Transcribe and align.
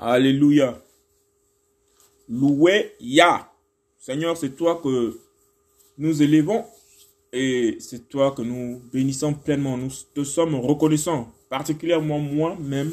Alléluia. 0.00 0.80
Loué 2.28 2.92
Ya. 3.00 3.50
Seigneur, 3.98 4.36
c'est 4.36 4.50
toi 4.54 4.80
que 4.80 5.18
nous 5.98 6.22
élevons 6.22 6.64
et 7.32 7.78
c'est 7.80 8.08
toi 8.08 8.30
que 8.30 8.42
nous 8.42 8.80
bénissons 8.92 9.34
pleinement. 9.34 9.76
Nous 9.76 9.90
te 10.14 10.22
sommes 10.22 10.54
reconnaissants, 10.54 11.32
particulièrement 11.50 12.20
moi-même. 12.20 12.92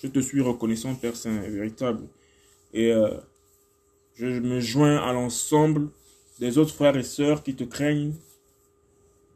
Je 0.00 0.06
te 0.06 0.20
suis 0.20 0.40
reconnaissant, 0.40 0.94
Père 0.94 1.16
Saint, 1.16 1.40
véritable. 1.40 2.04
Et 2.72 2.92
euh, 2.92 3.10
je 4.14 4.26
me 4.26 4.60
joins 4.60 4.96
à 4.98 5.12
l'ensemble 5.12 5.88
des 6.38 6.56
autres 6.56 6.72
frères 6.72 6.96
et 6.96 7.02
sœurs 7.02 7.42
qui 7.42 7.56
te 7.56 7.64
craignent 7.64 8.14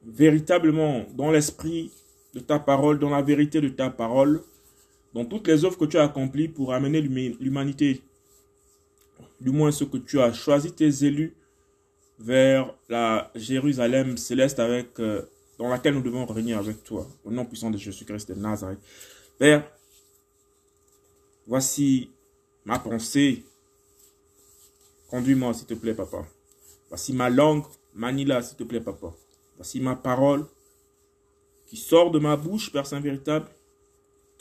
véritablement 0.06 1.04
dans 1.14 1.32
l'esprit 1.32 1.90
de 2.32 2.38
ta 2.38 2.60
parole, 2.60 3.00
dans 3.00 3.10
la 3.10 3.22
vérité 3.22 3.60
de 3.60 3.68
ta 3.70 3.90
parole, 3.90 4.42
dans 5.14 5.24
toutes 5.24 5.46
les 5.48 5.64
œuvres 5.64 5.76
que 5.76 5.84
tu 5.84 5.98
as 5.98 6.04
accomplies 6.04 6.48
pour 6.48 6.72
amener 6.72 7.00
l'humanité, 7.00 8.02
du 9.40 9.50
moins 9.50 9.70
ce 9.70 9.84
que 9.84 9.98
tu 9.98 10.20
as 10.20 10.32
choisi 10.32 10.72
tes 10.72 11.04
élus 11.04 11.34
vers 12.18 12.74
la 12.88 13.30
Jérusalem 13.34 14.16
céleste 14.16 14.58
avec, 14.58 14.98
euh, 15.00 15.22
dans 15.58 15.68
laquelle 15.68 15.94
nous 15.94 16.02
devons 16.02 16.24
régner 16.26 16.54
avec 16.54 16.82
toi, 16.84 17.06
au 17.24 17.30
nom 17.30 17.44
puissant 17.44 17.70
de 17.70 17.76
Jésus-Christ 17.76 18.28
de 18.32 18.34
Nazareth. 18.34 18.78
Père, 19.38 19.68
voici 21.46 22.10
ma 22.64 22.78
pensée. 22.78 23.44
Conduis-moi, 25.08 25.52
s'il 25.52 25.66
te 25.66 25.74
plaît, 25.74 25.94
papa. 25.94 26.24
Voici 26.88 27.12
ma 27.12 27.28
langue, 27.28 27.64
Manila, 27.94 28.40
s'il 28.40 28.56
te 28.56 28.64
plaît, 28.64 28.80
papa. 28.80 29.12
Voici 29.56 29.80
ma 29.80 29.96
parole 29.96 30.46
qui 31.66 31.76
sort 31.76 32.10
de 32.10 32.18
ma 32.18 32.36
bouche, 32.36 32.70
Père 32.72 32.86
Saint 32.86 33.00
véritable. 33.00 33.46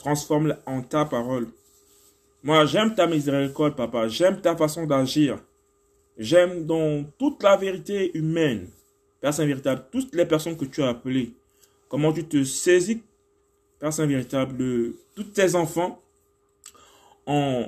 Transforme-la 0.02 0.58
en 0.66 0.82
ta 0.82 1.04
parole. 1.04 1.46
Moi, 2.42 2.66
j'aime 2.66 2.92
ta 2.92 3.06
miséricorde, 3.06 3.76
papa. 3.76 4.08
J'aime 4.08 4.40
ta 4.40 4.56
façon 4.56 4.84
d'agir. 4.84 5.38
J'aime 6.18 6.66
dans 6.66 7.04
toute 7.18 7.40
la 7.40 7.56
vérité 7.56 8.10
humaine, 8.18 8.68
Père 9.20 9.30
véritable, 9.32 9.84
toutes 9.92 10.12
les 10.16 10.26
personnes 10.26 10.56
que 10.56 10.64
tu 10.64 10.82
as 10.82 10.88
appelées. 10.88 11.34
Comment 11.88 12.12
tu 12.12 12.24
te 12.24 12.42
saisis, 12.42 13.00
Père 13.78 13.92
Saint 13.92 14.06
véritable, 14.06 14.56
de 14.56 14.96
tous 15.14 15.22
tes 15.22 15.54
enfants 15.54 16.02
en 17.26 17.66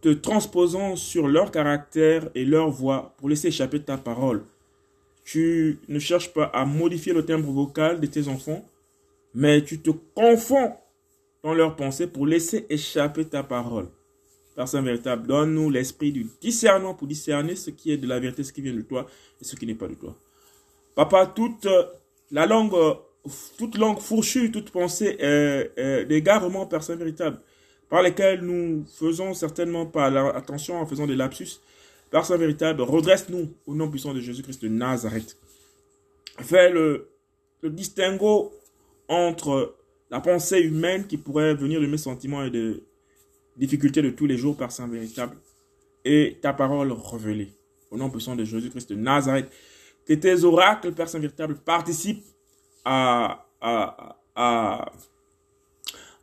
te 0.00 0.08
transposant 0.08 0.96
sur 0.96 1.28
leur 1.28 1.50
caractère 1.50 2.30
et 2.34 2.46
leur 2.46 2.70
voix 2.70 3.14
pour 3.18 3.28
laisser 3.28 3.48
échapper 3.48 3.82
ta 3.82 3.98
parole. 3.98 4.44
Tu 5.24 5.80
ne 5.86 5.98
cherches 5.98 6.32
pas 6.32 6.46
à 6.46 6.64
modifier 6.64 7.12
le 7.12 7.26
timbre 7.26 7.52
vocal 7.52 8.00
de 8.00 8.06
tes 8.06 8.28
enfants, 8.28 8.64
mais 9.34 9.62
tu 9.62 9.80
te 9.80 9.90
confonds 9.90 10.72
dans 11.42 11.54
leurs 11.54 11.76
pensées 11.76 12.06
pour 12.06 12.26
laisser 12.26 12.66
échapper 12.70 13.24
ta 13.24 13.42
parole. 13.42 13.88
Père 14.54 14.68
Saint 14.68 14.82
véritable, 14.82 15.26
donne-nous 15.26 15.70
l'esprit 15.70 16.12
du 16.12 16.26
discernement 16.40 16.94
pour 16.94 17.08
discerner 17.08 17.56
ce 17.56 17.70
qui 17.70 17.90
est 17.90 17.96
de 17.96 18.06
la 18.06 18.20
vérité, 18.20 18.44
ce 18.44 18.52
qui 18.52 18.60
vient 18.60 18.74
de 18.74 18.82
toi 18.82 19.06
et 19.40 19.44
ce 19.44 19.56
qui 19.56 19.66
n'est 19.66 19.74
pas 19.74 19.88
de 19.88 19.94
toi. 19.94 20.14
Papa, 20.94 21.26
toute 21.26 21.66
euh, 21.66 21.84
la 22.30 22.46
langue, 22.46 22.74
euh, 22.74 22.94
toute 23.56 23.78
langue 23.78 23.98
fourchue, 23.98 24.50
toute 24.50 24.70
pensée 24.70 25.16
est, 25.18 26.04
d'égarement, 26.04 26.66
Père 26.66 26.82
Saint 26.82 26.96
véritable, 26.96 27.40
par 27.88 28.02
lesquels 28.02 28.42
nous 28.42 28.84
faisons 28.84 29.32
certainement 29.32 29.86
pas 29.86 30.06
attention 30.36 30.76
en 30.76 30.86
faisant 30.86 31.06
des 31.06 31.16
lapsus. 31.16 31.60
Père 32.10 32.26
Saint 32.26 32.36
véritable, 32.36 32.82
redresse-nous 32.82 33.54
au 33.66 33.74
nom 33.74 33.90
puissant 33.90 34.12
de 34.12 34.20
Jésus-Christ 34.20 34.62
de 34.62 34.68
Nazareth. 34.68 35.38
Fais 36.40 36.70
le 36.70 37.08
distinguo 37.62 38.52
entre 39.08 39.76
la 40.12 40.20
pensée 40.20 40.60
humaine 40.60 41.06
qui 41.06 41.16
pourrait 41.16 41.54
venir 41.54 41.80
de 41.80 41.86
mes 41.86 41.96
sentiments 41.96 42.44
et 42.44 42.50
de 42.50 42.82
difficultés 43.56 44.02
de 44.02 44.10
tous 44.10 44.26
les 44.26 44.36
jours, 44.36 44.54
Père 44.58 44.70
Saint 44.70 44.86
véritable, 44.86 45.38
et 46.04 46.38
ta 46.42 46.52
parole 46.52 46.92
révélée. 46.92 47.50
Au 47.90 47.96
nom 47.96 48.10
puissant 48.10 48.36
de 48.36 48.44
Jésus-Christ 48.44 48.90
de 48.90 48.94
Nazareth, 48.94 49.50
que 50.04 50.12
tes 50.12 50.44
oracles, 50.44 50.92
Père 50.92 51.08
Saint 51.08 51.18
véritable, 51.18 51.56
participent 51.56 52.26
à, 52.84 53.46
à, 53.58 54.18
à, 54.34 54.92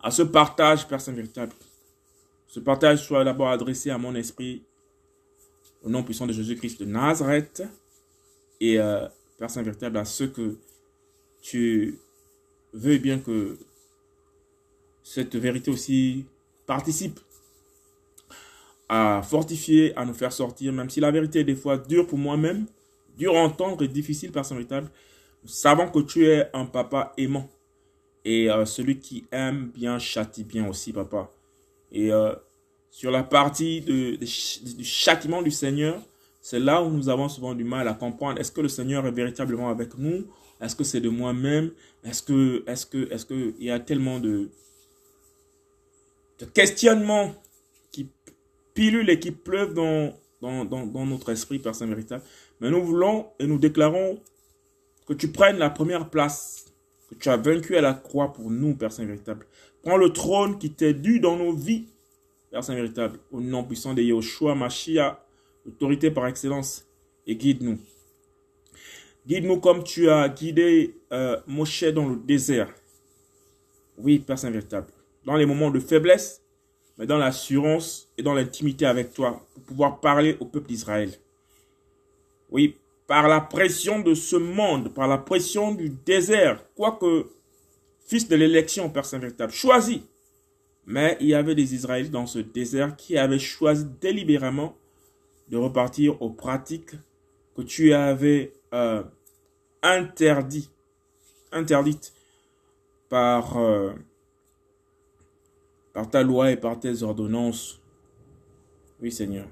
à 0.03 0.11
ce 0.11 0.21
partage, 0.21 0.87
Père 0.87 1.01
Saint 1.01 1.13
véritable. 1.13 1.53
Ce 2.45 2.59
partage 2.59 3.03
soit 3.03 3.23
d'abord 3.23 3.49
adressé 3.49 3.89
à 3.89 3.97
mon 3.97 4.13
esprit, 4.13 4.61
au 5.83 5.89
nom 5.89 6.03
puissant 6.03 6.27
de 6.27 6.33
Jésus-Christ 6.33 6.81
de 6.81 6.85
Nazareth, 6.85 7.63
et 8.59 8.79
euh, 8.79 9.07
Père 9.39 9.49
Saint 9.49 9.63
véritable, 9.63 9.97
à 9.97 10.05
ceux 10.05 10.27
que 10.27 10.57
tu 11.41 11.97
veux 12.71 12.99
bien 12.99 13.17
que 13.17 13.57
cette 15.03 15.35
vérité 15.35 15.71
aussi 15.71 16.25
participe 16.65 17.19
à 18.89 19.21
fortifier, 19.21 19.95
à 19.95 20.03
nous 20.03 20.13
faire 20.13 20.33
sortir, 20.33 20.73
même 20.73 20.89
si 20.89 20.99
la 20.99 21.11
vérité 21.11 21.39
est 21.41 21.43
des 21.43 21.55
fois 21.55 21.77
dure 21.77 22.07
pour 22.07 22.17
moi-même, 22.17 22.65
dure 23.17 23.37
à 23.37 23.41
entendre 23.41 23.83
et 23.83 23.87
difficile 23.87 24.31
par 24.31 24.45
son 24.45 24.55
véritable. 24.55 24.89
Nous 25.43 25.49
savons 25.49 25.87
que 25.87 25.99
tu 25.99 26.25
es 26.27 26.49
un 26.53 26.65
papa 26.65 27.13
aimant. 27.17 27.49
Et 28.25 28.49
euh, 28.49 28.65
celui 28.65 28.99
qui 28.99 29.25
aime 29.31 29.71
bien 29.73 29.97
châtie 29.99 30.43
bien 30.43 30.67
aussi, 30.67 30.91
papa. 30.91 31.31
Et 31.91 32.11
euh, 32.11 32.33
sur 32.91 33.11
la 33.11 33.23
partie 33.23 33.81
de, 33.81 34.15
du 34.15 34.83
châtiment 34.83 35.41
du 35.41 35.51
Seigneur, 35.51 36.01
c'est 36.41 36.59
là 36.59 36.81
où 36.81 36.89
nous 36.89 37.09
avons 37.09 37.29
souvent 37.29 37.53
du 37.53 37.63
mal 37.63 37.87
à 37.87 37.93
comprendre. 37.93 38.39
Est-ce 38.39 38.51
que 38.51 38.61
le 38.61 38.69
Seigneur 38.69 39.05
est 39.05 39.11
véritablement 39.11 39.69
avec 39.69 39.97
nous? 39.97 40.25
Est-ce 40.59 40.75
que 40.75 40.83
c'est 40.83 40.99
de 40.99 41.09
moi-même? 41.09 41.71
Est-ce 42.03 42.23
que, 42.23 42.63
est-ce 42.67 42.85
que, 42.85 43.11
est-ce 43.11 43.25
que 43.25 43.53
il 43.59 43.65
y 43.65 43.71
a 43.71 43.79
tellement 43.79 44.19
de, 44.19 44.49
de 46.39 46.45
questionnements 46.45 47.33
qui 47.91 48.09
pilulent 48.73 49.09
et 49.09 49.19
qui 49.19 49.31
pleuvent 49.31 49.73
dans, 49.73 50.13
dans, 50.41 50.65
dans, 50.65 51.05
notre 51.05 51.29
esprit, 51.29 51.59
Père 51.59 51.75
Saint 51.75 51.85
véritable. 51.85 52.23
Mais 52.61 52.69
nous 52.71 52.83
voulons 52.83 53.27
et 53.39 53.45
nous 53.45 53.59
déclarons 53.59 54.19
que 55.05 55.13
tu 55.13 55.31
prennes 55.31 55.57
la 55.57 55.69
première 55.69 56.09
place, 56.09 56.65
que 57.09 57.15
tu 57.15 57.29
as 57.29 57.37
vaincu 57.37 57.75
à 57.75 57.81
la 57.81 57.93
croix 57.93 58.33
pour 58.33 58.49
nous, 58.49 58.75
Père 58.75 58.91
Saint 58.91 59.05
véritable. 59.05 59.45
Prends 59.83 59.97
le 59.97 60.11
trône 60.11 60.57
qui 60.57 60.71
t'est 60.71 60.93
dû 60.93 61.19
dans 61.19 61.35
nos 61.35 61.53
vies, 61.53 61.87
Père 62.51 62.63
Saint 62.63 62.75
véritable, 62.75 63.19
au 63.31 63.41
nom 63.41 63.63
puissant 63.63 63.93
de 63.93 64.01
Yahushua 64.01 64.55
Mashiach, 64.55 65.17
autorité 65.67 66.09
par 66.09 66.27
excellence, 66.27 66.85
et 67.27 67.35
guide-nous. 67.35 67.77
Guide-nous 69.27 69.59
comme 69.59 69.83
tu 69.83 70.09
as 70.09 70.29
guidé 70.29 70.95
euh, 71.11 71.37
Moshe 71.45 71.83
dans 71.83 72.07
le 72.07 72.15
désert. 72.15 72.73
Oui, 73.97 74.19
Père 74.19 74.39
Saint 74.39 74.49
véritable 74.49 74.87
dans 75.25 75.35
les 75.35 75.45
moments 75.45 75.71
de 75.71 75.79
faiblesse, 75.79 76.41
mais 76.97 77.05
dans 77.05 77.17
l'assurance 77.17 78.09
et 78.17 78.23
dans 78.23 78.33
l'intimité 78.33 78.85
avec 78.85 79.13
toi 79.13 79.45
pour 79.53 79.63
pouvoir 79.63 79.99
parler 79.99 80.37
au 80.39 80.45
peuple 80.45 80.67
d'Israël. 80.67 81.11
Oui, 82.49 82.77
par 83.07 83.27
la 83.27 83.41
pression 83.41 83.99
de 83.99 84.13
ce 84.13 84.35
monde, 84.35 84.93
par 84.93 85.07
la 85.07 85.17
pression 85.17 85.73
du 85.73 85.89
désert, 85.89 86.63
quoique 86.75 87.27
fils 88.05 88.27
de 88.27 88.35
l'élection, 88.35 88.89
Père 88.89 89.05
Saint 89.05 89.19
véritable, 89.19 89.53
choisi. 89.53 90.03
Mais 90.85 91.17
il 91.19 91.27
y 91.27 91.35
avait 91.35 91.55
des 91.55 91.75
Israélites 91.75 92.11
dans 92.11 92.25
ce 92.25 92.39
désert 92.39 92.95
qui 92.95 93.17
avaient 93.17 93.39
choisi 93.39 93.85
délibérément 94.01 94.75
de 95.49 95.57
repartir 95.57 96.21
aux 96.21 96.29
pratiques 96.29 96.95
que 97.55 97.61
tu 97.61 97.93
avais 97.93 98.53
euh, 98.73 99.03
interdit, 99.83 100.69
interdites 101.51 102.13
par 103.09 103.57
euh, 103.57 103.91
par 105.99 106.09
ta 106.09 106.23
loi 106.23 106.49
et 106.49 106.55
par 106.55 106.79
tes 106.79 107.03
ordonnances. 107.03 107.81
Oui, 109.01 109.11
Seigneur. 109.11 109.45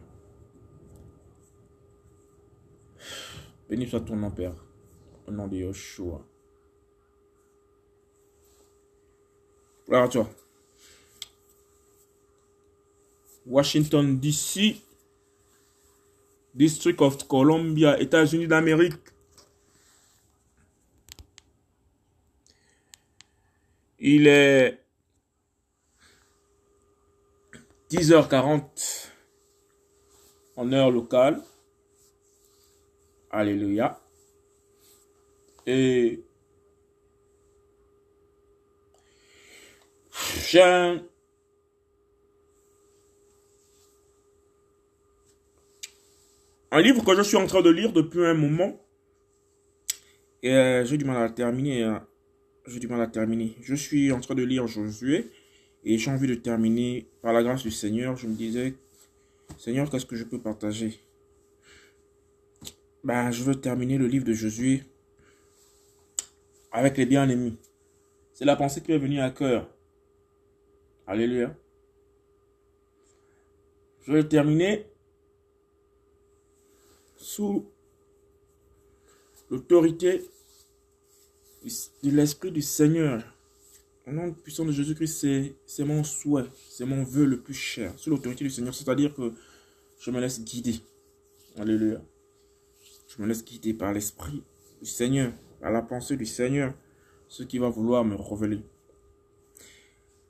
Béni 3.70 3.86
soit 3.86 4.00
ton 4.00 4.16
nom, 4.16 4.32
Père, 4.32 4.56
au 5.28 5.32
nom 5.32 5.46
de 5.50 5.58
Yoshua. 5.58 6.26
Gloire 9.86 10.04
à 10.04 10.08
toi. 10.08 10.30
Washington, 13.46 14.18
D.C., 14.18 14.78
District 16.56 17.02
of 17.02 17.28
Columbia, 17.28 18.00
États-Unis 18.00 18.48
d'Amérique. 18.48 18.94
Il 24.00 24.28
est 24.28 24.87
10h40 27.90 29.10
en 30.58 30.72
heure 30.74 30.92
locale. 30.92 31.42
Alléluia. 33.32 34.00
Et 35.66 36.24
j'ai 40.48 40.62
un, 40.62 41.04
livre 46.82 47.04
que 47.04 47.16
je 47.16 47.22
suis 47.22 47.38
en 47.38 47.48
train 47.48 47.62
de 47.62 47.70
lire 47.70 47.92
depuis 47.92 48.26
un 48.26 48.34
moment. 48.34 48.80
Et 50.44 50.54
euh, 50.54 50.86
j'ai 50.86 50.98
du 50.98 51.06
mal 51.06 51.22
à 51.22 51.30
terminer. 51.30 51.84
Hein. 51.84 52.08
J'ai 52.66 52.80
du 52.80 52.88
mal 52.88 53.02
à 53.02 53.08
terminer. 53.08 53.56
Je 53.62 53.76
suis 53.76 54.12
en 54.12 54.20
train 54.20 54.36
de 54.36 54.44
lire 54.44 54.68
Josué. 54.68 55.32
Et 55.90 55.98
j'ai 55.98 56.12
envie 56.12 56.28
de 56.28 56.36
terminer 56.36 57.08
par 57.22 57.32
la 57.32 57.42
grâce 57.42 57.64
du 57.64 57.72
Seigneur. 57.72 58.18
Je 58.18 58.28
me 58.28 58.36
disais, 58.36 58.76
Seigneur, 59.58 59.90
qu'est-ce 59.90 60.06
que 60.06 60.18
je 60.18 60.26
peux 60.26 60.38
partager? 60.38 61.00
Ben, 63.06 63.32
Je 63.32 63.42
veux 63.42 63.56
terminer 63.56 63.98
le 63.98 64.06
livre 64.06 64.26
de 64.26 64.34
Josué 64.34 64.84
avec 66.74 66.98
les 66.98 67.06
bien-aimés. 67.06 67.54
C'est 68.34 68.44
la 68.44 68.58
pensée 68.58 68.82
qui 68.82 68.92
est 68.92 68.98
venue 68.98 69.22
à 69.22 69.30
cœur. 69.30 69.74
Alléluia. 71.08 71.56
Je 74.06 74.12
vais 74.12 74.28
terminer 74.28 74.88
sous 77.16 77.66
l'autorité 79.50 80.26
de 81.64 82.12
l'Esprit 82.12 82.52
du 82.52 82.62
Seigneur. 82.62 83.37
Au 84.08 84.12
nom 84.14 84.32
puissant 84.32 84.64
de 84.64 84.72
Jésus-Christ, 84.72 85.54
c'est 85.66 85.84
mon 85.84 86.02
souhait, 86.02 86.46
c'est 86.70 86.86
mon 86.86 87.04
vœu 87.04 87.26
le 87.26 87.42
plus 87.42 87.54
cher. 87.54 87.92
Sous 87.98 88.10
l'autorité 88.10 88.46
du 88.46 88.50
Seigneur, 88.50 88.74
c'est-à-dire 88.74 89.14
que 89.14 89.34
je 90.00 90.12
me 90.12 90.22
laisse 90.22 90.42
guider. 90.42 90.80
Alléluia. 91.58 92.02
Je 93.10 93.22
me 93.22 93.28
laisse 93.28 93.44
guider 93.44 93.74
par 93.74 93.92
l'Esprit 93.92 94.44
du 94.82 94.88
Seigneur, 94.88 95.34
par 95.60 95.72
la 95.72 95.82
pensée 95.82 96.16
du 96.16 96.26
Seigneur, 96.26 96.74
ce 97.28 97.44
qui 97.44 97.58
va 97.58 97.68
vouloir 97.68 98.06
me 98.06 98.16
révéler. 98.16 98.62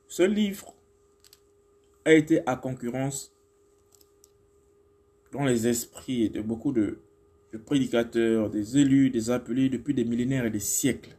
Ce 0.07 0.23
livre 0.23 0.73
a 2.03 2.13
été 2.13 2.41
à 2.47 2.55
concurrence 2.55 3.31
dans 5.31 5.45
les 5.45 5.67
esprits 5.67 6.31
de 6.31 6.41
beaucoup 6.41 6.71
de, 6.71 6.97
prédicateurs, 7.65 8.49
des 8.49 8.79
élus, 8.79 9.11
des 9.11 9.29
appelés 9.29 9.69
depuis 9.69 9.93
des 9.93 10.03
millénaires 10.03 10.45
et 10.45 10.49
des 10.49 10.59
siècles. 10.59 11.15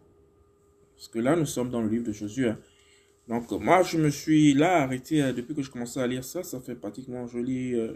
Parce 0.99 1.07
que 1.07 1.21
là, 1.21 1.37
nous 1.37 1.47
sommes 1.47 1.71
dans 1.71 1.81
le 1.81 1.89
livre 1.89 2.05
de 2.05 2.13
Josué. 2.13 2.49
Hein. 2.49 2.59
Donc, 3.29 3.53
moi, 3.53 3.85
je 3.85 3.99
me 3.99 4.11
suis 4.11 4.53
là 4.53 4.83
arrêté 4.83 5.23
euh, 5.23 5.33
depuis 5.33 5.55
que 5.55 5.63
je 5.63 5.71
commençais 5.71 6.01
à 6.01 6.07
lire 6.09 6.25
ça. 6.25 6.43
Ça 6.43 6.59
fait 6.61 6.75
pratiquement, 6.75 7.29
je 7.29 7.39
lis. 7.39 7.75
Euh, 7.75 7.93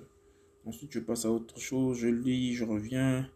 ensuite, 0.65 0.93
je 0.93 1.01
passe 1.01 1.25
à 1.25 1.31
autre 1.33 1.59
chose. 1.59 1.99
Je 1.99 2.07
lis, 2.07 2.55
je 2.55 2.65
reviens. 2.65 3.29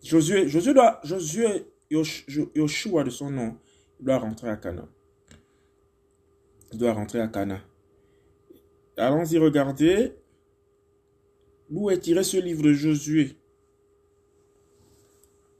Josué, 0.00 0.48
Josué 0.48 0.74
doit, 0.74 1.00
Josué, 1.02 1.66
Yoshua 1.90 3.02
de 3.02 3.10
son 3.10 3.30
nom, 3.30 3.56
doit 3.98 4.18
rentrer 4.18 4.48
à 4.48 4.56
Cana. 4.56 4.86
Il 6.72 6.78
doit 6.78 6.92
rentrer 6.92 7.20
à 7.20 7.26
Cana. 7.26 7.60
Allons-y 8.96 9.38
regarder 9.38 10.12
D'où 11.68 11.90
est 11.90 11.98
tiré 11.98 12.22
ce 12.22 12.36
livre 12.36 12.62
de 12.62 12.74
Josué? 12.74 13.36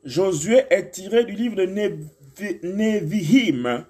Josué 0.05 0.63
est 0.71 0.91
tiré 0.91 1.25
du 1.25 1.33
livre 1.33 1.57
de 1.57 1.67
Nevihim. 2.67 3.87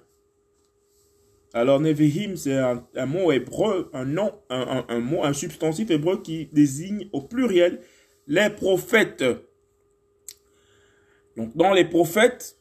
Alors, 1.53 1.79
Nevihim, 1.79 2.35
c'est 2.35 2.57
un, 2.57 3.05
mot 3.05 3.31
hébreu, 3.31 3.89
un 3.93 4.05
nom, 4.05 4.33
un, 4.49 4.99
mot, 4.99 5.23
un 5.23 5.33
substantif 5.33 5.89
hébreu 5.91 6.21
qui 6.21 6.47
désigne 6.47 7.09
au 7.13 7.21
pluriel 7.21 7.81
les 8.27 8.49
prophètes. 8.49 9.23
Donc, 11.35 11.55
dans 11.55 11.73
les 11.73 11.85
prophètes, 11.85 12.57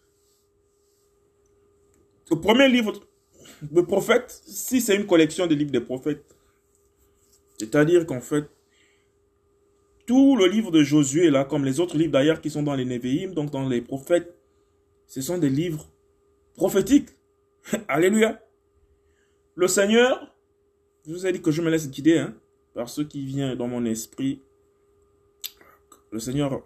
le 2.31 2.41
premier 2.41 2.69
livre 2.69 2.95
de 3.63 3.81
prophètes, 3.83 4.43
si 4.47 4.81
c'est 4.81 4.97
une 4.97 5.07
collection 5.07 5.47
de 5.47 5.55
livres 5.55 5.71
des 5.71 5.81
prophètes, 5.81 6.25
c'est-à-dire 7.59 8.07
qu'en 8.07 8.21
fait, 8.21 8.49
tout 10.07 10.37
le 10.37 10.47
livre 10.47 10.71
de 10.71 10.83
Josué, 10.83 11.31
là, 11.31 11.45
comme 11.45 11.65
les 11.65 11.81
autres 11.81 11.97
livres 11.97 12.13
d'ailleurs 12.13 12.41
qui 12.41 12.51
sont 12.51 12.63
dans 12.63 12.75
les 12.75 12.85
Névéim, 12.85 13.33
donc 13.33 13.51
dans 13.51 13.69
les 13.69 13.81
prophètes, 13.81 14.37
ce 15.07 15.21
sont 15.21 15.39
des 15.39 15.51
livres 15.51 15.89
prophétiques. 16.55 17.11
Alléluia. 17.89 18.41
Le 19.55 19.69
Seigneur, 19.69 20.35
je 21.07 21.13
vous 21.13 21.27
ai 21.27 21.33
dit 21.33 21.43
que 21.43 21.51
je 21.51 21.63
me 21.63 21.71
laisse 21.71 21.91
guider 21.91 22.19
hein, 22.19 22.35
par 22.75 22.89
ce 22.89 23.03
qui 23.03 23.25
vient 23.25 23.55
dans 23.55 23.69
mon 23.69 23.85
esprit. 23.85 24.41
Le 26.11 26.19
Seigneur 26.19 26.63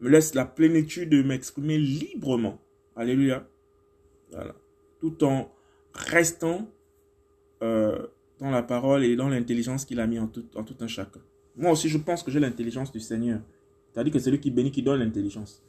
me 0.00 0.08
laisse 0.08 0.34
la 0.34 0.44
plénitude 0.44 1.10
de 1.10 1.22
m'exprimer 1.22 1.78
librement. 1.78 2.60
Alléluia. 2.96 3.46
Tout 5.00 5.24
en 5.24 5.52
restant 5.92 6.70
euh, 7.62 8.06
dans 8.38 8.50
la 8.50 8.62
parole 8.62 9.04
et 9.04 9.16
dans 9.16 9.28
l'intelligence 9.28 9.84
qu'il 9.84 10.00
a 10.00 10.06
mis 10.06 10.18
en 10.18 10.26
tout, 10.26 10.44
en 10.54 10.64
tout 10.64 10.76
un 10.80 10.86
chacun. 10.86 11.20
Moi 11.60 11.72
aussi, 11.72 11.90
je 11.90 11.98
pense 11.98 12.22
que 12.22 12.30
j'ai 12.30 12.40
l'intelligence 12.40 12.90
du 12.90 13.00
Seigneur. 13.00 13.40
C'est-à-dire 13.92 14.14
que 14.14 14.18
c'est 14.18 14.30
lui 14.30 14.40
qui 14.40 14.50
bénit, 14.50 14.70
qui 14.70 14.82
donne 14.82 15.00
l'intelligence. 15.00 15.62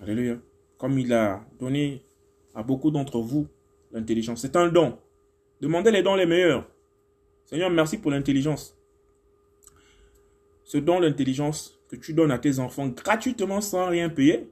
Alléluia. 0.00 0.38
Comme 0.78 0.98
il 0.98 1.12
a 1.12 1.44
donné 1.60 2.02
à 2.54 2.62
beaucoup 2.62 2.90
d'entre 2.90 3.20
vous 3.20 3.46
l'intelligence. 3.92 4.40
C'est 4.40 4.56
un 4.56 4.68
don. 4.68 4.98
Demandez 5.60 5.90
les 5.90 6.02
dons 6.02 6.14
les 6.14 6.24
meilleurs. 6.24 6.66
Seigneur, 7.44 7.68
merci 7.68 7.98
pour 7.98 8.10
l'intelligence. 8.10 8.74
Ce 10.64 10.78
don 10.78 11.00
d'intelligence 11.00 11.78
que 11.90 11.96
tu 11.96 12.14
donnes 12.14 12.30
à 12.30 12.38
tes 12.38 12.58
enfants 12.58 12.88
gratuitement 12.88 13.60
sans 13.60 13.88
rien 13.88 14.08
payer. 14.08 14.50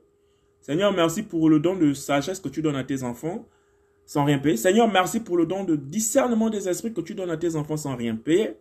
Seigneur, 0.61 0.93
merci 0.93 1.23
pour 1.23 1.49
le 1.49 1.59
don 1.59 1.75
de 1.75 1.95
sagesse 1.95 2.39
que 2.39 2.51
tu 2.51 2.61
donnes 2.61 2.77
à 2.77 2.85
tes 2.85 3.03
enfants 3.03 3.49
sans 4.05 4.27
rien 4.27 4.39
payer. 4.39 4.59
Seigneur, 4.59 4.93
merci 4.93 5.21
pour 5.21 5.39
le 5.39 5.47
don 5.47 5.65
de 5.65 5.75
discernement 5.75 6.51
des 6.51 6.69
esprits 6.69 6.93
que 6.93 7.01
tu 7.01 7.15
donnes 7.15 7.31
à 7.31 7.39
tes 7.39 7.57
enfants 7.57 7.79
sans 7.79 7.97
rien 7.97 8.15
payer. 8.15 8.57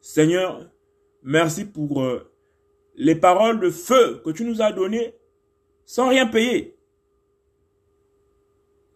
Seigneur, 0.00 0.70
Merci 1.22 1.64
pour 1.64 2.02
euh, 2.02 2.30
les 2.94 3.14
paroles 3.14 3.60
de 3.60 3.70
feu 3.70 4.20
que 4.24 4.30
tu 4.30 4.44
nous 4.44 4.62
as 4.62 4.72
données 4.72 5.14
sans 5.84 6.08
rien 6.08 6.26
payer. 6.26 6.76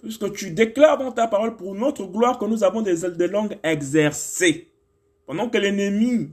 Puisque 0.00 0.32
tu 0.32 0.50
déclares 0.50 0.98
dans 0.98 1.12
ta 1.12 1.28
parole 1.28 1.56
pour 1.56 1.74
notre 1.74 2.06
gloire 2.06 2.38
que 2.38 2.44
nous 2.44 2.64
avons 2.64 2.82
des, 2.82 3.28
langues 3.28 3.58
exercées. 3.62 4.72
Pendant 5.26 5.48
que 5.48 5.58
l'ennemi 5.58 6.30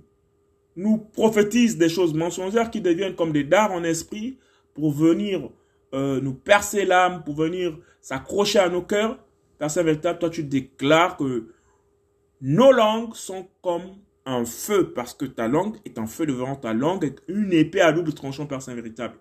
nous 0.76 0.98
prophétise 0.98 1.78
des 1.78 1.90
choses 1.90 2.14
mensongères 2.14 2.72
qui 2.72 2.82
deviennent 2.82 3.16
comme 3.16 3.32
des 3.32 3.44
dards 3.44 3.72
en 3.72 3.84
esprit 3.84 4.40
pour 4.74 4.92
venir 4.92 5.50
euh, 5.94 6.20
nous 6.20 6.34
percer 6.34 6.86
l'âme, 6.86 7.24
pour 7.24 7.36
venir 7.36 7.78
s'accrocher 8.02 8.60
à 8.60 8.70
nos 8.70 8.82
cœurs. 8.82 9.20
Père 9.60 9.70
Saint-Véritable, 9.70 10.20
toi 10.20 10.30
tu 10.30 10.44
déclares 10.44 11.18
que 11.18 11.50
nos 12.42 12.72
langues 12.72 13.14
sont 13.14 13.48
comme 13.62 13.98
un 14.32 14.46
feu 14.46 14.92
parce 14.94 15.14
que 15.14 15.26
ta 15.26 15.48
langue 15.48 15.78
est 15.86 15.98
un 15.98 16.08
feu 16.08 16.26
devant 16.26 16.56
ta 16.56 16.74
langue 16.74 17.14
une 17.28 17.54
épée 17.54 17.82
à 17.82 17.92
double 17.92 18.14
tranchant 18.14 18.48
Saint 18.60 18.76
véritable. 18.76 19.16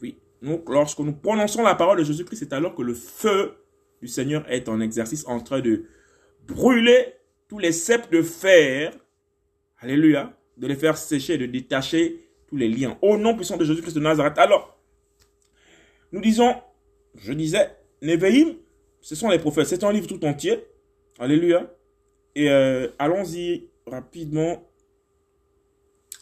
Oui. 0.00 0.18
Donc 0.42 0.68
lorsque 0.68 0.98
nous 0.98 1.12
prononçons 1.12 1.62
la 1.62 1.74
parole 1.74 1.98
de 1.98 2.04
Jésus-Christ, 2.04 2.38
c'est 2.38 2.52
alors 2.52 2.74
que 2.74 2.82
le 2.82 2.94
feu 2.94 3.54
du 4.00 4.08
Seigneur 4.08 4.50
est 4.50 4.68
en 4.68 4.80
exercice 4.80 5.26
en 5.26 5.40
train 5.40 5.60
de 5.60 5.84
brûler 6.46 7.14
tous 7.48 7.58
les 7.58 7.72
ceps 7.72 8.10
de 8.10 8.22
fer. 8.22 8.92
Alléluia. 9.78 10.36
De 10.56 10.66
les 10.66 10.76
faire 10.76 10.96
sécher, 10.96 11.38
de 11.38 11.46
détacher 11.46 12.28
tous 12.46 12.56
les 12.56 12.68
liens. 12.68 12.98
Au 13.00 13.16
nom 13.16 13.34
puissant 13.34 13.56
de 13.56 13.64
Jésus-Christ 13.64 13.94
de 13.94 14.00
Nazareth. 14.00 14.36
Alors, 14.38 14.78
nous 16.12 16.20
disons, 16.20 16.54
je 17.14 17.32
disais, 17.32 17.70
Neveim, 18.02 18.56
ce 19.00 19.14
sont 19.14 19.30
les 19.30 19.38
prophètes. 19.38 19.66
C'est 19.66 19.84
un 19.84 19.92
livre 19.92 20.06
tout 20.06 20.22
entier. 20.24 20.64
Alléluia. 21.18 21.72
Et 22.34 22.50
euh, 22.50 22.88
allons-y 22.98 23.69
rapidement 23.90 24.66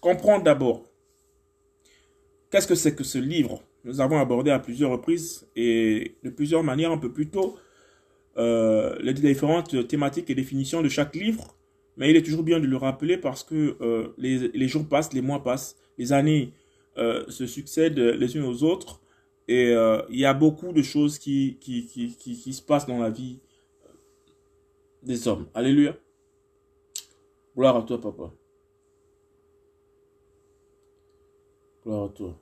comprendre 0.01 0.45
d'abord 0.45 0.89
qu'est-ce 2.51 2.67
que 2.67 2.75
c'est 2.75 2.95
que 2.95 3.05
ce 3.05 3.19
livre? 3.19 3.63
Nous 3.85 4.01
avons 4.01 4.19
abordé 4.19 4.51
à 4.51 4.59
plusieurs 4.59 4.91
reprises 4.91 5.47
et 5.57 6.17
de 6.23 6.31
plusieurs 6.31 6.63
manières 6.63 6.91
un 6.91 6.99
peu 6.99 7.13
plus 7.13 7.29
tôt 7.29 7.57
euh, 8.37 8.97
les 9.01 9.15
différentes 9.15 9.89
thématiques 9.89 10.31
et 10.31 10.35
définitions 10.35 10.83
de 10.83 10.89
chaque 10.89 11.15
livre. 11.15 11.57
Mais 11.97 12.11
il 12.11 12.17
est 12.17 12.23
toujours 12.23 12.45
bien 12.45 12.61
de 12.61 12.67
le 12.67 12.77
rappeler 12.77 13.17
parce 13.17 13.43
que 13.43 13.77
euh, 13.81 14.09
les, 14.19 14.69
jours 14.69 14.87
passent, 14.87 15.13
les 15.13 15.23
mois 15.23 15.43
passent, 15.43 15.77
les 15.97 16.13
années 16.13 16.53
euh, 16.97 17.25
se 17.29 17.47
succèdent 17.47 17.99
les 17.99 18.37
unes 18.37 18.45
aux 18.45 18.63
autres. 18.63 19.01
Et 19.49 19.73
il 20.11 20.19
y 20.19 20.27
a 20.27 20.35
beaucoup 20.35 20.73
de 20.75 20.83
choses 20.83 21.19
qui, 21.19 21.57
qui, 21.59 22.53
se 22.53 22.61
passent 22.61 22.87
dans 22.87 22.99
la 22.99 23.09
vie 23.09 23.39
des 25.03 25.27
hommes. 25.27 25.47
Alléluia. 25.55 25.97
Gloire 27.59 27.77
à 27.79 27.83
toi, 27.83 28.01
papa. 28.01 28.31
Gloire 31.83 32.05
à 32.05 32.09
toi. 32.11 32.41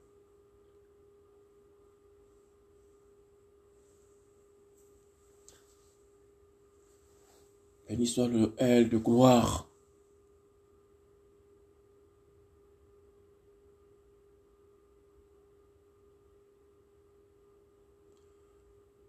Béni 7.88 8.06
soit 8.06 8.28
le 8.28 8.52
L 8.58 8.90
de 8.90 8.99
gloire. 8.99 9.70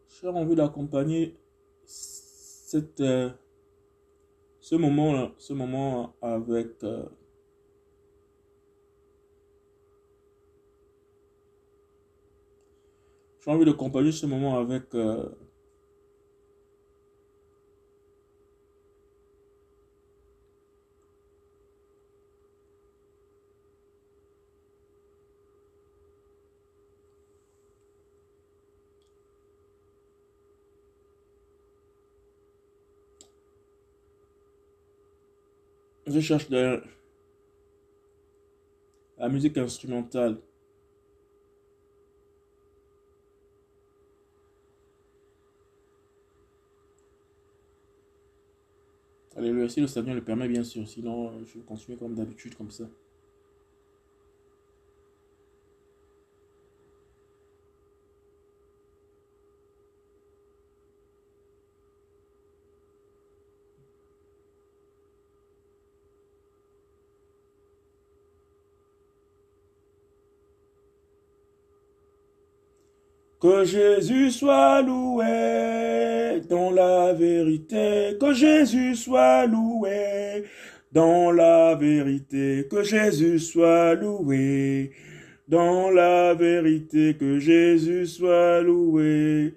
J'ai 0.07 0.29
envie 0.29 0.55
d'accompagner 0.55 1.37
cette 1.83 3.01
euh, 3.01 3.29
ce 4.67 4.75
moment, 4.75 5.31
ce 5.37 5.53
moment 5.53 6.13
avec 6.21 6.83
euh, 6.83 7.05
j'ai 13.39 13.49
envie 13.49 13.63
de 13.63 13.71
comparer 13.71 14.11
ce 14.11 14.25
moment 14.25 14.59
avec 14.59 14.93
euh, 14.93 15.29
Je 36.17 36.21
cherche 36.23 36.49
de 36.49 36.81
la 39.19 39.29
musique 39.29 39.55
instrumentale. 39.55 40.41
Alléluia, 49.35 49.69
si 49.69 49.79
le 49.79 49.85
Seigneur 49.85 50.15
le 50.15 50.23
permet, 50.23 50.47
bien 50.47 50.63
sûr. 50.63 50.87
Sinon, 50.87 51.37
je 51.45 51.59
vais 51.59 51.65
continuer 51.65 51.99
comme 51.99 52.15
d'habitude, 52.15 52.55
comme 52.55 52.71
ça. 52.71 52.85
Que 73.47 73.63
Jésus 73.63 74.31
soit 74.31 74.81
loué 74.81 76.41
dans 76.49 76.69
la 76.69 77.13
vérité, 77.13 78.17
que 78.19 78.33
Jésus 78.33 78.93
soit 78.93 79.45
loué 79.45 80.43
dans 80.91 81.31
la 81.31 81.73
vérité, 81.75 82.67
que 82.69 82.83
Jésus 82.83 83.39
soit 83.39 83.95
loué 83.95 84.91
dans 85.47 85.89
la 85.91 86.33
vérité, 86.33 87.15
que 87.17 87.39
Jésus 87.39 88.07
soit 88.07 88.59
loué 88.59 89.53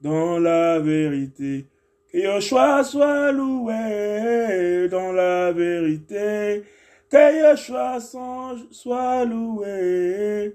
dans 0.00 0.38
la 0.38 0.78
vérité. 0.78 1.66
Que 2.10 2.16
Yeshua 2.16 2.84
soit 2.84 3.32
loué 3.32 4.88
dans 4.88 5.12
la 5.12 5.52
vérité, 5.52 6.62
que 7.10 7.52
Yeshua 7.52 8.00
soit 8.00 9.26
loué 9.26 10.54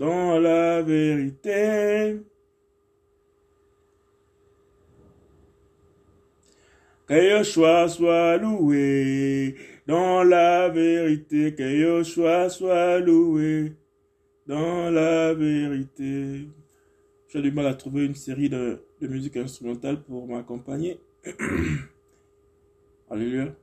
dans 0.00 0.38
la 0.40 0.80
vérité. 0.80 2.22
Que 7.06 7.14
Yeshua 7.14 7.86
soit 7.88 8.38
loué 8.38 9.56
dans 9.86 10.24
la 10.24 10.70
vérité, 10.70 11.54
que 11.54 11.62
Yeshua 11.62 12.48
soit 12.48 13.00
loué 13.00 13.74
dans 14.46 14.90
la 14.90 15.34
vérité. 15.34 16.48
J'ai 17.28 17.42
du 17.42 17.52
mal 17.52 17.66
à 17.66 17.74
trouver 17.74 18.06
une 18.06 18.14
série 18.14 18.48
de, 18.48 18.82
de 19.02 19.06
musique 19.06 19.36
instrumentale 19.36 20.02
pour 20.02 20.26
m'accompagner. 20.26 20.98
Alléluia. 23.10 23.54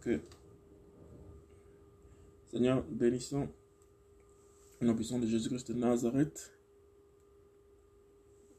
Que 0.00 0.18
Seigneur, 2.50 2.82
bénissons 2.88 3.48
au 4.80 4.84
nom 4.86 4.94
puissant 4.94 5.18
de 5.18 5.26
Jésus-Christ 5.26 5.72
de 5.72 5.78
Nazareth. 5.78 6.52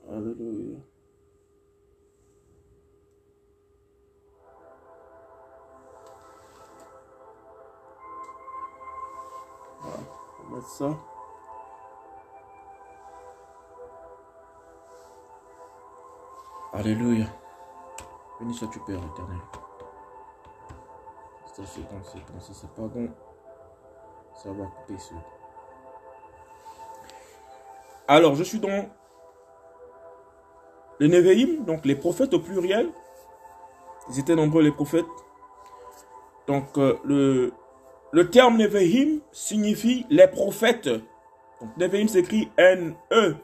Alléluia. 0.07 0.77
Voilà, 9.79 9.97
on 10.39 10.49
va 10.49 10.55
mettre 10.55 10.69
ça. 10.69 10.99
Alléluia. 16.73 17.25
Béni 18.39 18.53
sois-tu, 18.53 18.79
Père 18.81 19.03
éternel. 19.03 19.37
C'est 21.45 21.65
c'est 21.65 21.81
bon, 21.81 22.01
c'est 22.03 22.19
bon, 22.19 22.39
c'est 22.39 22.73
pas 22.75 22.87
bon. 22.87 23.09
Ça 24.35 24.51
va 24.51 24.65
couper 24.65 24.97
ce. 24.97 25.13
Alors, 28.11 28.35
je 28.35 28.43
suis 28.43 28.59
dans 28.59 28.89
les 30.99 31.07
Neveim, 31.07 31.63
donc 31.63 31.85
les 31.85 31.95
prophètes 31.95 32.33
au 32.33 32.39
pluriel. 32.39 32.89
Ils 34.09 34.19
étaient 34.19 34.35
nombreux, 34.35 34.61
les 34.61 34.73
prophètes. 34.73 35.05
Donc, 36.45 36.77
euh, 36.77 36.99
le, 38.11 38.29
terme 38.29 38.57
Neveim 38.57 39.19
signifie 39.31 40.05
les 40.09 40.27
prophètes. 40.27 40.89
Donc, 40.89 41.77
Neveim 41.77 42.09
s'écrit 42.09 42.51
N-E. 42.57 43.37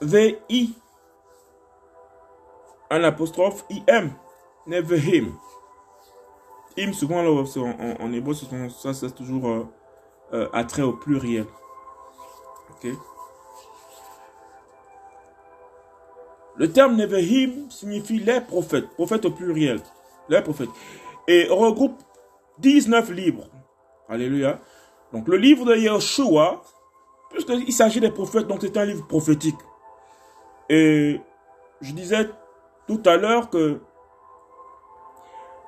V-I. 0.00 0.72
Un 2.88 3.04
apostrophe 3.04 3.66
I-M. 3.68 4.12
Neveim. 4.66 5.34
Im, 6.78 6.92
souvent, 6.94 7.18
en, 7.20 8.12
hébreu, 8.14 8.32
ça, 8.70 8.94
c'est 8.94 9.14
toujours 9.14 9.48
euh, 9.48 9.68
euh, 10.32 10.48
attrait 10.54 10.80
au 10.80 10.94
pluriel. 10.94 11.44
Le 16.56 16.72
terme 16.72 16.96
Neveim 16.96 17.70
signifie 17.70 18.18
les 18.18 18.40
prophètes, 18.40 18.90
prophètes 18.90 19.24
au 19.24 19.30
pluriel, 19.30 19.80
les 20.28 20.42
prophètes, 20.42 20.70
et 21.26 21.46
regroupe 21.48 22.00
19 22.58 23.10
livres. 23.12 23.46
Alléluia. 24.08 24.58
Donc 25.12 25.28
le 25.28 25.36
livre 25.36 25.64
de 25.66 25.76
Yeshua, 25.76 26.62
puisqu'il 27.30 27.72
s'agit 27.72 28.00
des 28.00 28.10
prophètes, 28.10 28.46
donc 28.46 28.58
c'est 28.62 28.76
un 28.76 28.84
livre 28.84 29.06
prophétique. 29.06 29.58
Et 30.68 31.20
je 31.80 31.92
disais 31.92 32.28
tout 32.86 33.02
à 33.04 33.16
l'heure 33.16 33.50
que 33.50 33.80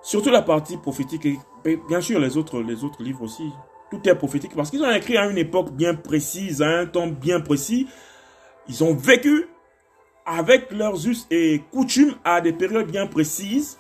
surtout 0.02 0.30
la 0.30 0.42
partie 0.42 0.76
prophétique, 0.76 1.26
et 1.64 1.76
bien 1.88 2.00
sûr 2.00 2.18
les 2.18 2.36
autres 2.36 2.60
livres 2.60 3.22
aussi, 3.22 3.52
tout 3.90 4.00
est 4.09 4.14
prophétique 4.14 4.52
parce 4.54 4.70
qu'ils 4.70 4.82
ont 4.82 4.90
écrit 4.90 5.16
à 5.16 5.26
une 5.26 5.38
époque 5.38 5.73
bien 5.73 5.94
précise, 5.94 6.62
à 6.62 6.68
un 6.68 6.87
temps 6.87 7.09
bien 7.09 7.40
précis. 7.40 7.87
Ils 8.68 8.85
ont 8.85 8.94
vécu 8.94 9.47
avec 10.25 10.70
leurs 10.70 11.06
us 11.09 11.26
et 11.30 11.62
coutumes 11.73 12.14
à 12.25 12.40
des 12.40 12.52
périodes 12.52 12.90
bien 12.90 13.06
précises. 13.06 13.78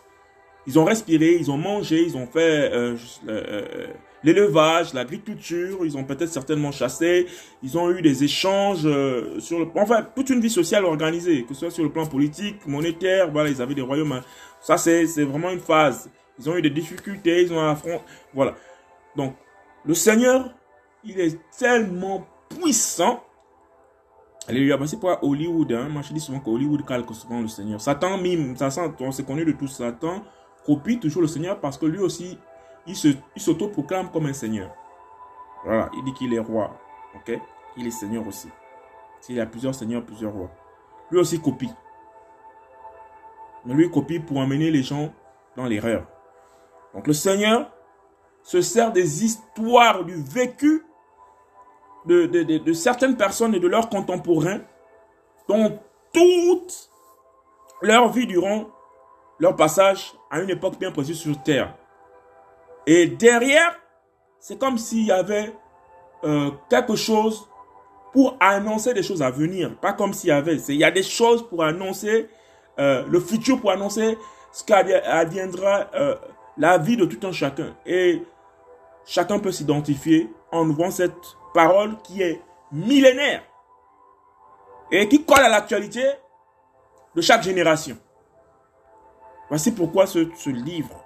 Ils 0.66 0.78
ont 0.78 0.84
respiré, 0.84 1.36
ils 1.36 1.50
ont 1.50 1.56
mangé, 1.56 2.02
ils 2.02 2.16
ont 2.16 2.26
fait 2.26 2.70
euh, 2.72 2.96
euh, 3.28 3.86
l'élevage, 4.22 4.92
l'agriculture, 4.92 5.78
ils 5.84 5.96
ont 5.96 6.04
peut-être 6.04 6.28
certainement 6.28 6.70
chassé, 6.70 7.26
ils 7.62 7.78
ont 7.78 7.90
eu 7.90 8.02
des 8.02 8.24
échanges 8.24 8.84
euh, 8.84 9.38
sur 9.40 9.58
le 9.58 9.66
enfin 9.76 10.06
toute 10.14 10.28
une 10.30 10.40
vie 10.40 10.50
sociale 10.50 10.84
organisée, 10.84 11.44
que 11.44 11.54
ce 11.54 11.60
soit 11.60 11.70
sur 11.70 11.84
le 11.84 11.90
plan 11.90 12.06
politique, 12.06 12.66
monétaire, 12.66 13.30
voilà, 13.30 13.48
ils 13.48 13.62
avaient 13.62 13.74
des 13.74 13.82
royaumes. 13.82 14.12
Hein. 14.12 14.22
Ça 14.60 14.76
c'est 14.76 15.04
vraiment 15.24 15.50
une 15.50 15.60
phase. 15.60 16.10
Ils 16.38 16.48
ont 16.48 16.56
eu 16.56 16.62
des 16.62 16.70
difficultés, 16.70 17.42
ils 17.42 17.52
ont 17.52 17.60
affronté, 17.60 18.02
voilà. 18.34 18.54
Donc 19.16 19.34
le 19.84 19.94
Seigneur, 19.94 20.50
il 21.04 21.18
est 21.20 21.38
tellement 21.58 22.26
puissant. 22.48 23.22
Alléluia. 24.48 24.78
C'est 24.86 24.98
pour 24.98 25.16
Hollywood. 25.22 25.72
Hein. 25.72 25.88
Moi, 25.88 26.02
je 26.02 26.12
dis 26.12 26.20
souvent 26.20 26.40
qu'Hollywood 26.40 26.84
calque 26.84 27.14
souvent 27.14 27.40
le 27.40 27.48
Seigneur. 27.48 27.80
Satan 27.80 28.18
mime. 28.18 28.56
Sent, 28.56 28.80
on 29.00 29.12
s'est 29.12 29.24
connu 29.24 29.44
de 29.44 29.52
tout. 29.52 29.68
Satan 29.68 30.22
copie 30.64 30.98
toujours 30.98 31.22
le 31.22 31.28
Seigneur 31.28 31.60
parce 31.60 31.78
que 31.78 31.86
lui 31.86 32.00
aussi, 32.00 32.38
il 32.86 32.96
s'auto-proclame 33.36 34.10
comme 34.10 34.26
un 34.26 34.32
Seigneur. 34.32 34.70
Voilà. 35.64 35.90
Il 35.96 36.04
dit 36.04 36.12
qu'il 36.14 36.34
est 36.34 36.38
roi. 36.38 36.76
Ok? 37.14 37.38
Il 37.76 37.86
est 37.86 37.90
Seigneur 37.90 38.26
aussi. 38.26 38.48
S'il 39.20 39.36
y 39.36 39.40
a 39.40 39.46
plusieurs 39.46 39.74
seigneurs, 39.74 40.04
plusieurs 40.04 40.32
rois. 40.32 40.50
Lui 41.10 41.18
aussi 41.18 41.40
copie. 41.40 41.70
Mais 43.66 43.74
lui 43.74 43.90
copie 43.90 44.18
pour 44.18 44.40
amener 44.40 44.70
les 44.70 44.82
gens 44.82 45.12
dans 45.56 45.66
l'erreur. 45.66 46.06
Donc 46.94 47.06
le 47.06 47.12
Seigneur, 47.12 47.70
se 48.50 48.62
sert 48.62 48.90
des 48.90 49.24
histoires 49.24 50.02
du 50.04 50.16
vécu 50.16 50.84
de, 52.04 52.26
de, 52.26 52.72
certaines 52.72 53.16
personnes 53.16 53.54
et 53.54 53.60
de 53.60 53.68
leurs 53.68 53.88
contemporains 53.88 54.58
dont 55.48 55.78
toute 56.12 56.90
leur 57.80 58.08
vie 58.10 58.26
durant 58.26 58.66
leur 59.38 59.54
passage 59.54 60.14
à 60.32 60.40
une 60.40 60.50
époque 60.50 60.80
bien 60.80 60.90
précise 60.90 61.18
sur 61.18 61.40
Terre. 61.44 61.76
Et 62.88 63.06
derrière, 63.06 63.78
c'est 64.40 64.58
comme 64.58 64.78
s'il 64.78 65.06
y 65.06 65.12
avait 65.12 65.54
euh, 66.24 66.50
quelque 66.68 66.96
chose 66.96 67.48
pour 68.12 68.36
annoncer 68.40 68.94
des 68.94 69.04
choses 69.04 69.22
à 69.22 69.30
venir. 69.30 69.76
Pas 69.76 69.92
comme 69.92 70.12
s'il 70.12 70.30
y 70.30 70.32
avait. 70.32 70.56
Il 70.56 70.74
y 70.74 70.82
a 70.82 70.90
des 70.90 71.04
choses 71.04 71.48
pour 71.48 71.62
annoncer 71.62 72.28
euh, 72.80 73.04
le 73.08 73.20
futur, 73.20 73.60
pour 73.60 73.70
annoncer 73.70 74.18
ce 74.50 74.64
qu'adviendra 74.64 75.86
euh, 75.94 76.16
la 76.58 76.78
vie 76.78 76.96
de 76.96 77.04
tout 77.04 77.24
un 77.24 77.30
chacun. 77.30 77.76
Et 77.86 78.24
chacun 79.04 79.38
peut 79.38 79.52
s'identifier 79.52 80.32
en 80.52 80.68
ouvrant 80.68 80.90
cette 80.90 81.36
parole 81.54 81.96
qui 82.02 82.22
est 82.22 82.40
millénaire 82.72 83.42
et 84.90 85.08
qui 85.08 85.24
colle 85.24 85.44
à 85.44 85.48
l'actualité 85.48 86.04
de 87.14 87.20
chaque 87.20 87.42
génération. 87.42 87.96
Voici 89.48 89.72
pourquoi 89.72 90.06
ce, 90.06 90.48
livre 90.48 91.04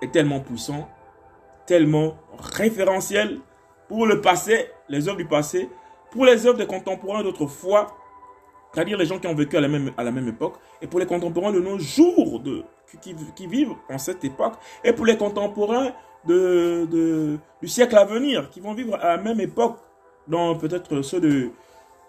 est 0.00 0.12
tellement 0.12 0.40
puissant, 0.40 0.88
tellement 1.66 2.16
référentiel 2.38 3.40
pour 3.88 4.06
le 4.06 4.20
passé, 4.20 4.70
les 4.88 5.08
œuvres 5.08 5.18
du 5.18 5.26
passé, 5.26 5.68
pour 6.10 6.24
les 6.24 6.46
œuvres 6.46 6.58
des 6.58 6.66
contemporains 6.66 7.22
d'autrefois. 7.22 7.96
c'est-à-dire 8.72 8.96
les 8.96 9.06
gens 9.06 9.18
qui 9.18 9.26
ont 9.26 9.34
vécu 9.34 9.56
à 9.56 9.60
la 9.60 9.68
même, 9.68 9.92
à 9.96 10.04
la 10.04 10.12
même 10.12 10.28
époque, 10.28 10.54
et 10.80 10.86
pour 10.86 11.00
les 11.00 11.06
contemporains 11.06 11.52
de 11.52 11.60
nos 11.60 11.78
jours, 11.78 12.40
de, 12.40 12.64
qui, 13.00 13.46
vivent 13.46 13.74
en 13.90 13.98
cette 13.98 14.24
époque, 14.24 14.54
et 14.82 14.92
pour 14.92 15.06
les 15.06 15.16
contemporains 15.16 15.92
de, 16.26 16.86
de, 16.90 17.38
du 17.60 17.68
siècle 17.68 17.96
à 17.96 18.04
venir, 18.04 18.50
qui 18.50 18.60
vont 18.60 18.74
vivre 18.74 18.94
à 18.96 19.16
la 19.16 19.18
même 19.18 19.40
époque, 19.40 19.78
dans 20.26 20.56
peut-être 20.56 21.02
ceux 21.02 21.20
de 21.20 21.50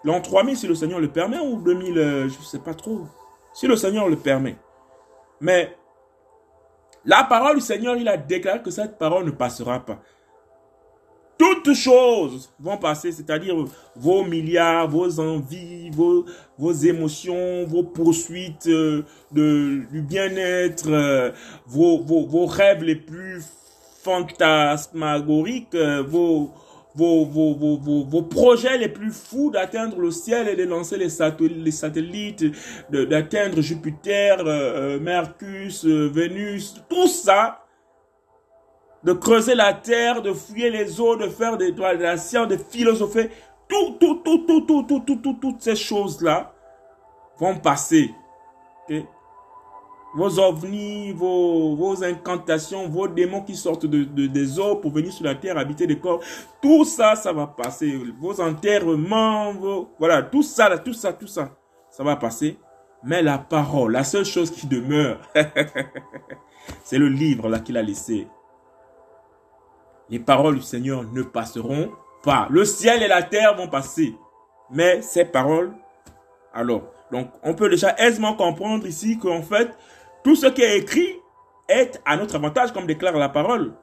l'an 0.04 0.20
3000, 0.20 0.56
si 0.56 0.66
le 0.66 0.74
Seigneur 0.74 1.00
le 1.00 1.08
permet, 1.08 1.38
ou 1.38 1.60
2000, 1.60 1.98
euh, 1.98 2.28
je 2.28 2.38
ne 2.38 2.44
sais 2.44 2.58
pas 2.58 2.74
trop, 2.74 3.06
si 3.52 3.66
le 3.66 3.76
Seigneur 3.76 4.08
le 4.08 4.16
permet. 4.16 4.56
Mais 5.40 5.76
la 7.04 7.24
parole 7.24 7.56
du 7.56 7.60
Seigneur, 7.60 7.96
il 7.96 8.08
a 8.08 8.16
déclaré 8.16 8.62
que 8.62 8.70
cette 8.70 8.98
parole 8.98 9.24
ne 9.24 9.30
passera 9.30 9.80
pas. 9.80 10.00
Toutes 11.66 11.74
choses 11.74 12.48
vont 12.60 12.76
passer, 12.76 13.10
c'est-à-dire 13.10 13.56
vos 13.96 14.22
milliards, 14.22 14.88
vos 14.88 15.18
envies, 15.18 15.90
vos, 15.90 16.24
vos 16.56 16.72
émotions, 16.72 17.64
vos 17.66 17.82
poursuites 17.82 18.68
euh, 18.68 19.02
de, 19.32 19.82
du 19.90 20.00
bien-être, 20.00 20.88
euh, 20.88 21.32
vos, 21.66 21.98
vos, 21.98 22.24
vos, 22.24 22.46
rêves 22.46 22.84
les 22.84 22.94
plus 22.94 23.42
fantasmagoriques, 24.04 25.74
euh, 25.74 26.04
vos, 26.06 26.52
vos, 26.94 27.24
vos, 27.24 27.54
vos, 27.54 28.04
vos, 28.04 28.22
projets 28.22 28.78
les 28.78 28.88
plus 28.88 29.10
fous 29.10 29.50
d'atteindre 29.50 29.98
le 29.98 30.12
ciel 30.12 30.46
et 30.46 30.54
de 30.54 30.62
lancer 30.62 30.96
les, 30.96 31.08
les 31.48 31.70
satellites, 31.72 32.44
d'atteindre 32.92 33.60
Jupiter, 33.60 34.44
Mercure, 35.00 35.72
Vénus, 36.12 36.76
tout 36.88 37.08
ça, 37.08 37.65
de 39.06 39.12
creuser 39.12 39.54
la 39.54 39.72
terre, 39.72 40.20
de 40.20 40.32
fouiller 40.32 40.68
les 40.68 41.00
eaux, 41.00 41.14
de 41.14 41.28
faire 41.28 41.56
des, 41.56 41.70
de 41.70 41.80
la 41.80 42.16
science, 42.16 42.48
de 42.48 42.56
philosopher. 42.56 43.30
Tout, 43.68 43.96
tout, 44.00 44.16
tout, 44.16 44.44
tout, 44.48 44.62
tout, 44.62 44.82
tout, 44.82 45.00
tout, 45.00 45.16
tout, 45.16 45.38
toutes 45.40 45.62
ces 45.62 45.76
choses-là 45.76 46.52
vont 47.38 47.56
passer. 47.56 48.12
Vos 50.16 50.40
ovnis, 50.40 51.12
vos, 51.12 52.02
incantations, 52.02 52.88
vos 52.88 53.06
démons 53.06 53.42
qui 53.42 53.54
sortent 53.54 53.86
de, 53.86 54.26
des 54.26 54.58
eaux 54.58 54.76
pour 54.76 54.90
venir 54.90 55.12
sur 55.12 55.24
la 55.24 55.36
terre, 55.36 55.56
habiter 55.56 55.86
des 55.86 56.00
corps, 56.00 56.20
tout 56.60 56.84
ça, 56.84 57.14
ça 57.14 57.32
va 57.32 57.46
passer. 57.46 57.96
Vos 58.20 58.40
enterrements, 58.40 59.52
voilà, 60.00 60.22
tout 60.22 60.42
ça, 60.42 60.78
tout 60.78 60.94
ça, 60.94 61.12
tout 61.12 61.28
ça, 61.28 61.56
ça 61.90 62.02
va 62.02 62.16
passer. 62.16 62.58
Mais 63.04 63.22
la 63.22 63.38
parole, 63.38 63.92
la 63.92 64.02
seule 64.02 64.24
chose 64.24 64.50
qui 64.50 64.66
demeure, 64.66 65.20
c'est 66.82 66.98
le 66.98 67.08
livre 67.08 67.48
là 67.48 67.60
qu'il 67.60 67.76
a 67.76 67.82
laissé 67.82 68.26
les 70.08 70.18
paroles 70.18 70.56
du 70.56 70.62
Seigneur 70.62 71.04
ne 71.12 71.22
passeront 71.22 71.90
pas. 72.22 72.46
Le 72.50 72.64
ciel 72.64 73.02
et 73.02 73.08
la 73.08 73.22
terre 73.22 73.56
vont 73.56 73.68
passer. 73.68 74.14
Mais 74.70 75.02
ces 75.02 75.24
paroles, 75.24 75.72
alors, 76.52 76.82
donc 77.12 77.30
on 77.42 77.54
peut 77.54 77.68
déjà 77.68 77.94
aisément 77.98 78.34
comprendre 78.34 78.86
ici 78.86 79.18
qu'en 79.18 79.42
fait, 79.42 79.76
tout 80.24 80.36
ce 80.36 80.46
qui 80.46 80.62
est 80.62 80.78
écrit 80.78 81.20
est 81.68 82.00
à 82.04 82.16
notre 82.16 82.36
avantage, 82.36 82.72
comme 82.72 82.86
déclare 82.86 83.16
la 83.16 83.28
parole. 83.28 83.74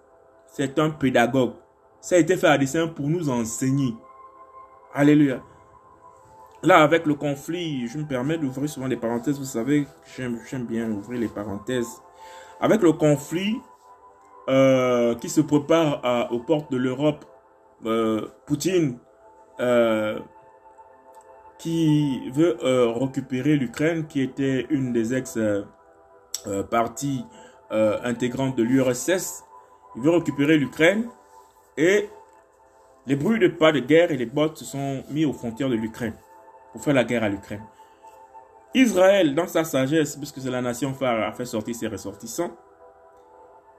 C'est 0.47 0.77
un 0.79 0.89
pédagogue. 0.89 1.53
Ça 2.01 2.15
a 2.15 2.19
été 2.19 2.35
fait 2.35 2.47
à 2.47 2.57
dessein 2.57 2.87
pour 2.87 3.07
nous 3.07 3.29
enseigner. 3.29 3.95
Alléluia. 4.93 5.41
Là, 6.61 6.81
avec 6.81 7.05
le 7.05 7.15
conflit, 7.15 7.87
je 7.87 7.97
me 7.97 8.05
permets 8.05 8.37
d'ouvrir 8.37 8.69
souvent 8.69 8.87
des 8.87 8.97
parenthèses. 8.97 9.37
Vous 9.37 9.45
savez, 9.45 9.87
j'aime 10.15 10.65
bien 10.65 10.89
ouvrir 10.91 11.19
les 11.19 11.27
parenthèses. 11.27 12.01
Avec 12.61 12.81
le 12.81 12.93
conflit 12.93 13.59
euh, 14.49 15.15
qui 15.15 15.29
se 15.29 15.39
prépare 15.39 16.29
aux 16.31 16.39
portes 16.39 16.69
de 16.71 16.77
l'Europe, 16.77 17.23
euh, 17.85 18.27
Poutine, 18.45 18.97
euh, 19.59 20.19
qui 21.59 22.29
veut 22.31 22.57
récupérer 22.99 23.55
l'Ukraine, 23.55 24.05
qui 24.07 24.21
était 24.21 24.67
une 24.69 24.91
des 24.91 25.13
ex-parties 25.13 25.55
intégrantes 27.71 28.57
de 28.57 28.63
l'URSS. 28.63 29.45
Il 29.95 30.01
veut 30.01 30.11
récupérer 30.11 30.57
l'Ukraine 30.57 31.07
et 31.77 32.09
les 33.05 33.15
bruits 33.15 33.39
de 33.39 33.47
pas 33.47 33.71
de 33.71 33.79
guerre 33.79 34.11
et 34.11 34.17
les 34.17 34.25
bottes 34.25 34.57
se 34.57 34.65
sont 34.65 35.03
mis 35.09 35.23
aux 35.23 35.31
frontières 35.33 35.69
de 35.69 35.75
l'Ukraine 35.75 36.15
pour 36.73 36.83
faire 36.83 36.93
la 36.93 37.05
guerre 37.05 37.23
à 37.23 37.29
l'Ukraine. 37.29 37.63
Israël, 38.75 39.35
dans 39.35 39.47
sa 39.47 39.63
sagesse, 39.63 40.15
puisque 40.17 40.41
c'est 40.41 40.49
la 40.49 40.61
nation 40.61 40.93
phare, 40.93 41.21
a 41.21 41.31
fait 41.31 41.45
sortir 41.45 41.75
ses 41.75 41.87
ressortissants, 41.87 42.51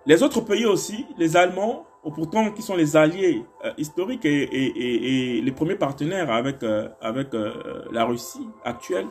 les 0.07 0.23
autres 0.23 0.41
pays 0.41 0.67
aussi, 0.67 1.07
les 1.17 1.37
Allemands, 1.37 1.87
pourtant 2.11 2.51
qui 2.51 2.63
sont 2.63 2.77
les 2.77 2.97
alliés 2.97 3.45
euh, 3.65 3.73
historiques 3.79 4.25
et, 4.25 5.41
les 5.43 5.53
premiers 5.53 5.77
partenaires 5.77 6.31
avec, 6.31 6.63
euh, 6.63 6.89
avec 7.01 7.33
euh, 7.35 7.85
la 7.91 8.05
Russie 8.05 8.47
actuelle, 8.65 9.07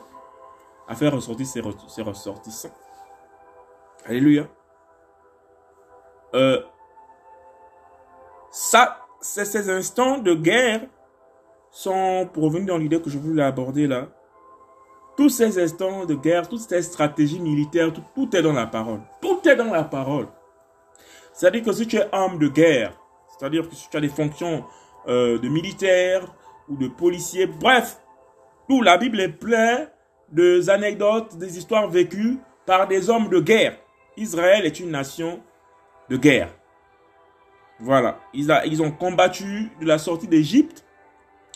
à 0.87 0.95
faire 0.95 1.13
ressortir 1.13 1.47
ces, 1.47 2.01
ressortissants. 2.01 2.73
Alléluia. 4.05 4.47
ça, 8.51 8.97
ces 9.21 9.69
instants 9.69 10.17
de 10.17 10.33
guerre 10.33 10.81
sont, 11.71 12.29
pour 12.31 12.51
dans 12.51 12.77
l'idée 12.77 13.01
que 13.01 13.09
je 13.09 13.17
voulais 13.17 13.43
aborder 13.43 13.87
là, 13.87 14.07
tous 15.15 15.29
ces 15.29 15.57
instants 15.59 16.05
de 16.05 16.15
guerre, 16.15 16.49
toutes 16.49 16.59
ces 16.59 16.81
stratégies 16.81 17.39
militaires, 17.39 17.91
tout 18.13 18.35
est 18.35 18.41
dans 18.41 18.53
la 18.53 18.67
parole. 18.67 19.01
Tout 19.21 19.39
est 19.47 19.55
dans 19.55 19.71
la 19.71 19.83
parole. 19.83 20.27
C'est-à-dire 21.33 21.63
que 21.63 21.71
si 21.71 21.87
tu 21.87 21.97
es 21.97 22.07
homme 22.13 22.37
de 22.37 22.47
guerre, 22.47 22.93
c'est-à-dire 23.27 23.67
que 23.67 23.75
si 23.75 23.89
tu 23.89 23.97
as 23.97 24.01
des 24.01 24.09
fonctions 24.09 24.63
euh, 25.07 25.39
de 25.39 25.49
militaire 25.49 26.33
ou 26.69 26.77
de 26.77 26.87
policier, 26.87 27.47
bref, 27.47 27.99
tout 28.69 28.81
la 28.81 28.97
Bible 28.97 29.19
est 29.19 29.29
pleine 29.29 29.89
des 30.31 30.69
anecdotes, 30.69 31.37
des 31.37 31.57
histoires 31.57 31.89
vécues 31.89 32.37
par 32.65 32.87
des 32.87 33.09
hommes 33.09 33.29
de 33.29 33.39
guerre. 33.39 33.77
Israël 34.15 34.65
est 34.65 34.79
une 34.79 34.91
nation 34.91 35.41
de 36.09 36.17
guerre. 36.17 36.53
Voilà, 37.79 38.19
ils, 38.33 38.81
ont 38.81 38.91
combattu 38.91 39.71
de 39.81 39.85
la 39.85 39.97
sortie 39.97 40.27
d'Égypte 40.27 40.85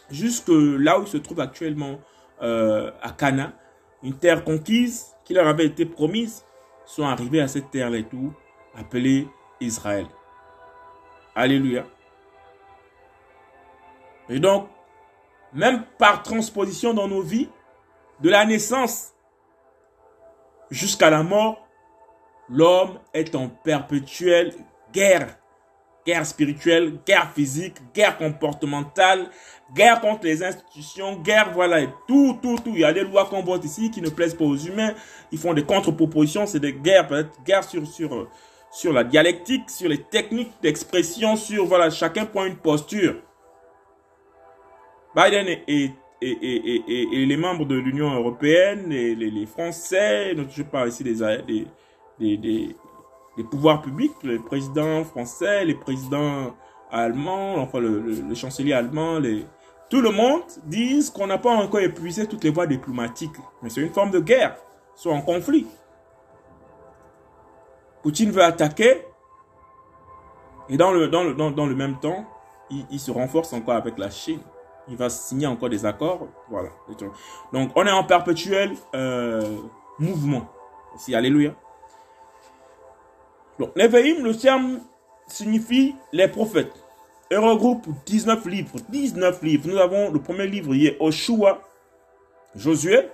jusque 0.10 0.50
là 0.50 1.00
où 1.00 1.04
ils 1.04 1.08
se 1.08 1.18
trouvent 1.18 1.40
actuellement 1.40 2.00
euh, 2.42 2.92
à 3.02 3.12
Cana, 3.12 3.54
une 4.04 4.18
terre 4.18 4.44
conquise 4.44 5.16
qui 5.24 5.34
leur 5.34 5.48
avait 5.48 5.66
été 5.66 5.86
promise, 5.86 6.44
sont 6.86 7.04
arrivés 7.04 7.42
à 7.42 7.48
cette 7.48 7.70
terre-là 7.72 7.98
et 7.98 8.04
tout, 8.04 8.34
appelée 8.76 9.28
Israël. 9.60 10.08
Alléluia. 11.36 11.86
Et 14.30 14.39
donc, 14.39 14.67
même 15.54 15.84
par 15.98 16.24
transposition 16.24 16.93
dans 16.93 17.08
nos 17.08 17.22
vies, 17.22 17.50
de 18.20 18.30
la 18.30 18.46
naissance 18.46 19.13
jusqu'à 20.72 21.10
la 21.10 21.24
mort, 21.24 21.67
l'homme 22.50 23.00
est 23.13 23.36
en 23.36 23.48
perpétuelle 23.50 24.54
guerre. 24.91 25.38
Guerre 26.06 26.26
spirituelle, 26.26 27.00
guerre 27.06 27.34
physique, 27.34 27.76
guerre 27.93 28.17
comportementale, 28.17 29.30
guerre 29.74 30.00
contre 30.00 30.24
les 30.24 30.41
institutions, 30.41 31.17
guerre, 31.17 31.52
voilà, 31.54 31.86
tout, 32.08 32.39
tout, 32.41 32.56
tout. 32.63 32.72
Il 32.74 32.80
y 32.80 32.86
a 32.86 32.93
des 32.93 33.04
lois 33.04 33.26
qu'on 33.26 33.43
vote 33.43 33.65
ici 33.65 33.91
qui 33.91 34.02
ne 34.02 34.10
plaisent 34.10 34.34
pas 34.34 34.46
aux 34.46 34.56
humains. 34.56 34.93
Ils 35.34 35.38
font 35.38 35.54
des 35.54 35.65
contre-propositions, 35.65 36.46
c'est 36.46 36.62
des 36.62 36.72
guerres, 36.72 37.08
peut-être 37.08 37.43
guerre 37.43 37.65
sur, 37.65 37.86
sur, 37.86 38.30
sur 38.71 38.93
la 38.93 39.03
dialectique, 39.03 39.69
sur 39.69 39.89
les 39.89 40.01
techniques 40.03 40.51
d'expression, 40.62 41.36
sur, 41.36 41.65
voilà, 41.65 41.89
chacun 41.89 42.25
prend 42.25 42.45
une 42.45 42.58
posture. 42.58 43.15
Biden 45.15 45.47
et, 45.67 45.91
les 46.21 47.38
membres 47.38 47.65
de 47.65 47.75
l'Union 47.75 48.13
européenne, 48.13 48.91
et 48.91 49.15
les, 49.15 49.45
Français, 49.45 50.36
je 50.49 50.63
parle 50.63 50.89
ici 50.89 51.03
des, 51.03 51.15
des, 52.19 52.38
des, 52.38 53.43
pouvoirs 53.49 53.82
publics, 53.82 54.13
les 54.23 54.39
présidents 54.39 55.03
français, 55.03 55.65
les 55.65 55.75
présidents 55.75 56.56
allemands, 56.91 57.58
enfin 57.58 57.80
le, 57.80 58.34
chancelier 58.36 58.73
allemand, 58.73 59.19
les, 59.19 59.45
tout 59.89 60.01
le 60.01 60.12
monde 60.12 60.43
disent 60.65 61.10
qu'on 61.10 61.27
n'a 61.27 61.38
pas 61.38 61.51
encore 61.51 61.80
épuisé 61.80 62.27
toutes 62.27 62.43
les 62.43 62.49
voies 62.49 62.67
diplomatiques. 62.67 63.36
Mais 63.62 63.69
c'est 63.69 63.82
une 63.82 63.93
forme 63.93 64.12
de 64.12 64.19
guerre, 64.19 64.58
soit 64.95 65.13
en 65.13 65.21
conflit. 65.21 65.65
Poutine 68.08 68.32
veut 68.32 68.41
attaquer. 68.41 69.02
Et 70.70 70.78
dans 70.78 70.93
le, 70.93 71.10
dans 71.10 71.26
le, 71.26 71.34
dans, 71.34 71.65
le 71.65 71.76
même 71.76 72.00
temps, 72.00 72.24
il, 72.70 73.02
se 73.02 73.12
renforce 73.12 73.52
encore 73.52 73.76
avec 73.76 73.98
la 73.98 74.10
Chine. 74.10 74.39
Il 74.88 74.96
va 74.96 75.10
signer 75.10 75.46
encore 75.46 75.67
des 75.67 75.86
accords. 75.86 76.26
Voilà. 76.50 76.70
Donc, 77.52 77.72
on 77.76 77.86
est 77.86 77.91
en 77.91 78.06
perpétuel 78.06 78.72
euh, 78.96 79.58
mouvement. 80.00 80.48
Aussi, 80.96 81.15
alléluia. 81.15 81.54
Donc, 83.60 83.72
le 83.76 84.32
terme 84.38 84.80
signifie 85.28 85.93
les 86.13 86.30
prophètes. 86.30 86.82
Et 87.30 87.36
regroupe 87.36 87.88
19 88.06 88.46
livres. 88.46 88.78
19 88.88 89.43
livres. 89.43 89.67
Nous 89.67 89.78
avons 89.80 90.12
le 90.12 90.22
premier 90.22 90.48
livre, 90.48 90.74
il 90.74 90.88
est 90.88 90.98
Oshua, 91.02 91.60
Josué, 92.56 93.10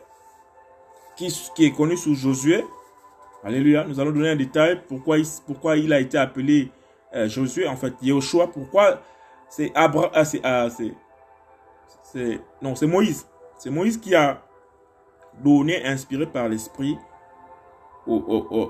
qui 1.16 1.66
est 1.66 1.76
connu 1.76 1.98
sous 1.98 2.14
Josué. 2.14 2.64
Alléluia. 3.44 3.86
Nous 3.86 4.00
allons 4.00 4.12
donner 4.12 4.30
un 4.30 4.36
détail 4.36 4.82
pourquoi 4.88 5.18
il, 5.18 5.26
pourquoi 5.46 5.78
il 5.78 5.92
a 5.92 6.00
été 6.00 6.18
appelé 6.18 6.72
euh, 7.14 7.28
Josué, 7.28 7.68
en 7.68 7.76
fait, 7.76 7.94
Yehoshua. 8.02 8.48
Pourquoi 8.48 9.02
c'est 9.50 9.72
Abraham, 9.76 10.10
ah, 10.14 10.26
c'est, 10.26 10.42
ah, 10.44 10.68
c'est, 12.12 12.40
non, 12.62 12.74
c'est 12.76 12.88
Moïse. 12.88 13.28
C'est 13.60 13.70
Moïse 13.70 13.98
qui 13.98 14.16
a 14.16 14.42
donné, 15.44 15.86
inspiré 15.86 16.26
par 16.26 16.50
l'Esprit 16.50 16.98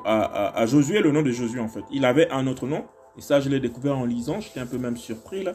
à, 0.06 0.66
Josué, 0.66 1.00
le 1.00 1.12
nom 1.12 1.22
de 1.22 1.32
Josué 1.32 1.60
en 1.60 1.68
fait. 1.68 1.84
Il 1.90 2.06
avait 2.06 2.30
un 2.32 2.48
autre 2.48 2.68
nom, 2.68 2.86
et 3.18 3.22
ça 3.22 3.40
je 3.40 3.50
l'ai 3.50 3.60
découvert 3.60 3.98
en 3.98 4.06
lisant, 4.06 4.42
j'étais 4.42 4.60
un 4.60 4.66
peu 4.66 4.78
même 4.78 4.98
surpris 4.98 5.44
là. 5.44 5.54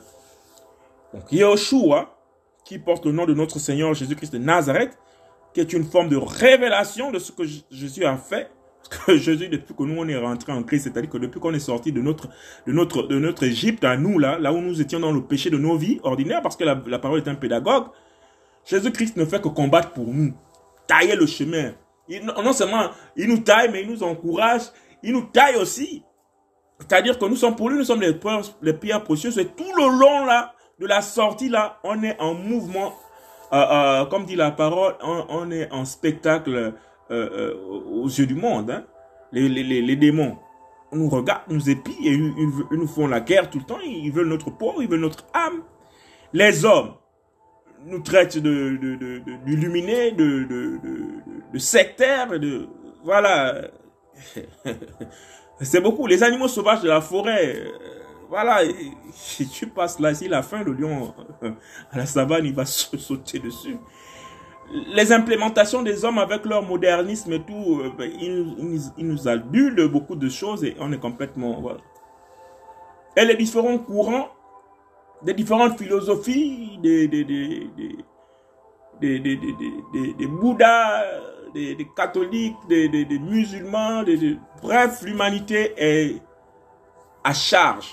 Donc 1.14 1.30
Yahushua, 1.30 2.16
qui 2.64 2.78
porte 2.78 3.06
le 3.06 3.12
nom 3.12 3.26
de 3.26 3.34
notre 3.34 3.58
Seigneur 3.58 3.94
Jésus-Christ 3.94 4.32
de 4.32 4.38
Nazareth, 4.38 4.98
qui 5.54 5.60
est 5.60 5.72
une 5.72 5.84
forme 5.84 6.08
de 6.08 6.16
révélation 6.16 7.10
de 7.10 7.18
ce 7.18 7.32
que 7.32 7.42
Jésus 7.70 8.04
a 8.04 8.16
fait. 8.16 8.50
Parce 8.78 9.04
que 9.04 9.16
Jésus, 9.16 9.48
depuis 9.48 9.74
que 9.74 9.82
nous 9.82 10.00
on 10.00 10.08
est 10.08 10.16
rentré 10.16 10.52
en 10.52 10.62
Christ, 10.62 10.84
c'est-à-dire 10.84 11.10
que 11.10 11.18
depuis 11.18 11.40
qu'on 11.40 11.54
est 11.54 11.58
sorti 11.60 11.92
de 11.92 12.00
notre, 12.00 12.28
de 12.66 12.72
notre, 12.72 13.02
de 13.02 13.18
notre 13.18 13.42
Égypte 13.44 13.84
à 13.84 13.96
nous 13.96 14.18
là, 14.18 14.38
là 14.38 14.52
où 14.52 14.60
nous 14.60 14.80
étions 14.80 15.00
dans 15.00 15.12
le 15.12 15.22
péché 15.22 15.50
de 15.50 15.58
nos 15.58 15.76
vies 15.76 16.00
ordinaires, 16.02 16.42
parce 16.42 16.56
que 16.56 16.64
la, 16.64 16.80
la 16.86 16.98
parole 16.98 17.20
est 17.20 17.28
un 17.28 17.34
pédagogue, 17.34 17.86
Jésus-Christ 18.64 19.16
ne 19.16 19.24
fait 19.24 19.40
que 19.40 19.48
combattre 19.48 19.92
pour 19.92 20.06
nous, 20.06 20.32
tailler 20.86 21.16
le 21.16 21.26
chemin. 21.26 21.72
non 22.42 22.52
seulement 22.52 22.90
il 23.16 23.28
nous 23.28 23.38
taille, 23.38 23.70
mais 23.72 23.82
il 23.82 23.90
nous 23.90 24.02
encourage, 24.02 24.62
il 25.02 25.12
nous 25.12 25.22
taille 25.22 25.56
aussi. 25.56 26.02
C'est-à-dire 26.80 27.18
que 27.18 27.24
nous 27.24 27.36
sommes 27.36 27.56
pour 27.56 27.70
lui, 27.70 27.78
nous 27.78 27.84
sommes 27.84 28.00
les, 28.00 28.18
les 28.62 28.72
pierres 28.72 29.02
précieuses. 29.02 29.38
Et 29.38 29.46
tout 29.46 29.72
le 29.76 29.98
long 29.98 30.24
là, 30.24 30.54
de 30.78 30.86
la 30.86 31.02
sortie 31.02 31.48
là, 31.48 31.78
on 31.82 32.02
est 32.02 32.18
en 32.20 32.34
mouvement, 32.34 32.94
euh, 33.52 33.56
euh, 33.56 34.04
comme 34.06 34.24
dit 34.24 34.36
la 34.36 34.50
parole, 34.50 34.94
on, 35.02 35.50
est 35.50 35.70
en 35.72 35.84
spectacle 35.84 36.74
euh, 37.10 37.54
aux 37.90 38.06
yeux 38.06 38.26
du 38.26 38.34
monde. 38.34 38.70
Hein. 38.70 38.84
Les, 39.32 39.48
les, 39.48 39.82
les, 39.82 39.96
démons 39.96 40.36
nous 40.92 41.08
regardent, 41.08 41.42
nous 41.48 41.68
épient 41.68 41.94
et 42.02 42.12
ils, 42.12 42.32
nous 42.70 42.86
font 42.86 43.06
la 43.06 43.20
guerre 43.20 43.50
tout 43.50 43.58
le 43.58 43.64
temps. 43.64 43.78
Ils 43.84 44.12
veulent 44.12 44.28
notre 44.28 44.50
peau, 44.50 44.80
ils 44.80 44.88
veulent 44.88 45.00
notre 45.00 45.26
âme. 45.34 45.62
Les 46.32 46.64
hommes 46.64 46.94
nous 47.86 48.00
traitent 48.00 48.38
d'illuminés, 48.38 50.12
de, 50.12 50.44
de, 50.44 50.78
de, 50.82 51.00
de, 51.52 51.58
sectaires, 51.58 52.38
de 52.38 52.68
voilà. 53.04 53.68
C'est 55.60 55.80
beaucoup. 55.80 56.06
Les 56.06 56.22
animaux 56.22 56.48
sauvages 56.48 56.82
de 56.82 56.88
la 56.88 57.00
forêt, 57.00 57.64
voilà, 58.28 58.60
si 59.12 59.48
tu 59.48 59.66
passes 59.66 59.98
là, 59.98 60.14
si 60.14 60.28
la 60.28 60.42
fin, 60.42 60.62
le 60.62 60.72
lion 60.72 61.14
à 61.90 61.96
la 61.96 62.06
savane, 62.06 62.44
il 62.44 62.54
va 62.54 62.64
sauter 62.66 63.38
dessus. 63.38 63.76
Les 64.70 65.12
implémentations 65.12 65.82
des 65.82 66.04
hommes 66.04 66.18
avec 66.18 66.44
leur 66.44 66.62
modernisme 66.62 67.32
et 67.32 67.40
tout, 67.40 67.80
euh, 67.80 67.90
ben, 67.96 68.10
ils, 68.20 68.92
nous 68.98 69.88
beaucoup 69.88 70.14
de 70.16 70.28
choses 70.28 70.64
et 70.64 70.76
on 70.78 70.92
est 70.92 70.98
complètement... 70.98 71.60
Voilà. 71.60 71.80
Et 73.16 73.24
les 73.24 73.34
différents 73.36 73.78
courants, 73.78 74.28
des 75.22 75.34
différentes 75.34 75.78
philosophies, 75.78 76.78
des, 76.82 77.08
des, 77.08 77.24
des, 77.24 77.70
des, 79.00 79.18
des, 79.18 80.26
Bouddhas, 80.26 81.04
des, 81.54 81.88
catholiques, 81.96 82.56
des, 82.68 83.18
musulmans, 83.18 84.04
bref, 84.62 85.02
l'humanité 85.02 85.72
est 85.76 86.22
à 87.24 87.32
charge 87.32 87.92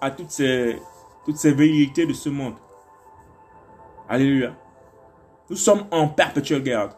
à 0.00 0.10
toutes 0.10 0.30
ces, 0.30 0.78
toutes 1.24 1.36
ces 1.36 1.52
vérités 1.52 2.06
de 2.06 2.12
ce 2.12 2.28
monde. 2.28 2.54
Alléluia. 4.08 4.54
Nous 5.52 5.58
sommes 5.58 5.84
en 5.90 6.08
perpétuelle 6.08 6.62
guerre. 6.62 6.96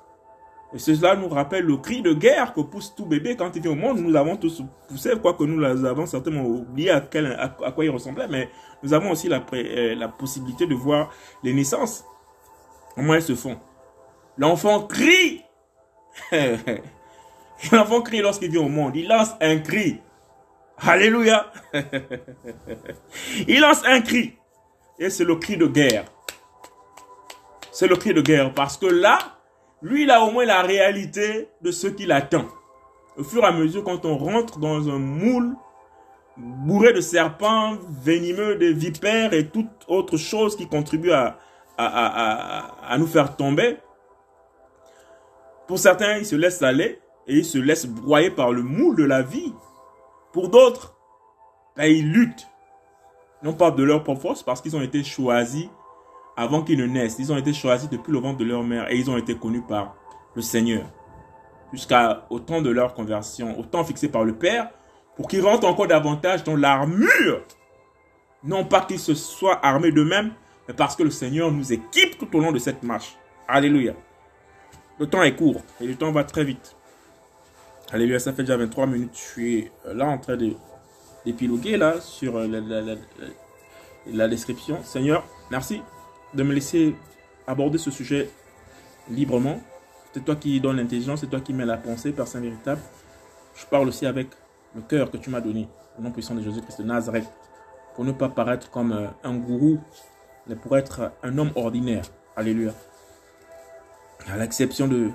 Et 0.73 0.79
cela 0.79 1.17
nous 1.17 1.27
rappelle 1.27 1.65
le 1.65 1.77
cri 1.77 2.03
de 2.03 2.13
guerre 2.15 2.55
que 2.55 2.61
pousse 2.61 2.95
tout 2.95 3.05
bébé 3.05 3.35
quand 3.35 3.51
il 3.57 3.61
vient 3.61 3.73
au 3.73 3.75
monde. 3.75 3.99
Nous 3.99 4.13
l'avons 4.13 4.37
tous 4.37 4.63
poussé, 4.89 5.11
quoique 5.21 5.43
nous 5.43 5.85
avons 5.85 6.07
certainement 6.07 6.45
oublié 6.45 6.91
à, 6.91 6.99
à, 6.99 7.73
quoi 7.73 7.85
il 7.85 7.91
ressemblait, 7.91 8.29
mais 8.29 8.49
nous 8.85 8.95
avons 8.95 9.11
aussi 9.11 9.29
la, 9.29 9.45
euh, 9.55 9.97
la 9.97 10.07
possibilité 10.07 10.69
de 10.69 10.75
voir 10.77 11.11
les 11.43 11.53
naissances. 11.53 12.05
Comment 12.95 13.15
elles 13.15 13.23
se 13.23 13.35
font? 13.35 13.59
L'enfant 14.39 14.85
crie. 14.87 15.43
L'enfant 17.73 18.03
crie 18.03 18.21
lorsqu'il 18.21 18.53
vient 18.53 18.63
au 18.63 18.69
monde. 18.69 18.95
Il 18.95 19.09
lance 19.09 19.31
un 19.41 19.59
cri. 19.59 20.01
Alléluia. 20.79 21.53
Il 23.49 23.61
lance 23.61 23.83
un 23.85 24.01
cri. 24.01 24.37
Et 25.01 25.11
c'est 25.11 25.25
le 25.25 25.35
cri 25.35 25.57
de 25.57 25.67
guerre. 25.67 26.05
C'est 27.75 27.89
le 27.89 27.97
cri 27.97 28.15
de 28.15 28.21
guerre. 28.21 28.55
Parce 28.55 28.77
que 28.77 28.87
là, 28.87 29.19
lui, 29.83 30.05
il 30.05 30.11
a 30.13 30.23
au 30.23 30.31
moins 30.31 30.45
la 30.45 30.63
réalité 30.63 31.49
de 31.61 31.73
ce 31.73 31.89
qu'il 31.89 32.13
attend. 32.13 32.45
Au 33.17 33.25
fur 33.25 33.43
et 33.43 33.47
à 33.47 33.53
mesure, 33.53 33.83
quand 33.83 34.05
on 34.05 34.17
rentre 34.17 34.61
dans 34.61 34.89
un 34.89 34.99
moule 34.99 35.57
bourré 36.37 36.93
de 36.93 37.01
serpents, 37.01 37.77
venimeux, 37.89 38.55
de 38.55 38.67
vipères 38.67 39.35
et 39.35 39.49
toute 39.49 39.67
autre 39.89 40.17
chose 40.17 40.57
qui 40.57 40.69
contribue 40.69 41.11
à, 41.11 41.37
à, 41.77 42.97
nous 42.97 43.09
faire 43.09 43.37
tomber, 43.37 43.77
pour 45.67 45.81
certains, 45.81 46.19
ils 46.19 46.27
se 46.27 46.37
laissent 46.37 46.63
aller 46.63 47.01
et 47.27 47.39
ils 47.39 47.45
se 47.45 47.59
laissent 47.59 47.87
broyer 47.87 48.31
par 48.31 48.53
le 48.53 48.63
moule 48.63 48.95
de 48.95 49.05
la 49.05 49.23
vie. 49.23 49.53
Pour 50.33 50.49
d'autres, 50.49 50.97
ben, 51.77 51.87
ils 51.87 52.09
luttent. 52.09 52.47
Non 53.43 53.53
pas 53.53 53.73
de 53.73 53.83
leur 53.83 54.05
propre 54.05 54.21
force, 54.21 54.43
parce 54.45 54.61
qu'ils 54.61 54.77
ont 54.77 54.83
été 54.83 55.03
choisis 55.03 55.69
avant 56.37 56.63
qu'ils 56.63 56.79
ne 56.79 56.87
naissent. 56.87 57.17
Ils 57.19 57.33
ont 57.33 57.37
été 57.37 57.53
choisis 57.53 57.89
depuis 57.89 58.13
le 58.13 58.19
ventre 58.19 58.39
de 58.39 58.45
leur 58.45 58.63
mère 58.63 58.91
et 58.91 58.97
ils 58.97 59.11
ont 59.11 59.17
été 59.17 59.37
connus 59.37 59.63
par 59.63 59.97
le 60.35 60.43
Seigneur. 60.43 60.85
Jusqu'à 61.73 62.27
au 62.31 62.39
temps 62.39 62.63
de 62.63 62.71
leur 62.71 62.95
conversion, 62.95 63.59
au 63.59 63.63
temps 63.63 63.85
fixé 63.85 64.09
par 64.09 64.25
le 64.25 64.35
Père, 64.35 64.71
pour 65.17 65.29
qu'ils 65.29 65.43
rentrent 65.43 65.67
encore 65.67 65.87
davantage 65.87 66.45
dans 66.45 66.57
l'armure. 66.57 67.43
Non 68.43 68.65
pas 68.65 68.83
qu'ils 68.83 68.99
se 68.99 69.15
soient 69.15 69.65
armés 69.65 69.93
d'eux-mêmes, 69.93 70.33
mais 70.69 70.75
parce 70.75 70.97
que 70.97 71.03
le 71.03 71.11
Seigneur 71.11 71.51
nous 71.51 71.73
équipe 71.73 72.19
tout 72.19 72.37
au 72.37 72.41
long 72.41 72.53
de 72.53 72.59
cette 72.59 72.83
marche. 72.83 73.17
Alléluia. 73.49 73.95
Le 74.99 75.07
temps 75.07 75.23
est 75.23 75.35
court 75.35 75.63
et 75.81 75.87
le 75.87 75.97
temps 75.97 76.13
va 76.13 76.25
très 76.25 76.45
vite. 76.45 76.77
Alléluia, 77.93 78.19
ça 78.19 78.33
fait 78.33 78.43
déjà 78.43 78.57
23 78.57 78.87
minutes. 78.87 79.11
Je 79.15 79.19
suis 79.21 79.71
euh, 79.87 79.95
là 79.95 80.07
en 80.07 80.19
train 80.19 80.37
d'épiloguer 81.25 81.77
là 81.77 82.01
sur 82.01 82.37
euh, 82.37 82.97
la, 84.07 84.29
description. 84.29 84.83
Seigneur, 84.83 85.25
merci 85.51 85.83
de 86.35 86.43
me 86.43 86.53
laisser 86.53 86.95
aborder 87.47 87.79
ce 87.79 87.91
sujet 87.91 88.31
librement. 89.09 89.61
C'est 90.13 90.25
toi 90.25 90.37
qui 90.37 90.61
donne 90.61 90.77
l'intelligence, 90.77 91.21
c'est 91.21 91.27
toi 91.27 91.41
qui 91.41 91.53
mets 91.53 91.65
la 91.65 91.77
pensée, 91.77 92.15
Saint 92.25 92.41
véritable. 92.41 92.81
Je 93.57 93.67
parle 93.67 93.89
aussi 93.89 94.07
avec 94.07 94.29
le 94.75 94.83
cœur 94.83 95.11
que 95.11 95.17
tu 95.17 95.31
m'as 95.31 95.41
donné, 95.41 95.69
au 95.99 96.03
nom 96.03 96.11
puissant 96.11 96.35
de 96.35 96.43
Jésus-Christ 96.43 96.81
de 96.81 96.87
Nazareth, 96.87 97.29
pour 97.95 98.05
ne 98.05 98.13
pas 98.13 98.29
paraître 98.29 98.71
comme 98.71 98.93
euh, 98.93 99.07
un 99.23 99.35
gourou, 99.35 99.81
mais 100.47 100.57
pour 100.57 100.77
être 100.77 101.13
un 101.23 101.39
homme 101.39 101.51
ordinaire. 101.55 102.05
Alléluia. 102.37 102.73
À 104.27 104.37
l'exception 104.37 104.89
de 104.89 105.11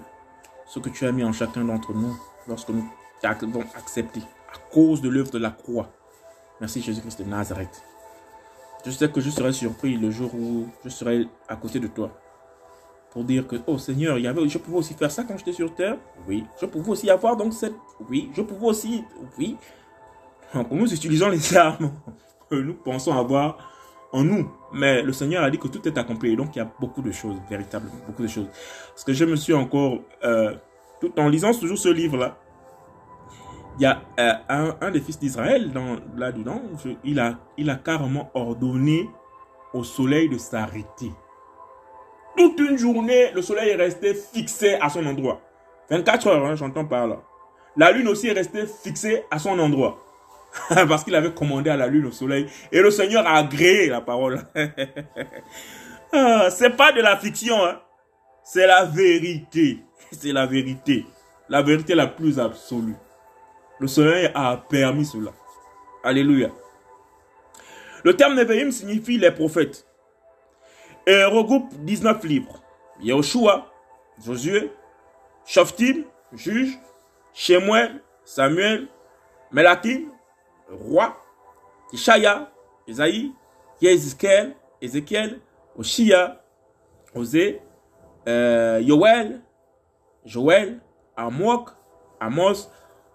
ce 0.67 0.79
que 0.79 0.89
tu 0.89 1.05
as 1.05 1.12
mis 1.12 1.23
en 1.23 1.34
chacun 1.34 1.65
d'entre 1.65 1.93
nous 1.93 2.15
lorsque 2.47 2.69
nous 2.69 2.88
avons 3.23 3.63
accepté 3.75 4.21
à 4.21 4.58
cause 4.71 5.01
de 5.01 5.10
l'œuvre 5.10 5.32
de 5.32 5.39
la 5.39 5.51
croix. 5.51 5.89
Merci 6.62 6.82
Jésus-Christ 6.82 7.19
de 7.21 7.25
Nazareth. 7.25 7.88
Je 8.86 8.92
sais 8.92 9.10
que 9.10 9.20
je 9.20 9.30
serai 9.30 9.52
surpris 9.52 9.98
le 9.98 10.10
jour 10.10 10.34
où 10.34 10.68
je 10.84 10.89
serai 10.89 11.28
à 11.48 11.56
côté 11.56 11.80
de 11.80 11.88
toi. 11.88 12.12
Pour 13.12 13.24
dire 13.24 13.48
que, 13.48 13.56
oh 13.68 13.78
Seigneur, 13.78 14.18
il 14.18 14.24
y 14.24 14.28
avait, 14.28 14.48
je 14.48 14.58
pouvais 14.58 14.78
aussi 14.78 14.94
faire 14.94 15.12
ça 15.12 15.24
quand 15.24 15.38
j'étais 15.38 15.54
sur 15.54 15.74
terre. 15.74 15.98
Oui. 16.28 16.46
Je 16.62 16.65
pouvais 16.65 16.92
aussi 16.92 17.10
avoir 17.10 17.36
donc 17.36 17.54
cette. 17.54 17.74
Oui. 18.10 18.30
Je 18.34 18.42
pouvais 18.42 18.68
aussi. 18.68 19.04
Oui. 19.38 19.58
Donc 20.54 20.72
nous 20.72 20.94
utilisons 20.94 21.30
les 21.30 21.58
armes 21.58 21.92
que 22.50 22.56
nous 22.56 22.74
pensons 22.74 23.13
avoir 23.13 23.58
en 24.12 24.24
nous. 24.24 24.50
Mais 24.74 25.02
le 25.02 25.12
Seigneur 25.12 25.44
a 25.44 25.50
dit 25.50 25.58
que 25.58 25.68
tout 25.68 25.86
est 25.88 25.98
accompli. 25.98 26.36
Donc 26.36 26.56
il 26.56 26.60
y 26.60 26.62
a 26.62 26.72
beaucoup 26.80 27.02
de 27.02 27.12
choses, 27.12 27.38
véritablement, 27.50 27.96
beaucoup 28.08 28.24
de 28.24 28.28
choses. 28.28 28.48
Parce 28.89 29.04
que 29.04 29.13
je 29.13 29.26
me 29.26 29.36
suis 29.36 29.54
encore 29.54 30.00
euh, 30.24 30.56
tout 31.02 31.12
en 31.20 31.28
lisant 31.28 31.54
toujours 31.54 31.78
ce 31.78 31.89
livre-là, 31.89 32.38
il 33.80 33.84
y 33.84 33.86
a 33.86 34.02
euh, 34.20 34.72
un, 34.82 34.92
des 34.92 35.00
fils 35.00 35.18
d'Israël 35.18 35.72
là-dedans, 36.18 36.62
il 37.06 37.20
a, 37.20 37.76
carrément 37.76 38.30
ordonné 38.34 39.10
au 39.74 39.86
soleil 39.86 40.28
de 40.28 40.38
s'arrêter. 40.38 41.12
Toute 42.36 42.60
une 42.60 42.78
journée, 42.78 43.32
le 43.34 43.42
soleil 43.42 43.70
est 43.70 43.76
resté 43.76 44.13
fixé 44.13 44.76
à 44.82 44.89
son 44.89 45.06
endroit. 45.06 45.42
24 45.89 46.28
heures, 46.28 46.46
hein, 46.46 46.56
j'entends 46.56 46.86
par 46.86 47.08
là. 47.08 47.22
La 47.78 47.92
lune 47.92 48.10
aussi 48.10 48.28
est 48.28 48.34
restée 48.34 48.65
fixée 48.65 49.24
à 49.32 49.39
son 49.39 49.58
endroit. 49.58 49.98
Parce 50.70 51.06
qu'il 51.06 51.15
avait 51.15 51.32
commandé 51.32 51.70
à 51.70 51.78
la 51.78 51.88
lune, 51.88 52.08
au 52.08 52.12
soleil. 52.12 52.48
Et 52.72 52.82
le 52.82 52.92
Seigneur 52.92 53.26
a 53.26 53.38
agréé 53.38 53.88
la 53.88 54.02
parole. 54.02 54.42
ah, 56.13 56.50
c'est 56.50 56.76
pas 56.76 56.92
de 56.92 57.02
la 57.02 57.15
fiction, 57.18 57.63
hein. 57.63 57.80
c'est 58.44 58.68
la 58.68 58.84
vérité. 58.84 59.80
c'est 60.12 60.34
la 60.34 60.46
vérité. 60.46 61.06
La 61.48 61.62
vérité 61.62 61.96
la 61.96 62.08
plus 62.08 62.39
absolue. 62.39 62.96
Le 63.80 63.88
soleil 63.88 64.30
a 64.36 64.58
permis 64.58 65.06
cela. 65.06 65.32
Alléluia. 66.04 66.50
Le 68.04 68.15
terme 68.15 68.36
Nevi'im 68.36 68.72
signifie 68.72 69.18
les 69.18 69.32
prophètes. 69.32 69.86
Et 71.08 71.24
regroupe 71.24 71.74
19 71.80 72.24
livres. 72.26 72.62
Yahushua, 73.02 73.68
Josué, 74.24 74.72
Shoftim, 75.46 76.04
juge, 76.34 76.78
Shemuel, 77.34 78.02
Samuel, 78.26 78.88
Melakim, 79.52 80.10
roi, 80.70 81.15
Ishaya, 81.94 82.52
Isaïe, 82.88 83.32
Yézéchiel, 83.82 84.56
Ézéchiel, 84.82 85.39
Oshia, 85.78 86.44
Osée, 87.15 87.62
euh, 88.28 88.80
Yoel, 88.84 89.42
Joël, 90.26 90.80
Amok, 91.15 91.70
Amos, 92.20 92.70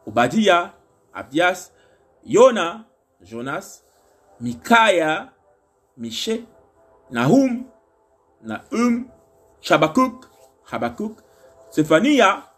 Obadiah, 0.06 0.74
Abdias, 1.12 1.72
Yona, 2.26 2.86
Jonas, 3.22 3.84
Micaiah, 4.40 5.32
Miché, 5.98 6.44
Nahum, 7.10 7.66
Nahum, 8.42 9.08
Shabakuk, 9.60 10.28
Habakkuk, 10.70 11.20
Séphania, 11.70 12.50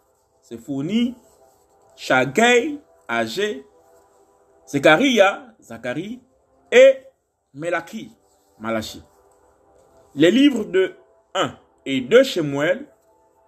Séphonie, 0.42 1.14
Shagei, 1.96 2.80
Agé, 3.08 3.64
Zechariah, 4.66 5.54
Zacharie 5.60 6.20
et 6.70 7.04
Melaki, 7.54 8.10
Malachi. 8.58 9.02
Les 10.14 10.30
livres 10.30 10.64
de 10.64 10.94
1 11.34 11.56
et 11.84 12.00
2 12.00 12.22
Shemuel, 12.22 12.86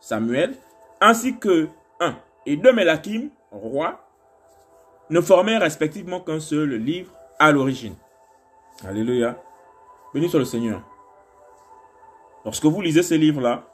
Samuel, 0.00 0.54
ainsi 1.00 1.38
que 1.38 1.68
1 2.00 2.16
et 2.46 2.56
2 2.56 2.72
Melakim, 2.72 3.30
roi, 3.50 4.00
ne 5.10 5.20
formaient 5.20 5.58
respectivement 5.58 6.20
qu'un 6.20 6.40
seul 6.40 6.74
livre 6.74 7.12
à 7.38 7.50
l'origine. 7.52 7.94
Alléluia. 8.84 9.42
Béni 10.14 10.28
soit 10.28 10.38
le 10.38 10.44
Seigneur. 10.44 10.82
Lorsque 12.44 12.64
vous 12.64 12.80
lisez 12.80 13.02
ces 13.02 13.18
livres-là, 13.18 13.64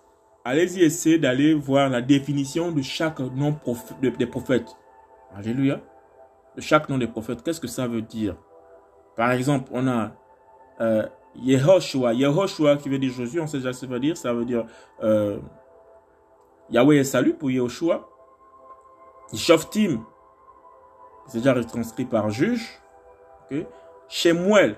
allez-y 0.45 0.83
essayer 0.83 1.19
d'aller 1.19 1.55
voir 1.55 1.89
la 1.89 2.01
définition 2.01 2.73
de 2.73 2.83
chaque 2.83 3.21
nom 3.21 3.57
des 4.01 4.27
prophètes. 4.27 4.77
Alléluia. 5.37 5.81
De 6.57 6.61
chaque 6.61 6.89
nom 6.89 6.99
des 6.99 7.07
prophètes. 7.07 7.43
Qu'est-ce 7.43 7.61
que 7.61 7.69
ça 7.69 7.87
veut 7.87 8.03
dire? 8.03 8.37
Par 9.17 9.33
exemple, 9.33 9.71
on 9.73 9.87
a 9.87 10.13
euh, 10.81 11.07
Yehoshua. 11.37 12.15
Yehoshua 12.15 12.77
qui 12.77 12.89
veut 12.89 12.99
dire 12.99 13.13
Josué, 13.13 13.41
on 13.41 13.47
sait 13.47 13.59
déjà 13.59 13.73
ce 13.73 13.81
que 13.81 13.87
ça 13.87 13.93
veut 13.93 14.01
dire. 14.01 14.17
Ça 14.17 14.33
veut 14.33 14.45
dire 14.45 14.67
Yahweh 16.71 16.99
est 16.99 17.05
salut 17.05 17.35
pour 17.35 17.51
Yehoshua. 17.51 18.09
Shoftim, 19.33 20.01
c'est 21.27 21.39
déjà 21.39 21.55
retranscrit 21.55 22.05
par 22.05 22.31
juge. 22.31 22.81
Okay. 23.47 23.67
Shemuel, 24.09 24.77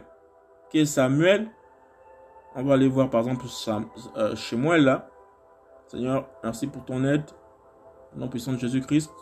qui 0.71 0.81
est 0.81 0.87
Samuel. 0.87 1.49
On 2.55 2.65
va 2.65 2.75
aller 2.75 2.89
voir 2.89 3.11
par 3.11 3.21
exemple 3.21 3.47
euh, 4.17 4.37
Shemuel 4.37 4.85
là. 4.85 5.11
Seigneur, 5.89 6.27
merci 6.43 6.67
pour 6.67 6.85
ton 6.85 7.05
aide. 7.05 7.25
Au 8.15 8.19
nom 8.19 8.29
puissant 8.29 8.53
de 8.53 8.59
Jésus-Christ, 8.59 9.13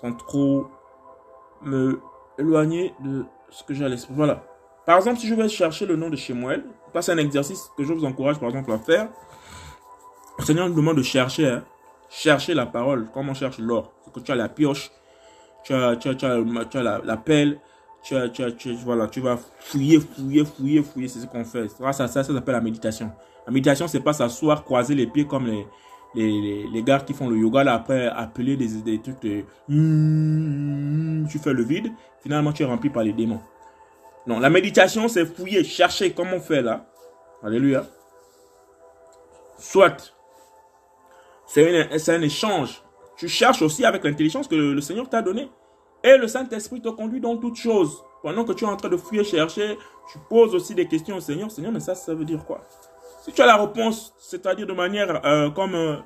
sans 0.00 0.12
trop 0.12 0.66
me 1.62 2.00
éloigner 2.38 2.94
de 3.00 3.24
ce 3.50 3.62
que 3.62 3.74
j'ai 3.74 3.84
à 3.84 3.88
l'esprit. 3.88 4.14
Voilà. 4.14 4.44
Par 4.86 4.96
exemple, 4.96 5.18
si 5.18 5.28
je 5.28 5.34
vais 5.34 5.48
chercher 5.48 5.86
le 5.86 5.96
nom 5.96 6.10
de 6.10 6.16
Shemuel, 6.16 6.64
c'est 7.00 7.12
un 7.12 7.18
exercice 7.18 7.70
que 7.76 7.84
je 7.84 7.92
vous 7.92 8.04
encourage 8.04 8.38
par 8.38 8.48
exemple 8.48 8.72
à 8.72 8.78
faire. 8.78 9.08
Seigneur 10.40 10.68
nous 10.68 10.74
demande 10.74 10.96
de 10.96 11.02
chercher, 11.02 11.48
hein, 11.48 11.64
chercher 12.14 12.54
la 12.54 12.66
parole, 12.66 13.08
comme 13.12 13.28
on 13.28 13.34
cherche 13.34 13.58
l'or. 13.58 13.92
Tu 14.24 14.30
as 14.30 14.34
la 14.36 14.48
pioche, 14.48 14.90
tu 15.64 15.74
as, 15.74 15.96
tu 15.96 16.08
as, 16.08 16.14
tu 16.14 16.26
as, 16.26 16.82
la, 16.82 17.16
pelle, 17.16 17.58
tu, 18.02 18.14
as, 18.14 18.28
tu, 18.28 18.44
tu, 18.56 18.72
voilà, 18.74 19.08
tu 19.08 19.20
vas 19.20 19.36
fouiller, 19.36 20.00
fouiller, 20.00 20.44
fouiller, 20.44 20.82
fouiller, 20.82 21.08
c'est 21.08 21.20
ce 21.20 21.26
qu'on 21.26 21.44
fait. 21.44 21.68
Ça, 21.68 21.92
ça, 21.92 22.06
ça, 22.08 22.24
s'appelle 22.24 22.54
la 22.54 22.60
méditation. 22.60 23.10
La 23.46 23.52
méditation, 23.52 23.88
c'est 23.88 24.00
pas 24.00 24.12
s'asseoir, 24.12 24.64
croiser 24.64 24.94
les 24.94 25.06
pieds 25.06 25.26
comme 25.26 25.46
les, 25.46 25.66
les, 26.14 26.66
les, 26.72 26.82
gars 26.82 27.00
qui 27.00 27.12
font 27.12 27.28
le 27.28 27.36
yoga, 27.36 27.64
là, 27.64 27.74
après 27.74 28.06
appeler 28.06 28.56
des, 28.56 28.68
des 28.82 29.00
trucs 29.00 29.20
tu 29.20 29.44
fais 31.38 31.52
le 31.52 31.62
vide, 31.64 31.92
finalement 32.22 32.52
tu 32.52 32.62
es 32.62 32.66
rempli 32.66 32.90
par 32.90 33.02
les 33.02 33.12
démons. 33.12 33.40
Non, 34.26 34.38
la 34.38 34.48
méditation, 34.48 35.08
c'est 35.08 35.26
fouiller, 35.26 35.64
chercher, 35.64 36.12
comme 36.12 36.32
on 36.32 36.40
fait 36.40 36.62
là. 36.62 36.86
Alléluia. 37.42 37.84
Soit, 39.58 40.14
c'est 41.46 42.08
un 42.08 42.22
échange. 42.22 42.82
Tu 43.16 43.28
cherches 43.28 43.62
aussi 43.62 43.84
avec 43.84 44.04
l'intelligence 44.04 44.48
que 44.48 44.54
le, 44.54 44.80
Seigneur 44.80 45.08
t'a 45.08 45.22
donnée. 45.22 45.50
Et 46.02 46.16
le 46.16 46.28
Saint-Esprit 46.28 46.80
te 46.80 46.88
conduit 46.88 47.20
dans 47.20 47.36
toutes 47.36 47.56
choses. 47.56 48.04
Pendant 48.22 48.44
que 48.44 48.52
tu 48.52 48.64
es 48.64 48.66
en 48.66 48.76
train 48.76 48.88
de 48.88 48.96
fouiller, 48.96 49.24
chercher, 49.24 49.78
tu 50.10 50.18
poses 50.28 50.54
aussi 50.54 50.74
des 50.74 50.86
questions 50.86 51.16
au 51.16 51.20
Seigneur. 51.20 51.50
Seigneur, 51.50 51.72
mais 51.72 51.80
ça, 51.80 51.94
ça 51.94 52.14
veut 52.14 52.24
dire 52.24 52.44
quoi? 52.44 52.60
Si 53.22 53.32
tu 53.32 53.40
as 53.40 53.46
la 53.46 53.56
réponse, 53.56 54.14
c'est-à-dire 54.18 54.66
de 54.66 54.72
manière 54.72 55.24
euh, 55.24 55.50
comme 55.50 55.74
euh, 55.74 55.96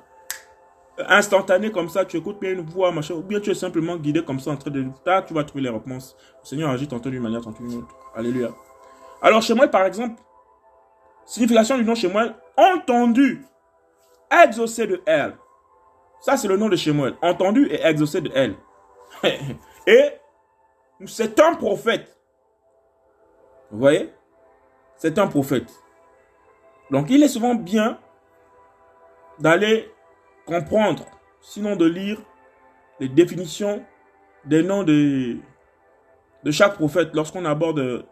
instantanée, 1.07 1.71
comme 1.71 1.89
ça, 1.89 2.05
tu 2.05 2.17
écoutes 2.17 2.39
bien 2.39 2.51
une 2.51 2.61
voix, 2.61 2.91
machin, 2.91 3.15
ou 3.15 3.21
bien 3.21 3.39
tu 3.39 3.49
es 3.49 3.55
simplement 3.55 3.97
guidé 3.97 4.23
comme 4.23 4.39
ça 4.39 4.51
en 4.51 4.57
train 4.57 4.71
de... 4.71 4.85
Là, 5.05 5.21
tu 5.21 5.33
vas 5.33 5.43
trouver 5.43 5.63
les 5.63 5.69
réponses. 5.69 6.15
Le 6.43 6.47
Seigneur 6.47 6.69
agit 6.69 6.87
tantôt 6.87 7.09
d'une 7.09 7.21
manière, 7.21 7.41
tantôt 7.41 7.63
d'une 7.63 7.79
autre. 7.79 7.95
Alléluia. 8.15 8.51
Alors, 9.21 9.41
chez 9.41 9.53
moi, 9.53 9.67
par 9.67 9.85
exemple, 9.85 10.21
signification 11.25 11.77
du 11.77 11.83
nom 11.83 11.95
chez 11.95 12.07
moi, 12.07 12.33
entendu, 12.57 13.45
exaucé 14.31 14.87
de 14.87 15.01
elle. 15.05 15.35
Ça, 16.21 16.37
c'est 16.37 16.47
le 16.47 16.57
nom 16.57 16.69
de 16.69 16.75
Shemuel. 16.75 17.15
Entendu 17.21 17.67
et 17.67 17.81
exaucé 17.85 18.21
de 18.21 18.31
elle. 18.33 18.55
et 19.87 20.11
c'est 21.05 21.39
un 21.39 21.55
prophète. 21.55 22.17
Vous 23.71 23.79
voyez? 23.79 24.13
C'est 24.97 25.17
un 25.17 25.27
prophète. 25.27 25.71
Donc, 26.91 27.09
il 27.09 27.23
est 27.23 27.29
souvent 27.29 27.55
bien 27.55 27.99
d'aller 29.39 29.91
comprendre, 30.45 31.05
sinon 31.39 31.75
de 31.75 31.85
lire 31.85 32.19
les 32.99 33.07
définitions 33.07 33.85
des 34.45 34.63
noms 34.63 34.83
de, 34.83 35.37
de 36.43 36.51
chaque 36.51 36.73
prophète 36.73 37.11
lorsqu'on 37.13 37.45
aborde 37.45 38.05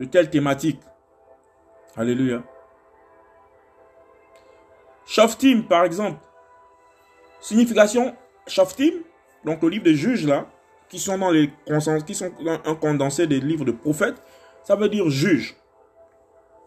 de 0.00 0.04
telles 0.06 0.30
thématiques. 0.30 0.80
Alléluia. 1.96 2.42
Shoftim, 5.12 5.64
par 5.68 5.84
exemple, 5.84 6.18
Signification, 7.38 8.16
Shaftim, 8.46 9.02
donc 9.44 9.62
le 9.62 9.68
livre 9.68 9.84
des 9.84 9.94
juges 9.94 10.26
là, 10.26 10.46
qui 10.88 10.98
sont 10.98 11.18
dans 11.18 11.30
les 11.30 11.50
qui 12.06 12.14
sont 12.14 12.32
un 12.64 12.74
condensé 12.76 13.26
des 13.26 13.38
livres 13.38 13.66
de 13.66 13.72
prophètes, 13.72 14.22
ça 14.64 14.74
veut 14.74 14.88
dire 14.88 15.10
juge, 15.10 15.54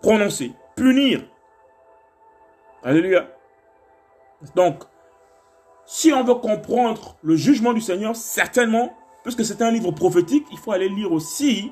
prononcer, 0.03 0.51
punir. 0.75 1.23
Alléluia. 2.83 3.27
Donc, 4.53 4.83
si 5.87 6.13
on 6.13 6.23
veut 6.23 6.35
comprendre 6.35 7.17
le 7.23 7.35
jugement 7.35 7.73
du 7.73 7.81
Seigneur, 7.81 8.15
certainement, 8.15 8.95
puisque 9.23 9.43
c'est 9.43 9.63
un 9.63 9.71
livre 9.71 9.89
prophétique, 9.89 10.45
il 10.51 10.59
faut 10.59 10.71
aller 10.71 10.89
lire 10.89 11.11
aussi 11.11 11.71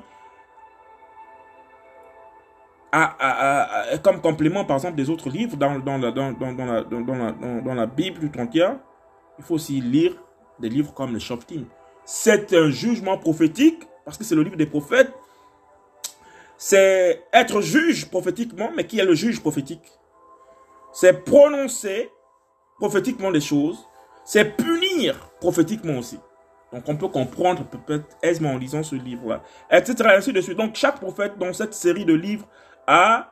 comme 4.04 4.22
complément, 4.22 4.66
par 4.66 4.78
exemple, 4.78 4.96
des 4.96 5.10
autres 5.10 5.30
livres 5.30 5.58
dans, 5.58 5.80
dans, 5.80 5.98
la, 5.98 6.12
dans, 6.12 6.32
dans, 6.32 6.66
la, 6.66 6.84
dans, 6.84 7.74
la, 7.74 7.86
Bible 7.88 8.30
tout 8.30 8.40
entière, 8.40 8.78
il 9.40 9.44
faut 9.44 9.56
aussi 9.56 9.82
lire 9.82 10.14
des 10.60 10.70
livres 10.70 10.94
comme 10.94 11.12
le 11.12 11.20
Shoftim. 11.20 11.66
C'est 12.06 12.54
un 12.54 12.70
jugement 12.70 13.18
prophétique, 13.18 13.84
parce 14.06 14.18
que 14.18 14.24
c'est 14.24 14.36
le 14.36 14.44
livre 14.44 14.58
des 14.58 14.68
prophètes. 14.68 15.12
C'est 16.58 17.24
être 17.34 17.62
juge 17.62 18.10
prophétiquement, 18.10 18.70
mais 18.76 18.86
qui 18.86 19.00
est 19.00 19.06
le 19.06 19.16
juge 19.16 19.42
prophétique? 19.42 19.92
C'est 20.92 21.26
prononcer 21.26 22.12
prophétiquement 22.78 23.32
des 23.32 23.42
choses. 23.42 23.88
C'est 24.24 24.56
punir 24.56 25.32
prophétiquement 25.40 25.98
aussi. 25.98 26.20
Donc 26.72 26.84
on 26.88 26.96
peut 26.96 27.08
comprendre 27.08 27.64
peut-être 27.66 28.06
aisément 28.22 28.54
en 28.54 28.58
lisant 28.58 28.84
ce 28.84 28.96
livre-là, 28.96 29.44
etc. 29.72 29.96
Ainsi 30.16 30.32
de 30.32 30.42
suite. 30.42 30.58
Donc 30.58 30.76
chaque 30.76 31.00
prophète 31.00 31.38
dans 31.38 31.54
cette 31.54 31.74
série 31.74 32.06
de 32.06 32.14
livres 32.14 32.48
euh, 32.90 33.24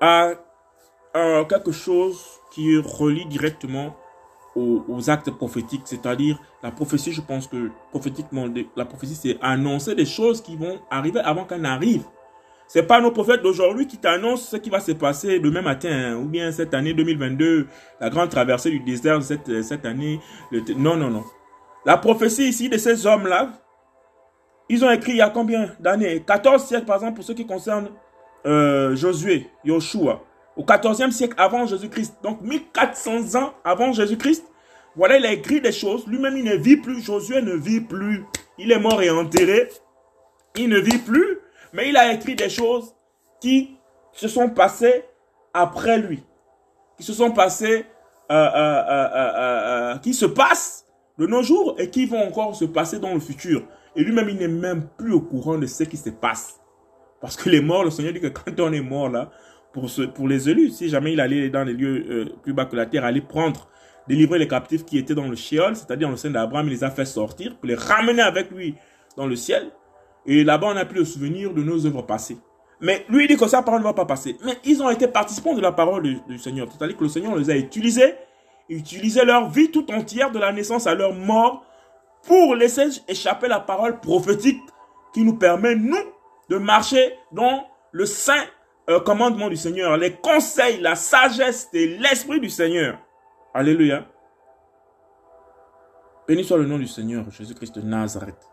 à 0.00 0.32
quelque 1.48 1.72
chose 1.72 2.40
qui 2.52 2.76
relie 2.78 3.26
directement 3.26 3.96
aux, 4.54 5.10
actes 5.10 5.30
prophétiques, 5.30 5.82
c'est-à-dire 5.86 6.38
la 6.62 6.70
prophétie, 6.70 7.12
je 7.12 7.22
pense 7.22 7.46
que 7.46 7.70
prophétiquement, 7.90 8.46
la 8.76 8.84
prophétie, 8.84 9.14
c'est 9.14 9.38
annoncer 9.40 9.94
des 9.94 10.04
choses 10.04 10.42
qui 10.42 10.56
vont 10.56 10.78
arriver 10.90 11.20
avant 11.20 11.44
qu'elles 11.44 11.62
n'arrivent. 11.62 12.04
C'est 12.72 12.84
pas 12.84 13.02
nos 13.02 13.10
prophètes 13.10 13.42
d'aujourd'hui 13.42 13.86
qui 13.86 13.98
t'annoncent 13.98 14.48
ce 14.52 14.56
qui 14.56 14.70
va 14.70 14.80
se 14.80 14.92
passer 14.92 15.38
demain 15.40 15.60
matin, 15.60 15.90
hein, 15.90 16.16
ou 16.16 16.24
bien 16.24 16.50
cette 16.52 16.72
année 16.72 16.94
2022, 16.94 17.66
la 18.00 18.08
grande 18.08 18.30
traversée 18.30 18.70
du 18.70 18.80
désert 18.80 19.22
cette, 19.22 19.62
cette 19.62 19.84
année. 19.84 20.18
non, 20.78 20.96
non, 20.96 21.10
non. 21.10 21.22
La 21.84 21.98
prophétie 21.98 22.48
ici 22.48 22.70
de 22.70 22.78
ces 22.78 23.06
hommes-là, 23.06 23.50
ils 24.70 24.82
ont 24.86 24.90
écrit 24.90 25.12
il 25.12 25.18
y 25.18 25.20
a 25.20 25.28
combien 25.28 25.68
d'années? 25.80 26.22
14 26.26 26.64
siècles, 26.64 26.86
par 26.86 26.96
exemple, 26.96 27.16
pour 27.16 27.24
ce 27.24 27.32
qui 27.32 27.44
concerne 27.44 27.90
euh, 28.46 28.96
Josué, 28.96 29.50
Yoshua, 29.66 30.22
au 30.56 30.64
14e 30.64 31.10
siècle 31.10 31.34
avant 31.36 31.66
Jésus-Christ, 31.66 32.20
donc 32.22 32.40
1400 32.40 33.38
ans 33.38 33.52
avant 33.64 33.92
Jésus-Christ. 33.92 34.46
Voilà, 34.96 35.18
il 35.18 35.26
a 35.26 35.32
écrit 35.32 35.60
des 35.60 35.72
choses. 35.72 36.06
Lui-même, 36.06 36.38
il 36.38 36.44
ne 36.44 36.56
vit 36.56 36.78
plus. 36.78 37.02
Josué 37.02 37.42
ne 37.42 37.52
vit 37.52 37.82
plus. 37.82 38.24
Il 38.56 38.72
est 38.72 38.80
mort 38.80 39.02
et 39.02 39.10
enterré. 39.10 39.68
Il 40.56 40.70
ne 40.70 40.78
vit 40.78 40.96
plus. 40.96 41.36
Mais 41.72 41.88
il 41.88 41.96
a 41.96 42.12
écrit 42.12 42.34
des 42.34 42.48
choses 42.48 42.94
qui 43.40 43.76
se 44.12 44.28
sont 44.28 44.50
passées 44.50 45.04
après 45.54 45.98
lui. 45.98 46.22
Qui 46.96 47.04
se 47.04 47.12
sont 47.12 47.30
passées, 47.30 47.86
euh, 48.30 48.34
euh, 48.34 49.98
qui 49.98 50.14
se 50.14 50.26
passent 50.26 50.86
de 51.18 51.26
nos 51.26 51.42
jours 51.42 51.74
et 51.78 51.90
qui 51.90 52.06
vont 52.06 52.22
encore 52.22 52.54
se 52.54 52.64
passer 52.64 52.98
dans 52.98 53.14
le 53.14 53.20
futur. 53.20 53.66
Et 53.96 54.02
lui-même, 54.02 54.28
il 54.28 54.36
n'est 54.36 54.48
même 54.48 54.88
plus 54.96 55.12
au 55.12 55.20
courant 55.20 55.58
de 55.58 55.66
ce 55.66 55.84
qui 55.84 55.96
se 55.96 56.10
passe. 56.10 56.60
Parce 57.20 57.36
que 57.36 57.48
les 57.48 57.60
morts, 57.60 57.84
le 57.84 57.90
Seigneur 57.90 58.12
dit 58.12 58.20
que 58.20 58.28
quand 58.28 58.58
on 58.60 58.72
est 58.72 58.80
mort 58.80 59.08
là, 59.08 59.30
pour, 59.72 59.90
pour 60.14 60.28
les 60.28 60.48
élus, 60.48 60.70
si 60.70 60.88
jamais 60.88 61.12
il 61.12 61.20
allait 61.20 61.50
dans 61.50 61.64
les 61.64 61.72
lieux 61.72 62.04
euh, 62.10 62.24
plus 62.42 62.52
bas 62.52 62.66
que 62.66 62.76
la 62.76 62.86
terre, 62.86 63.04
aller 63.04 63.20
prendre, 63.20 63.68
délivrer 64.08 64.38
les 64.38 64.48
captifs 64.48 64.84
qui 64.84 64.98
étaient 64.98 65.14
dans 65.14 65.28
le 65.28 65.36
Sheol, 65.36 65.76
c'est-à-dire 65.76 66.08
dans 66.08 66.12
le 66.12 66.16
sein 66.16 66.30
d'Abraham, 66.30 66.66
il 66.66 66.72
les 66.72 66.84
a 66.84 66.90
fait 66.90 67.04
sortir 67.04 67.56
pour 67.56 67.66
les 67.66 67.74
ramener 67.74 68.22
avec 68.22 68.50
lui 68.50 68.74
dans 69.16 69.26
le 69.26 69.36
ciel. 69.36 69.70
Et 70.26 70.44
là-bas, 70.44 70.68
on 70.68 70.74
n'a 70.74 70.84
plus 70.84 71.00
le 71.00 71.04
souvenir 71.04 71.52
de 71.52 71.62
nos 71.62 71.84
œuvres 71.86 72.02
passées. 72.02 72.38
Mais 72.80 73.04
lui, 73.08 73.24
il 73.24 73.28
dit 73.28 73.36
que 73.36 73.46
sa 73.46 73.62
parole 73.62 73.80
ne 73.80 73.84
va 73.84 73.94
pas 73.94 74.04
passer. 74.04 74.36
Mais 74.44 74.58
ils 74.64 74.82
ont 74.82 74.90
été 74.90 75.06
participants 75.06 75.54
de 75.54 75.60
la 75.60 75.72
parole 75.72 76.02
du, 76.02 76.38
Seigneur. 76.38 76.68
C'est-à-dire 76.70 76.96
que 76.96 77.04
le 77.04 77.08
Seigneur 77.08 77.36
les 77.36 77.48
a 77.48 77.56
utilisés, 77.56 78.14
utilisé 78.68 79.24
leur 79.24 79.48
vie 79.48 79.70
tout 79.70 79.90
entière 79.92 80.32
de 80.32 80.38
la 80.38 80.52
naissance 80.52 80.86
à 80.86 80.94
leur 80.94 81.14
mort 81.14 81.64
pour 82.26 82.56
laisser 82.56 82.88
échapper 83.08 83.48
la 83.48 83.60
parole 83.60 84.00
prophétique 84.00 84.60
qui 85.14 85.22
nous 85.22 85.36
permet, 85.36 85.76
nous, 85.76 85.96
de 86.48 86.56
marcher 86.56 87.14
dans 87.30 87.66
le 87.92 88.04
saint 88.04 88.44
euh, 88.90 88.98
commandement 89.00 89.48
du 89.48 89.56
Seigneur, 89.56 89.96
les 89.96 90.12
conseils, 90.12 90.80
la 90.80 90.96
sagesse 90.96 91.68
et 91.72 91.86
l'esprit 91.98 92.40
du 92.40 92.50
Seigneur. 92.50 92.98
Alléluia. 93.54 94.06
Béni 96.26 96.42
soit 96.44 96.58
le 96.58 96.66
nom 96.66 96.78
du 96.78 96.88
Seigneur, 96.88 97.30
Jésus-Christ 97.30 97.78
de 97.78 97.82
Nazareth. 97.82 98.51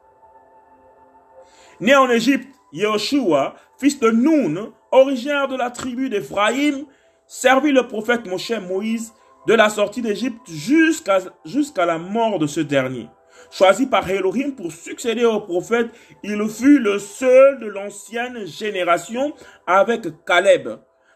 Né 1.80 1.96
en 1.96 2.10
Égypte, 2.10 2.54
Yehoshua, 2.74 3.56
fils 3.78 4.00
de 4.00 4.12
Noun, 4.12 4.72
originaire 4.92 5.48
de 5.48 5.56
la 5.56 5.70
tribu 5.70 6.10
d'Éphraïm, 6.10 6.86
servit 7.26 7.72
le 7.72 7.88
prophète 7.88 8.28
Moshe 8.28 8.52
Moïse 8.52 9.14
de 9.48 9.54
la 9.54 9.70
sortie 9.70 10.02
d'Égypte 10.02 10.42
jusqu'à 10.50 11.20
jusqu'à 11.46 11.86
la 11.86 11.98
mort 11.98 12.38
de 12.38 12.48
ce 12.48 12.60
dernier. 12.60 13.08
Choisi 13.50 13.88
par 13.88 14.10
Elohim 14.10 14.52
pour 14.52 14.72
succéder 14.72 15.24
au 15.24 15.40
prophète, 15.40 15.90
il 16.24 16.48
fut 16.50 16.80
le 16.80 17.00
seul 17.00 17.60
de 17.60 17.68
l'ancienne 17.68 18.46
génération 18.46 19.34
avec 19.66 20.26
Caleb 20.26 20.70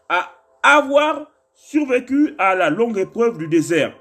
à 0.08 0.32
avoir 0.62 1.30
survécu 1.52 2.34
à 2.38 2.54
la 2.54 2.70
longue 2.70 2.98
épreuve 2.98 3.36
du 3.36 3.48
désert. 3.48 3.94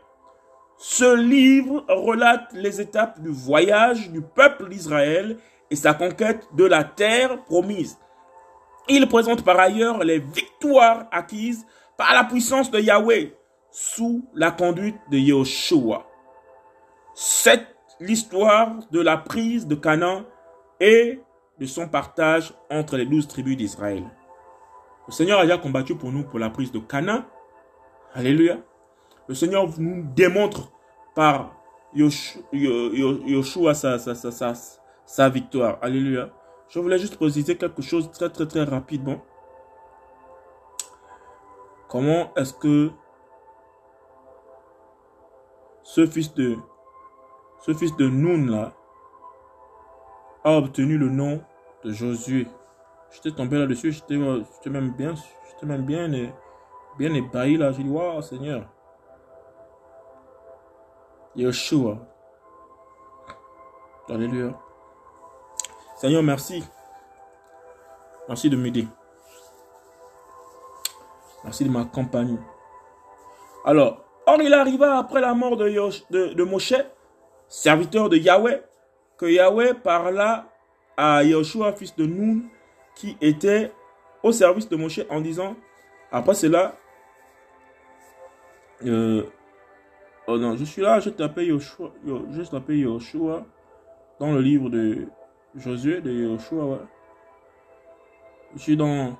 Ce 0.77 1.15
livre 1.15 1.85
relate 1.87 2.51
les 2.53 2.81
étapes 2.81 3.21
du 3.21 3.29
voyage 3.29 4.09
du 4.09 4.21
peuple 4.21 4.69
d'Israël 4.69 5.37
et 5.73 5.75
sa 5.75 5.95
conquête 5.95 6.47
de 6.53 6.65
la 6.65 6.83
terre 6.83 7.43
promise. 7.45 7.97
Il 8.87 9.07
présente 9.07 9.43
par 9.43 9.59
ailleurs 9.59 10.03
les 10.03 10.19
victoires 10.19 11.07
acquises 11.11 11.65
par 11.97 12.13
la 12.13 12.25
puissance 12.25 12.69
de 12.69 12.79
Yahweh 12.79 13.35
sous 13.71 14.23
la 14.35 14.51
conduite 14.51 14.97
de 15.09 15.17
Yahushua. 15.17 16.05
C'est 17.15 17.65
l'histoire 17.99 18.75
de 18.91 19.01
la 19.01 19.17
prise 19.17 19.65
de 19.65 19.73
Canaan 19.73 20.25
et 20.79 21.19
de 21.59 21.65
son 21.65 21.87
partage 21.89 22.53
entre 22.69 22.95
les 22.95 23.07
douze 23.07 23.27
tribus 23.27 23.57
d'Israël. 23.57 24.03
Le 25.07 25.11
Seigneur 25.11 25.39
a 25.39 25.41
déjà 25.41 25.57
combattu 25.57 25.95
pour 25.95 26.11
nous 26.11 26.23
pour 26.23 26.37
la 26.37 26.51
prise 26.51 26.71
de 26.71 26.77
Canaan. 26.77 27.23
Alléluia. 28.13 28.59
Le 29.27 29.33
Seigneur 29.33 29.67
nous 29.79 30.03
démontre 30.13 30.71
par 31.15 31.55
Yoshua 31.95 33.73
sa, 33.73 33.97
sa, 33.97 34.13
sa, 34.13 34.53
sa, 35.05 35.29
victoire. 35.29 35.77
Alléluia. 35.81 36.29
Je 36.69 36.79
voulais 36.79 36.97
juste 36.97 37.17
préciser 37.17 37.57
quelque 37.57 37.81
chose 37.81 38.11
très 38.11 38.29
très 38.29 38.47
très 38.47 38.63
rapidement. 38.63 39.21
Comment 41.87 42.33
est-ce 42.35 42.53
que 42.53 42.91
ce 45.83 46.07
fils 46.07 46.33
de 46.33 46.57
ce 47.61 47.73
fils 47.73 47.95
de 47.97 48.07
Noun 48.09 48.49
là 48.49 48.73
a 50.43 50.57
obtenu 50.57 50.97
le 50.97 51.09
nom 51.09 51.41
de 51.83 51.91
Josué? 51.91 52.47
J'étais 53.11 53.31
tombé 53.31 53.59
là-dessus, 53.59 53.91
j'étais 53.91 54.17
même 54.69 54.91
bien, 54.91 55.13
j'étais 55.47 55.65
même 55.67 55.85
bien, 55.85 56.09
bien 56.97 57.13
ébahi 57.13 57.57
là. 57.57 57.71
J'ai 57.71 57.83
dit, 57.83 57.89
waouh 57.89 58.21
Seigneur. 58.23 58.67
Yeshua. 61.35 61.97
Alléluia. 64.09 64.59
Seigneur, 66.03 66.21
merci. 66.21 66.61
Merci 68.27 68.49
de 68.49 68.57
m'aider. 68.57 68.85
Merci 71.45 71.63
de 71.63 71.69
m'accompagner. 71.69 72.37
Alors, 73.63 74.03
or 74.25 74.41
il 74.41 74.53
arriva 74.53 74.97
après 74.97 75.21
la 75.21 75.33
mort 75.33 75.55
de, 75.55 75.69
de, 76.11 76.33
de 76.33 76.43
Moshe, 76.43 76.73
serviteur 77.47 78.09
de 78.09 78.17
Yahweh, 78.17 78.63
que 79.17 79.27
Yahweh 79.27 79.75
parla 79.75 80.49
à 80.97 81.23
Yoshua, 81.23 81.71
fils 81.71 81.95
de 81.95 82.05
Nun, 82.05 82.41
qui 82.95 83.15
était 83.21 83.71
au 84.23 84.33
service 84.33 84.67
de 84.67 84.75
Moshe 84.75 84.99
en 85.09 85.21
disant, 85.21 85.55
après 86.11 86.33
cela, 86.33 86.75
euh, 88.85 89.23
Oh 90.27 90.37
non, 90.37 90.57
je 90.57 90.65
suis 90.65 90.81
là, 90.81 90.99
je 90.99 91.11
t'appelle 91.11 91.47
Yoshua, 91.47 91.93
je 92.05 92.41
t'appelle 92.41 92.79
Yoshua 92.79 93.45
dans 94.19 94.33
le 94.33 94.41
livre 94.41 94.69
de 94.69 95.07
Josué 95.55 96.01
de 96.01 96.11
Yoshua. 96.11 96.79
Je 98.55 98.59
suis 98.59 98.77
dans 98.77 99.15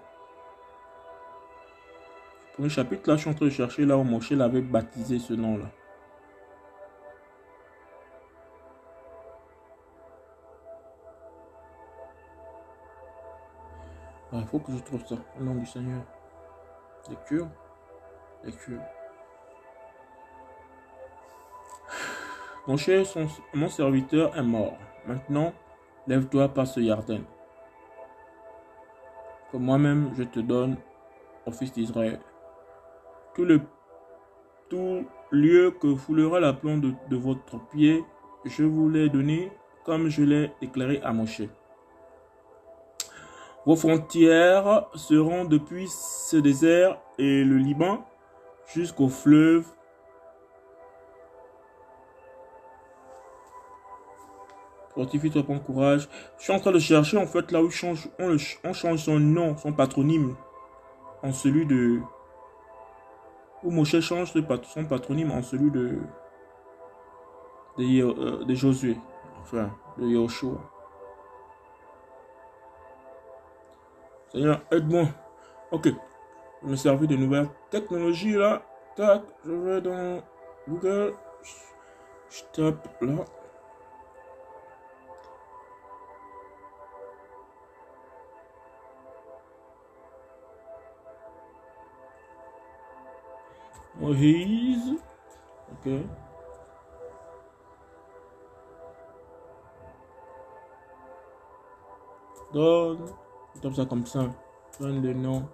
pour 2.53 2.65
le 2.65 2.69
chapitre 2.69 3.09
là, 3.09 3.15
je 3.15 3.21
suis 3.21 3.29
en 3.31 3.33
train 3.33 3.45
de 3.45 3.49
chercher 3.49 3.83
là 3.83 3.97
où 3.97 4.03
Moshe 4.03 4.31
l'avait 4.31 4.61
baptisé 4.61 5.17
ce 5.17 5.33
nom-là. 5.33 5.65
Il 14.31 14.39
ah, 14.39 14.45
faut 14.45 14.59
que 14.59 14.71
je 14.71 14.83
trouve 14.83 15.03
ça, 15.05 15.15
au 15.39 15.43
nom 15.43 15.55
du 15.55 15.65
Seigneur. 15.65 16.01
Lecture. 17.09 17.47
Lecture. 18.43 18.81
Mon 22.67 22.77
cher, 22.77 23.05
mon 23.53 23.67
serviteur 23.67 24.37
est 24.37 24.43
mort. 24.43 24.77
Maintenant, 25.05 25.53
lève-toi, 26.07 26.49
passe 26.49 26.75
ce 26.75 26.81
jardin. 26.81 27.21
Que 29.51 29.57
moi-même, 29.57 30.11
je 30.15 30.23
te 30.23 30.39
donne, 30.39 30.77
au 31.45 31.51
fils 31.51 31.71
d'Israël. 31.73 32.19
Tout 33.35 33.45
le 33.45 33.61
tout 34.69 35.05
lieu 35.31 35.71
que 35.71 35.95
foulera 35.95 36.39
la 36.39 36.53
plante 36.53 36.81
de, 36.81 37.15
votre 37.15 37.59
pied, 37.69 38.03
je 38.45 38.63
vous 38.63 38.89
l'ai 38.89 39.09
donné 39.09 39.51
comme 39.83 40.07
je 40.07 40.23
l'ai 40.23 40.51
déclaré 40.61 40.99
à 41.03 41.13
Moshe. 41.13 41.43
Vos 43.65 43.75
frontières 43.75 44.87
seront 44.95 45.45
depuis 45.45 45.87
ce 45.87 46.37
désert 46.37 46.99
et 47.17 47.43
le 47.43 47.57
Liban 47.57 48.03
jusqu'au 48.73 49.09
fleuve 49.09 49.65
Fortifie-toi, 54.95 55.43
prends 55.43 55.59
courage. 55.59 56.07
Je 56.37 56.43
suis 56.43 56.53
en 56.53 56.59
train 56.59 56.71
de 56.71 56.79
chercher, 56.79 57.17
en 57.17 57.25
fait, 57.25 57.51
là 57.51 57.61
où 57.63 57.69
change, 57.69 58.09
on, 58.19 58.37
change 58.73 58.99
son 58.99 59.19
nom, 59.19 59.57
son 59.57 59.73
patronyme, 59.73 60.35
en 61.23 61.31
celui 61.31 61.65
de... 61.65 61.99
Où 63.63 63.71
Moshe 63.71 63.99
change 64.01 64.33
son 64.33 64.85
patronyme 64.85 65.31
en 65.31 65.41
celui 65.41 65.71
de... 65.71 65.99
de, 67.77 68.01
euh, 68.01 68.43
de 68.43 68.53
Josué, 68.53 68.97
enfin, 69.41 69.71
de 69.97 70.07
Yahushua. 70.07 70.59
Seigneur, 74.33 74.61
aide-moi. 74.71 75.07
Ok, 75.71 75.89
je 76.63 76.67
me 76.67 76.75
servir 76.75 77.07
de 77.07 77.15
nouvelles 77.15 77.49
technologies 77.71 78.33
là. 78.33 78.61
Tac, 78.95 79.23
je 79.45 79.51
vais 79.51 79.81
dans 79.81 80.21
Google. 80.67 81.13
Je 82.29 82.41
tape 82.51 83.01
là. 83.01 83.25
Moïse. 93.95 94.95
Ok. 95.71 95.91
Donne. 102.53 103.05
Comme 103.61 103.73
ça, 103.73 103.85
comme 103.85 104.05
ça. 104.05 104.29
Donne 104.79 105.01
le 105.01 105.13
nom 105.13 105.47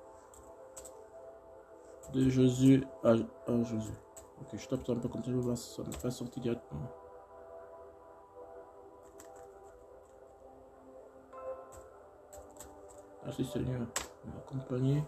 de 2.14 2.30
Jésus 2.30 2.84
à, 3.04 3.16
Jésus. 3.64 3.94
Ok, 4.42 4.58
je 4.58 4.68
tape 4.68 4.86
ça 4.86 4.94
un 4.94 4.96
peu 4.96 5.10
comme 5.10 5.24
ça, 5.24 5.56
ça 5.56 5.84
ne 5.84 5.96
pas 5.96 6.10
sortir 6.10 6.42
directement. 6.42 6.90
Merci 13.26 13.46
Seigneur, 13.46 13.82
m'accompagner. 14.26 15.04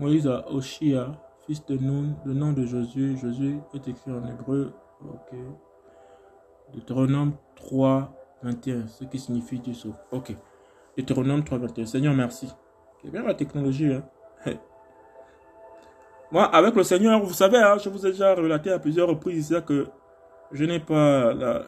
Moïse 0.00 0.26
a 0.26 0.50
Oshia, 0.50 1.12
fils 1.46 1.64
de 1.66 1.76
Nun, 1.76 2.16
le 2.24 2.32
nom 2.32 2.52
de 2.52 2.64
Josué. 2.64 3.16
Josué 3.16 3.58
est 3.74 3.86
écrit 3.86 4.10
en 4.10 4.26
hébreu. 4.26 4.72
Ok. 5.04 5.36
Deutéronome 6.72 7.34
3, 7.56 8.10
21, 8.42 8.86
ce 8.86 9.04
qui 9.04 9.18
signifie 9.18 9.58
Dieu 9.58 9.74
sauve. 9.74 9.96
Ok. 10.10 10.34
Deutéronome 10.96 11.44
3, 11.44 11.58
21. 11.58 11.84
Seigneur, 11.84 12.14
merci. 12.14 12.48
C'est 13.02 13.10
bien 13.10 13.22
la 13.22 13.34
technologie. 13.34 13.92
Hein? 13.92 14.54
Moi, 16.32 16.44
avec 16.44 16.74
le 16.74 16.82
Seigneur, 16.82 17.22
vous 17.22 17.34
savez, 17.34 17.58
hein, 17.58 17.76
je 17.76 17.90
vous 17.90 18.06
ai 18.06 18.12
déjà 18.12 18.34
relaté 18.34 18.70
à 18.70 18.78
plusieurs 18.78 19.08
reprises 19.08 19.62
que 19.66 19.88
je 20.50 20.64
n'ai 20.64 20.80
pas 20.80 21.34
la... 21.34 21.62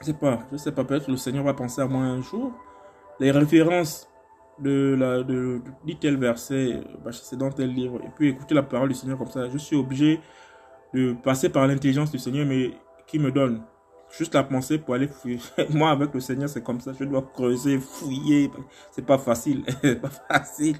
Je 0.00 0.06
sais 0.06 0.14
pas, 0.14 0.40
je 0.52 0.56
sais 0.56 0.72
pas, 0.72 0.84
peut-être 0.84 1.08
le 1.08 1.16
Seigneur 1.16 1.42
va 1.42 1.54
penser 1.54 1.80
à 1.80 1.86
moi 1.86 2.02
un 2.02 2.20
jour. 2.20 2.52
Les 3.18 3.32
références 3.32 4.08
de 4.58 4.96
la 4.98 5.22
de, 5.22 5.60
de, 5.86 5.92
tel 5.94 6.16
verset, 6.16 6.82
bah, 7.04 7.12
c'est 7.12 7.36
dans 7.36 7.50
tel 7.50 7.72
livre, 7.72 8.00
et 8.02 8.10
puis 8.16 8.28
écouter 8.28 8.54
la 8.54 8.62
parole 8.62 8.88
du 8.88 8.94
Seigneur 8.94 9.18
comme 9.18 9.30
ça, 9.30 9.48
je 9.50 9.58
suis 9.58 9.76
obligé 9.76 10.20
de 10.94 11.12
passer 11.12 11.48
par 11.48 11.66
l'intelligence 11.66 12.10
du 12.10 12.18
Seigneur, 12.18 12.46
mais 12.46 12.72
qui 13.06 13.18
me 13.18 13.30
donne 13.30 13.62
juste 14.16 14.34
la 14.34 14.42
pensée 14.42 14.78
pour 14.78 14.94
aller 14.94 15.08
fouiller. 15.08 15.38
Moi, 15.70 15.90
avec 15.90 16.12
le 16.14 16.20
Seigneur, 16.20 16.48
c'est 16.48 16.62
comme 16.62 16.80
ça. 16.80 16.92
Je 16.98 17.04
dois 17.04 17.22
creuser, 17.22 17.78
fouiller. 17.78 18.50
C'est 18.90 19.04
pas 19.04 19.18
facile. 19.18 19.64
pas 20.02 20.10
facile. 20.28 20.76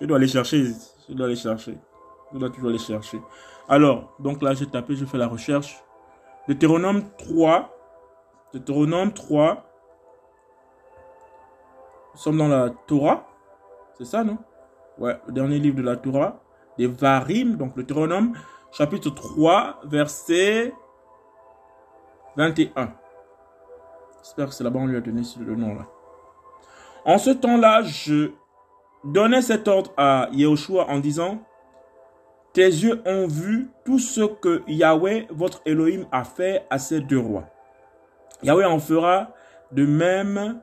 Je 0.00 0.06
dois 0.06 0.16
aller 0.16 0.28
chercher. 0.28 0.72
Je 1.08 1.14
dois 1.14 1.26
aller 1.26 1.36
chercher. 1.36 1.78
Je 2.32 2.38
dois 2.38 2.50
toujours 2.50 2.70
aller 2.70 2.78
chercher. 2.78 3.20
Alors, 3.68 4.14
donc 4.18 4.42
là, 4.42 4.54
j'ai 4.54 4.66
tapé, 4.66 4.96
je 4.96 5.04
fais 5.04 5.18
la 5.18 5.28
recherche. 5.28 5.82
Deutéronome 6.48 7.04
3. 7.18 7.70
Deutéronome 8.52 9.12
3. 9.12 9.64
Nous 12.14 12.20
sommes 12.20 12.38
dans 12.38 12.48
la 12.48 12.70
Torah. 12.86 13.26
C'est 13.96 14.04
ça, 14.04 14.22
non? 14.22 14.38
Ouais, 14.98 15.18
le 15.26 15.32
dernier 15.32 15.58
livre 15.58 15.76
de 15.76 15.82
la 15.82 15.96
Torah. 15.96 16.40
Des 16.78 16.86
Varim, 16.86 17.56
donc 17.56 17.76
le 17.76 17.82
Deutéronome, 17.82 18.32
chapitre 18.70 19.10
3, 19.10 19.80
verset 19.84 20.72
21. 22.36 22.92
J'espère 24.22 24.48
que 24.48 24.54
c'est 24.54 24.64
là-bas 24.64 24.80
on 24.80 24.86
lui 24.86 24.96
a 24.96 25.00
donné 25.00 25.22
le 25.40 25.54
nom 25.54 25.74
là. 25.74 25.86
En 27.04 27.18
ce 27.18 27.30
temps-là, 27.30 27.82
je 27.82 28.30
donnais 29.04 29.42
cet 29.42 29.68
ordre 29.68 29.92
à 29.96 30.28
Yehoshua 30.32 30.88
en 30.88 30.98
disant 31.00 31.42
Tes 32.52 32.66
yeux 32.66 33.02
ont 33.04 33.26
vu 33.26 33.70
tout 33.84 33.98
ce 33.98 34.22
que 34.22 34.62
Yahweh, 34.66 35.26
votre 35.30 35.60
Elohim, 35.66 36.06
a 36.12 36.24
fait 36.24 36.64
à 36.70 36.78
ces 36.78 37.00
deux 37.00 37.18
rois. 37.18 37.44
Yahweh 38.42 38.64
en 38.64 38.78
fera 38.78 39.32
de 39.72 39.84
même 39.84 40.60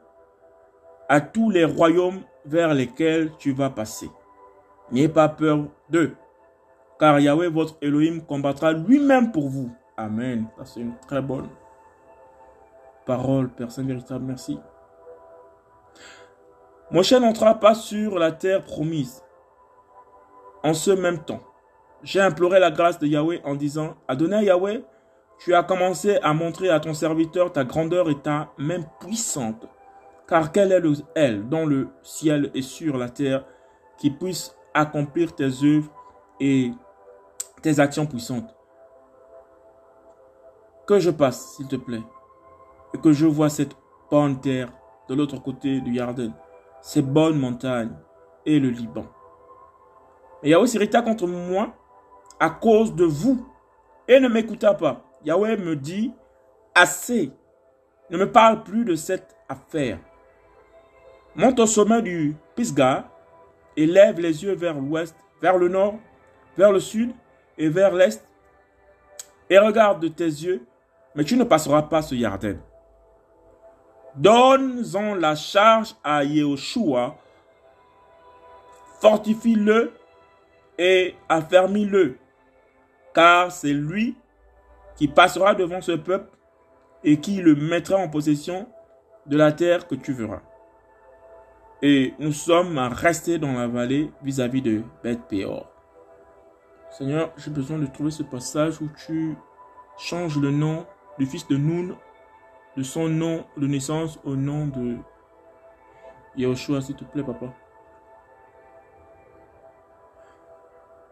à 1.10 1.20
tous 1.20 1.49
les 1.49 1.66
royaumes 1.66 2.22
vers 2.45 2.74
lesquels 2.74 3.32
tu 3.38 3.51
vas 3.51 3.70
passer. 3.70 4.10
N'ayez 4.91 5.10
pas 5.10 5.28
peur 5.28 5.66
d'eux, 5.89 6.16
car 6.99 7.20
Yahweh, 7.20 7.49
votre 7.49 7.76
Elohim, 7.82 8.22
combattra 8.22 8.72
lui-même 8.74 9.32
pour 9.32 9.49
vous. 9.49 9.72
Amen. 9.97 10.45
C'est 10.64 10.80
une 10.80 10.95
très 11.07 11.22
bonne 11.22 11.49
parole, 13.05 13.49
personne 13.49 13.88
véritable. 13.88 14.24
Merci. 14.26 14.60
Moshe 16.91 17.12
n'entra 17.14 17.55
pas 17.55 17.76
sur 17.76 18.18
la 18.18 18.32
terre 18.32 18.64
promise. 18.64 19.24
En 20.64 20.74
ce 20.74 20.91
même 20.91 21.20
temps, 21.20 21.41
j'ai 22.03 22.22
imploré 22.22 22.60
la 22.60 22.72
grâce 22.72 22.99
de 22.99 23.07
Yahweh 23.07 23.41
en 23.43 23.55
disant 23.55 23.95
Adonai 24.07 24.45
Yahweh, 24.45 24.84
tu 25.39 25.53
as 25.53 25.64
commencé 25.64 26.18
à 26.22 26.34
montrer 26.34 26.70
à 26.70 26.80
ton 26.80 26.93
serviteur 26.93 27.51
ta 27.51 27.64
grandeur 27.64 28.10
et 28.10 28.20
ta 28.20 28.51
main 28.57 28.82
puissante. 28.99 29.68
Car 30.30 30.52
quelle 30.52 30.72
est 30.72 30.80
le, 30.80 30.94
elle 31.16 31.50
dans 31.50 31.66
le 31.66 31.88
ciel 32.04 32.52
et 32.54 32.62
sur 32.62 32.98
la 32.98 33.10
terre 33.10 33.46
qui 33.98 34.12
puisse 34.12 34.56
accomplir 34.76 35.34
tes 35.34 35.50
œuvres 35.64 35.92
et 36.40 36.72
tes 37.64 37.80
actions 37.80 38.06
puissantes? 38.06 38.56
Que 40.86 41.00
je 41.00 41.10
passe, 41.10 41.56
s'il 41.56 41.68
te 41.68 41.78
plaît, 41.78 42.04
et 42.94 43.00
que 43.00 43.12
je 43.12 43.26
vois 43.26 43.50
cette 43.50 43.76
bonne 44.12 44.40
terre 44.40 44.72
de 45.08 45.16
l'autre 45.16 45.42
côté 45.42 45.82
du 45.82 45.94
Yarden, 45.94 46.32
ces 46.84 47.02
bonnes 47.02 47.40
montagnes 47.40 47.98
et 48.46 48.60
le 48.60 48.70
Liban. 48.70 49.06
Mais 50.44 50.50
Yahweh 50.50 50.68
s'irrita 50.68 51.02
contre 51.02 51.26
moi 51.26 51.74
à 52.40 52.52
cause 52.52 52.94
de 52.94 53.04
vous 53.04 53.48
et 54.08 54.20
ne 54.20 54.28
m'écouta 54.28 54.76
pas. 54.76 55.02
Yahweh 55.26 55.58
me 55.58 55.76
dit, 55.76 56.14
assez, 56.76 57.32
ne 58.12 58.18
me 58.18 58.32
parle 58.32 58.64
plus 58.64 58.86
de 58.86 58.94
cette 58.94 59.36
affaire. 59.50 59.98
Monte 61.40 61.62
au 61.62 61.66
sommet 61.66 62.02
du 62.02 62.36
Pisgah 62.54 63.10
et 63.78 63.86
lève 63.86 64.20
les 64.20 64.44
yeux 64.44 64.56
vers 64.56 64.74
l'ouest, 64.74 65.16
vers 65.42 65.58
le 65.58 65.70
nord, 65.70 65.96
vers 66.58 66.74
le 66.74 66.82
sud 66.82 67.12
et 67.58 67.70
vers 67.70 67.94
l'est 67.94 68.22
et 69.50 69.58
regarde 69.58 70.02
de 70.02 70.10
tes 70.10 70.26
yeux 70.26 70.66
mais 71.16 71.24
tu 71.24 71.38
ne 71.38 71.46
passeras 71.46 71.84
pas 71.84 72.02
ce 72.02 72.14
Yarden. 72.14 72.60
Donne-en 74.18 75.16
la 75.16 75.34
charge 75.36 75.96
à 76.04 76.26
Yehoshua, 76.26 77.16
fortifie-le 79.00 79.94
et 80.78 81.16
affermis-le, 81.30 82.18
car 83.14 83.50
c'est 83.50 83.72
lui 83.72 84.18
qui 84.98 85.08
passera 85.08 85.56
devant 85.56 85.80
ce 85.80 85.94
peuple 85.94 86.38
et 87.06 87.22
qui 87.22 87.38
le 87.38 87.56
mettra 87.56 87.96
en 87.96 88.10
possession 88.10 88.68
de 89.26 89.38
la 89.38 89.54
terre 89.54 89.88
que 89.88 89.96
tu 89.96 90.12
verras. 90.12 90.42
Et 91.82 92.14
nous 92.20 92.34
sommes 92.34 92.78
restés 92.78 93.38
dans 93.38 93.54
la 93.54 93.68
vallée 93.68 94.12
vis-à-vis 94.22 94.62
de 94.62 94.84
Beth 95.04 95.22
Peor. 95.30 95.72
Seigneur, 96.92 97.32
j'ai 97.38 97.52
besoin 97.52 97.78
de 97.78 97.86
trouver 97.86 98.12
ce 98.12 98.24
passage 98.24 98.82
où 98.82 98.90
tu 99.06 99.38
changes 99.98 100.38
le 100.38 100.52
nom 100.52 100.86
le 101.20 101.26
fils 101.26 101.48
de 101.48 101.58
Noun, 101.58 101.96
de 102.78 102.84
son 102.84 103.10
nom 103.10 103.46
de 103.58 103.68
naissance 103.68 104.20
au 104.24 104.36
nom 104.36 104.68
de 104.68 104.98
Yahushua, 106.38 106.82
s'il 106.82 106.96
te 106.96 107.04
plaît, 107.04 107.24
papa. 107.24 107.54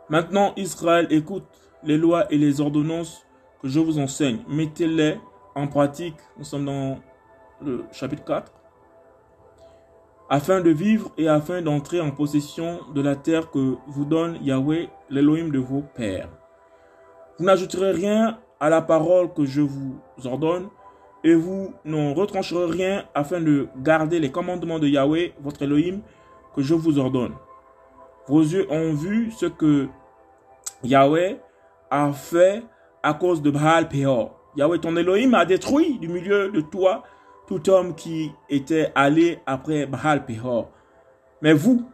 Maintenant, 0.10 0.54
Israël, 0.56 1.08
écoute 1.10 1.46
les 1.84 1.98
lois 1.98 2.32
et 2.32 2.38
les 2.38 2.62
ordonnances 2.62 3.26
que 3.62 3.68
je 3.68 3.80
vous 3.80 4.00
enseigne. 4.00 4.40
Mettez-les 4.48 5.20
en 5.56 5.68
pratique. 5.68 6.16
Nous 6.38 6.46
sommes 6.46 6.66
dans 6.66 7.00
le 7.62 7.84
chapitre 7.92 8.24
4. 8.24 8.52
Afin 10.30 10.60
de 10.60 10.72
vivre 10.72 11.12
et 11.18 11.30
afin 11.30 11.62
d'entrer 11.62 12.02
en 12.02 12.12
possession 12.12 12.82
de 12.94 13.02
la 13.02 13.16
terre 13.16 13.50
que 13.50 13.76
vous 13.88 14.04
donne 14.04 14.38
Yahweh, 14.42 14.90
l'Elohim 15.10 15.52
de 15.52 15.60
vos 15.60 15.84
pères. 15.96 16.30
Vous 17.40 17.46
n'ajouterez 17.46 17.92
rien 17.92 18.38
à 18.60 18.70
la 18.70 18.82
parole 18.82 19.34
que 19.34 19.46
je 19.46 19.62
vous 19.62 19.96
ordonne, 20.26 20.68
et 21.24 21.34
vous 21.34 21.74
n'en 21.86 22.14
retrancherez 22.14 22.70
rien 22.70 23.06
afin 23.16 23.40
de 23.40 23.70
garder 23.78 24.20
les 24.20 24.30
commandements 24.30 24.80
de 24.80 24.88
Yahweh, 24.88 25.34
votre 25.42 25.62
Elohim, 25.62 26.02
que 26.56 26.62
je 26.62 26.74
vous 26.74 27.00
ordonne. 27.00 27.34
Vos 28.28 28.42
yeux 28.42 28.68
ont 28.70 28.94
vu 28.94 29.32
ce 29.32 29.46
que 29.46 29.88
Yahweh 30.84 31.40
a 31.90 32.12
fait 32.12 32.64
à 33.02 33.14
cause 33.14 33.42
de 33.42 33.50
Baal 33.50 33.88
Peor. 33.88 34.38
Yahweh, 34.58 34.80
ton 34.80 34.98
Elohim, 34.98 35.34
a 35.36 35.46
détruit 35.46 36.00
du 36.00 36.10
milieu 36.10 36.50
de 36.50 36.60
toi 36.60 37.04
tout 37.48 37.70
homme 37.70 37.96
qui 37.96 38.32
était 38.50 38.92
allé 38.94 39.40
après 39.46 39.86
Baal 39.86 40.26
Peor. 40.26 40.70
Mais 41.42 41.54
vous, 41.54 41.90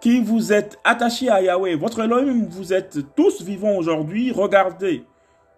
qui 0.00 0.20
vous 0.20 0.52
êtes 0.52 0.78
attachés 0.84 1.28
à 1.28 1.42
Yahweh, 1.42 1.74
votre 1.74 2.00
Elohim, 2.00 2.46
vous 2.48 2.72
êtes 2.72 3.14
tous 3.16 3.42
vivants 3.42 3.76
aujourd'hui, 3.76 4.30
regardez, 4.30 5.04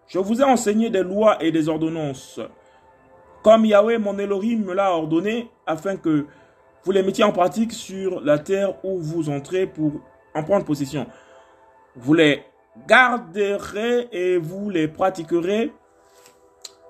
je 0.06 0.18
vous 0.18 0.40
ai 0.40 0.44
enseigné 0.44 0.88
des 0.88 1.02
lois 1.02 1.42
et 1.42 1.52
des 1.52 1.68
ordonnances, 1.68 2.40
comme 3.42 3.64
Yahweh 3.64 3.98
mon 3.98 4.18
Elohim 4.18 4.64
me 4.64 4.72
l'a 4.72 4.92
ordonné, 4.92 5.50
afin 5.66 5.96
que 5.96 6.26
vous 6.84 6.92
les 6.92 7.02
mettiez 7.02 7.24
en 7.24 7.32
pratique 7.32 7.72
sur 7.72 8.20
la 8.20 8.38
terre 8.38 8.84
où 8.84 8.98
vous 8.98 9.28
entrez 9.28 9.66
pour 9.66 9.92
en 10.34 10.44
prendre 10.44 10.64
possession. 10.64 11.06
Vous 11.96 12.14
les 12.14 12.44
garderez 12.86 14.08
et 14.12 14.38
vous 14.38 14.70
les 14.70 14.86
pratiquerez, 14.86 15.72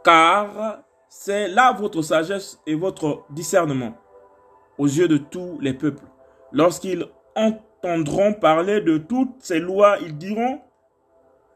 car 0.04 0.82
c'est 1.18 1.48
là 1.48 1.72
votre 1.72 2.02
sagesse 2.02 2.60
et 2.66 2.74
votre 2.74 3.24
discernement 3.30 3.94
aux 4.76 4.86
yeux 4.86 5.08
de 5.08 5.16
tous 5.16 5.58
les 5.60 5.72
peuples. 5.72 6.04
Lorsqu'ils 6.52 7.06
entendront 7.34 8.34
parler 8.34 8.82
de 8.82 8.98
toutes 8.98 9.34
ces 9.40 9.58
lois, 9.58 9.96
ils 10.02 10.16
diront, 10.16 10.60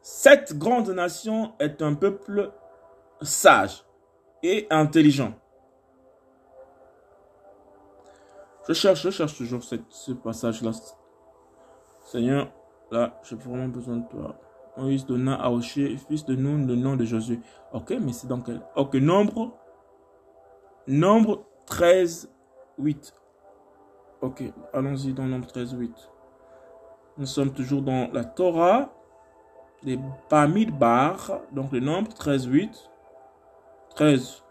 cette 0.00 0.56
grande 0.56 0.88
nation 0.88 1.52
est 1.60 1.82
un 1.82 1.94
peuple 1.94 2.50
sage 3.20 3.84
et 4.42 4.66
intelligent. 4.70 5.34
Je 8.66 8.72
cherche, 8.72 9.02
je 9.02 9.10
cherche 9.10 9.36
toujours 9.36 9.62
ce 9.62 10.12
passage-là. 10.12 10.70
Seigneur, 12.06 12.50
là, 12.90 13.20
j'ai 13.24 13.36
vraiment 13.36 13.68
besoin 13.68 13.98
de 13.98 14.08
toi. 14.08 14.36
Moïse 14.76 15.04
donna 15.06 15.34
à 15.34 15.50
Oshé, 15.50 15.96
fils 16.08 16.24
de 16.24 16.34
Nun, 16.34 16.66
le 16.66 16.76
nom 16.76 16.96
de 16.96 17.04
Josué. 17.04 17.40
Ok, 17.72 17.94
mais 18.00 18.12
c'est 18.12 18.26
dans 18.26 18.40
quel 18.40 18.60
Ok, 18.76 18.94
nombre. 18.94 19.52
Nombre 20.86 21.44
13, 21.66 22.30
8. 22.78 23.14
Ok, 24.22 24.42
allons-y 24.72 25.12
dans 25.12 25.24
nombre 25.24 25.46
13, 25.46 25.74
8. 25.74 25.92
Nous 27.18 27.26
sommes 27.26 27.52
toujours 27.52 27.82
dans 27.82 28.10
la 28.12 28.24
Torah 28.24 28.90
les 29.82 29.98
Bamidbar, 30.30 31.40
donc 31.52 31.72
le 31.72 31.80
nombre 31.80 32.12
13, 32.12 32.46
8, 32.46 32.90
13, 33.94 34.44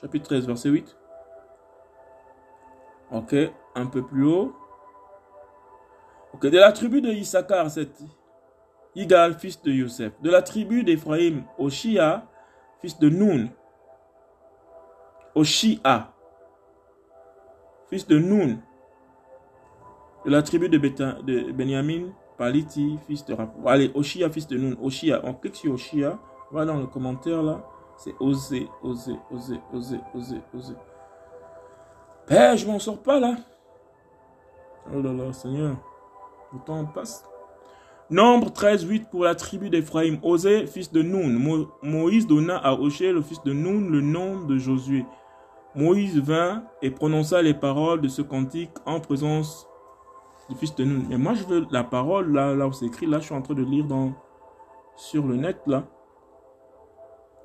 Chapitre 0.00 0.26
13, 0.26 0.46
verset 0.46 0.68
8. 0.68 0.96
Ok, 3.10 3.34
un 3.74 3.86
peu 3.86 4.04
plus 4.04 4.26
haut. 4.26 4.54
Ok, 6.32 6.46
de 6.46 6.58
la 6.58 6.72
tribu 6.72 7.00
de 7.00 7.10
Issachar, 7.10 7.70
c'est 7.70 7.90
Igal, 8.96 9.34
fils 9.34 9.60
de 9.62 9.72
Yosef. 9.72 10.12
De 10.22 10.30
la 10.30 10.42
tribu 10.42 10.84
d'Ephraïm, 10.84 11.42
Oshia, 11.58 12.26
fils 12.80 12.98
de 12.98 13.08
Nun. 13.08 13.48
Oshia, 15.34 16.12
fils 17.88 18.06
de 18.06 18.18
Nun. 18.18 18.58
De 20.24 20.30
la 20.30 20.42
tribu 20.42 20.68
de, 20.68 20.78
de 20.78 21.52
Benjamin, 21.52 22.12
Paliti, 22.38 22.98
fils 23.06 23.24
de 23.24 23.34
Rapport. 23.34 23.68
Allez, 23.68 23.90
Oshia, 23.94 24.30
fils 24.30 24.46
de 24.46 24.56
Nun. 24.56 24.76
Oshia, 24.80 25.20
on 25.24 25.34
clique 25.34 25.56
sur 25.56 25.74
Oshia. 25.74 26.18
Va 26.52 26.64
dans 26.64 26.76
le 26.76 26.86
commentaire 26.86 27.42
là. 27.42 27.64
C'est 27.96 28.14
oser, 28.20 28.68
oser, 28.82 29.16
oser, 29.30 29.60
oser, 29.72 30.00
oser, 30.14 30.40
oser. 30.54 30.74
Père, 32.26 32.56
je 32.56 32.66
m'en 32.66 32.78
sors 32.78 33.02
pas 33.02 33.18
là. 33.18 33.34
Oh 34.92 35.00
là 35.00 35.12
là, 35.12 35.32
Seigneur. 35.32 35.76
Le 36.52 36.58
temps 36.60 36.84
passe. 36.84 37.24
Nombre 38.10 38.52
13, 38.52 38.84
8 38.86 39.08
pour 39.10 39.24
la 39.24 39.34
tribu 39.34 39.70
d'Ephraïm. 39.70 40.18
Osée, 40.22 40.66
fils 40.66 40.92
de 40.92 41.02
Nun. 41.02 41.38
Moïse 41.82 42.26
donna 42.26 42.56
à 42.58 42.74
Oshé, 42.74 43.12
le 43.12 43.22
fils 43.22 43.42
de 43.44 43.52
Nun, 43.52 43.88
le 43.90 44.00
nom 44.02 44.44
de 44.44 44.58
Josué. 44.58 45.06
Moïse 45.74 46.18
vint 46.18 46.64
et 46.82 46.90
prononça 46.90 47.40
les 47.40 47.54
paroles 47.54 48.00
de 48.00 48.08
ce 48.08 48.22
cantique 48.22 48.70
en 48.84 49.00
présence 49.00 49.66
du 50.50 50.56
fils 50.56 50.74
de 50.74 50.84
Nun. 50.84 51.04
Mais 51.08 51.16
moi, 51.16 51.32
je 51.34 51.44
veux 51.44 51.66
la 51.70 51.82
parole, 51.82 52.32
là, 52.32 52.66
où 52.66 52.72
c'est 52.72 52.86
écrit, 52.86 53.06
là, 53.06 53.20
je 53.20 53.24
suis 53.24 53.34
en 53.34 53.42
train 53.42 53.54
de 53.54 53.64
lire 53.64 53.86
sur 54.96 55.26
le 55.26 55.36
net. 55.36 55.58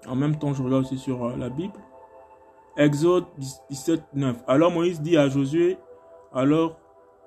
En 0.07 0.15
même 0.15 0.37
temps, 0.37 0.53
je 0.53 0.61
regarde 0.61 0.83
aussi 0.83 0.97
sur 0.97 1.25
euh, 1.25 1.35
la 1.37 1.49
Bible. 1.49 1.79
Exode 2.77 3.25
17, 3.69 4.03
9. 4.13 4.37
Alors 4.47 4.71
Moïse 4.71 5.01
dit 5.01 5.17
à 5.17 5.27
Josué, 5.27 5.77
alors 6.33 6.79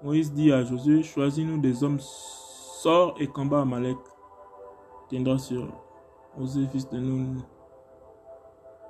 Moïse 0.02 0.32
dit 0.32 0.50
à 0.52 0.64
Josué, 0.64 1.02
choisis-nous 1.02 1.58
des 1.58 1.84
hommes, 1.84 1.98
sors 2.82 3.14
et 3.20 3.28
combat 3.28 3.60
Amalek. 3.60 3.98
Tiendra 5.08 5.38
sur 5.38 5.68
Osée, 6.40 6.66
fils 6.66 6.88
de 6.88 6.98
Nun, 6.98 7.36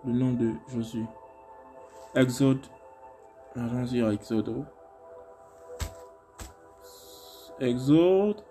le 0.06 0.12
nom 0.12 0.32
de 0.32 0.52
Josué. 0.68 1.04
Exode, 2.14 2.64
allons 3.54 3.82
dire 3.82 4.10
Exode. 4.10 4.64
Exode 7.60 8.42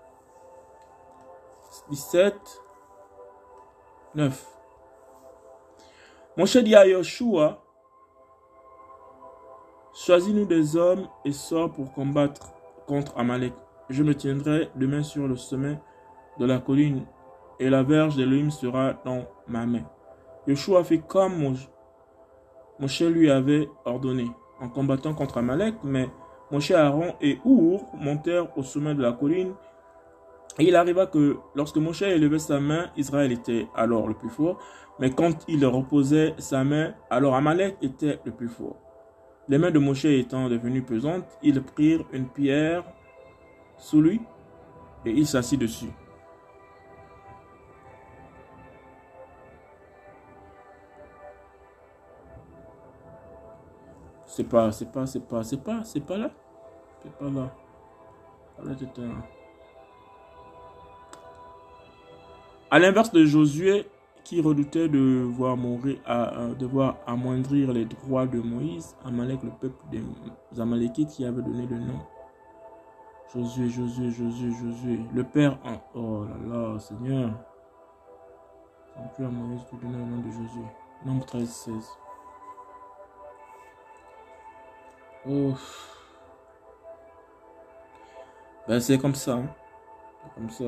17, 1.89 2.35
9. 4.13 4.47
cher 6.45 6.63
dit 6.63 6.75
à 6.75 6.85
Yoshua, 6.85 7.63
choisis-nous 9.93 10.45
des 10.45 10.75
hommes 10.75 11.07
et 11.25 11.31
sors 11.31 11.71
pour 11.71 11.91
combattre 11.93 12.53
contre 12.85 13.17
Amalek. 13.17 13.53
Je 13.91 14.03
me 14.03 14.15
tiendrai 14.15 14.69
demain 14.77 15.03
sur 15.03 15.27
le 15.27 15.35
sommet 15.35 15.77
de 16.39 16.45
la 16.45 16.59
colline 16.59 17.03
et 17.59 17.69
la 17.69 17.83
verge 17.83 18.15
d'Elohim 18.15 18.49
sera 18.49 18.93
dans 19.03 19.25
ma 19.49 19.65
main. 19.65 19.83
Yoshua 20.47 20.85
fit 20.85 21.01
comme 21.01 21.53
Moshe 22.79 23.01
lui 23.01 23.29
avait 23.29 23.67
ordonné 23.83 24.31
en 24.61 24.69
combattant 24.69 25.13
contre 25.13 25.39
Amalek, 25.39 25.75
mais 25.83 26.07
Moshe, 26.51 26.71
Aaron 26.71 27.15
et 27.19 27.39
Our 27.43 27.81
montèrent 27.93 28.57
au 28.57 28.63
sommet 28.63 28.95
de 28.95 29.01
la 29.01 29.11
colline 29.11 29.53
et 30.57 30.63
il 30.63 30.75
arriva 30.77 31.05
que 31.05 31.37
lorsque 31.53 31.75
Moshe 31.75 32.03
élevait 32.03 32.39
sa 32.39 32.61
main, 32.61 32.91
Israël 32.95 33.33
était 33.33 33.67
alors 33.75 34.07
le 34.07 34.13
plus 34.13 34.29
fort. 34.29 34.57
Mais 34.99 35.09
quand 35.09 35.43
il 35.49 35.65
reposait 35.65 36.33
sa 36.37 36.63
main, 36.63 36.93
alors 37.09 37.35
Amalek 37.35 37.75
était 37.81 38.19
le 38.23 38.31
plus 38.31 38.47
fort. 38.47 38.77
Les 39.49 39.57
mains 39.57 39.71
de 39.71 39.79
Moshe 39.79 40.05
étant 40.05 40.47
devenues 40.47 40.81
pesantes, 40.81 41.25
ils 41.43 41.61
prirent 41.61 42.05
une 42.13 42.27
pierre 42.27 42.85
sous 43.81 44.01
lui 44.01 44.21
et 45.05 45.11
il 45.11 45.27
s'assit 45.27 45.59
dessus. 45.59 45.91
C'est 54.25 54.45
pas, 54.45 54.71
c'est 54.71 54.89
pas, 54.89 55.05
c'est 55.05 55.19
pas, 55.19 55.43
c'est 55.43 55.57
pas, 55.57 55.83
c'est 55.83 55.99
pas 55.99 56.17
là? 56.17 56.31
C'est 57.03 57.11
pas 57.17 57.29
là. 57.29 57.51
À 62.69 62.79
l'inverse 62.79 63.11
de 63.11 63.25
Josué, 63.25 63.89
qui 64.23 64.39
redoutait 64.39 64.87
de 64.87 65.23
voir 65.23 65.57
mourir, 65.57 65.97
à, 66.05 66.47
de 66.57 66.65
voir 66.65 66.97
amoindrir 67.05 67.73
les 67.73 67.85
droits 67.85 68.25
de 68.27 68.39
Moïse, 68.39 68.95
Amalek, 69.03 69.43
le 69.43 69.49
peuple 69.49 69.83
des 69.91 70.61
Amalekites, 70.61 71.09
qui 71.09 71.25
avait 71.25 71.41
donné 71.41 71.65
le 71.65 71.79
nom. 71.79 71.99
Josué, 73.33 73.69
Josué, 73.69 74.11
Josué, 74.11 74.51
Josué. 74.51 74.99
Le 75.13 75.23
Père 75.23 75.57
en... 75.63 75.77
Oh 75.95 76.25
là 76.25 76.35
là, 76.73 76.79
Seigneur. 76.79 77.31
plus 79.15 79.25
à 79.25 79.29
Moïse 79.29 79.61
de 79.71 79.77
donner 79.79 79.97
le 79.97 80.05
nom 80.05 80.17
de 80.17 80.31
Josué. 80.31 80.65
Nombre 81.05 81.25
13, 81.25 81.49
16. 81.49 81.89
Oh. 85.29 85.53
Ben 88.67 88.81
c'est 88.81 88.97
comme 88.97 89.15
ça. 89.15 89.35
Hein. 89.35 89.47
Comme 90.35 90.49
ça. 90.49 90.65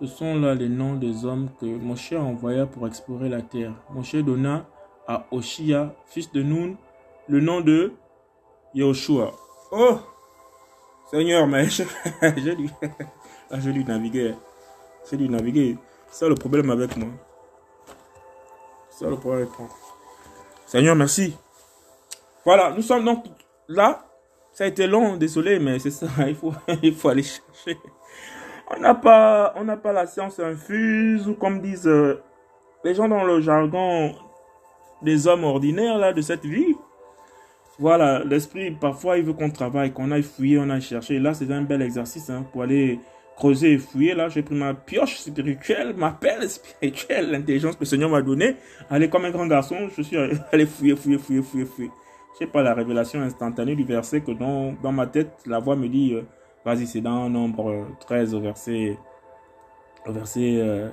Ce 0.00 0.06
sont 0.06 0.40
là 0.40 0.54
les 0.54 0.70
noms 0.70 0.94
des 0.94 1.26
hommes 1.26 1.50
que 1.60 1.66
Moshe 1.66 2.14
envoya 2.14 2.66
pour 2.66 2.86
explorer 2.86 3.28
la 3.28 3.42
terre. 3.42 3.74
Moshe 3.90 4.16
donna 4.16 4.64
à 5.06 5.26
Oshia, 5.30 5.94
fils 6.06 6.32
de 6.32 6.42
Nun, 6.42 6.76
le 7.28 7.40
nom 7.40 7.60
de 7.60 7.92
Yoshua. 8.74 9.32
Oh 9.70 9.98
Seigneur, 11.10 11.46
mais 11.46 11.66
dû, 11.66 12.70
ah, 13.50 13.60
j'ai 13.60 13.72
dû 13.72 13.84
naviguer. 13.84 14.34
J'ai 15.10 15.16
dû 15.16 15.28
naviguer. 15.28 15.76
C'est 16.10 16.28
le 16.28 16.34
problème 16.34 16.70
avec 16.70 16.96
moi. 16.96 17.08
C'est 18.88 19.08
le 19.08 19.16
problème 19.16 19.42
avec 19.42 19.58
moi. 19.58 19.68
Seigneur, 20.66 20.96
merci. 20.96 21.36
Voilà, 22.44 22.72
nous 22.72 22.82
sommes 22.82 23.04
donc 23.04 23.26
là. 23.68 24.06
Ça 24.52 24.64
a 24.64 24.66
été 24.66 24.86
long, 24.86 25.16
désolé, 25.16 25.58
mais 25.58 25.78
c'est 25.78 25.90
ça, 25.90 26.06
il 26.26 26.34
faut, 26.34 26.52
il 26.82 26.94
faut 26.94 27.08
aller 27.08 27.22
chercher. 27.22 27.78
On 28.74 28.80
n'a 28.80 28.94
pas, 28.94 29.54
on 29.56 29.66
pas 29.76 29.92
la 29.92 30.06
science 30.06 30.38
infuse 30.40 31.28
ou 31.28 31.34
comme 31.34 31.60
disent 31.60 31.86
euh, 31.86 32.22
les 32.84 32.94
gens 32.94 33.08
dans 33.08 33.24
le 33.24 33.40
jargon 33.40 34.14
des 35.02 35.26
hommes 35.26 35.44
ordinaires 35.44 35.98
là 35.98 36.12
de 36.12 36.22
cette 36.22 36.44
vie. 36.46 36.76
Voilà, 37.78 38.22
l'esprit 38.24 38.70
parfois 38.70 39.18
il 39.18 39.24
veut 39.24 39.32
qu'on 39.32 39.50
travaille, 39.50 39.92
qu'on 39.92 40.10
aille 40.10 40.22
fouiller, 40.22 40.58
on 40.58 40.70
aille 40.70 40.82
chercher. 40.82 41.18
Là 41.18 41.34
c'est 41.34 41.50
un 41.50 41.62
bel 41.62 41.82
exercice 41.82 42.30
hein, 42.30 42.44
pour 42.52 42.62
aller 42.62 43.00
creuser 43.36 43.72
et 43.72 43.78
fouiller. 43.78 44.14
Là 44.14 44.28
j'ai 44.28 44.42
pris 44.42 44.54
ma 44.54 44.74
pioche 44.74 45.16
spirituelle, 45.16 45.94
ma 45.96 46.12
pelle 46.12 46.48
spirituelle, 46.48 47.30
l'intelligence 47.30 47.74
que 47.74 47.80
le 47.80 47.86
Seigneur 47.86 48.10
m'a 48.10 48.22
donnée. 48.22 48.56
Allez 48.90 49.08
comme 49.08 49.24
un 49.24 49.30
grand 49.30 49.46
garçon, 49.46 49.88
je 49.96 50.02
suis 50.02 50.16
allé 50.16 50.66
fouiller, 50.66 50.96
fouiller, 50.96 51.18
fouiller, 51.18 51.42
fouiller, 51.42 51.64
fouiller. 51.64 51.90
Je 52.34 52.38
sais 52.38 52.46
pas 52.46 52.62
la 52.62 52.74
révélation 52.74 53.20
instantanée 53.20 53.74
du 53.76 53.84
verset 53.84 54.20
que 54.20 54.32
dans, 54.32 54.72
dans 54.82 54.92
ma 54.92 55.06
tête 55.06 55.32
la 55.46 55.58
voix 55.58 55.76
me 55.76 55.88
dit. 55.88 56.14
Euh, 56.14 56.22
Vas-y, 56.64 56.86
c'est 56.86 57.00
dans 57.00 57.28
nombre 57.28 57.88
13 58.00 58.34
au 58.34 58.40
verset, 58.40 58.96
au 60.06 60.12
verset 60.12 60.90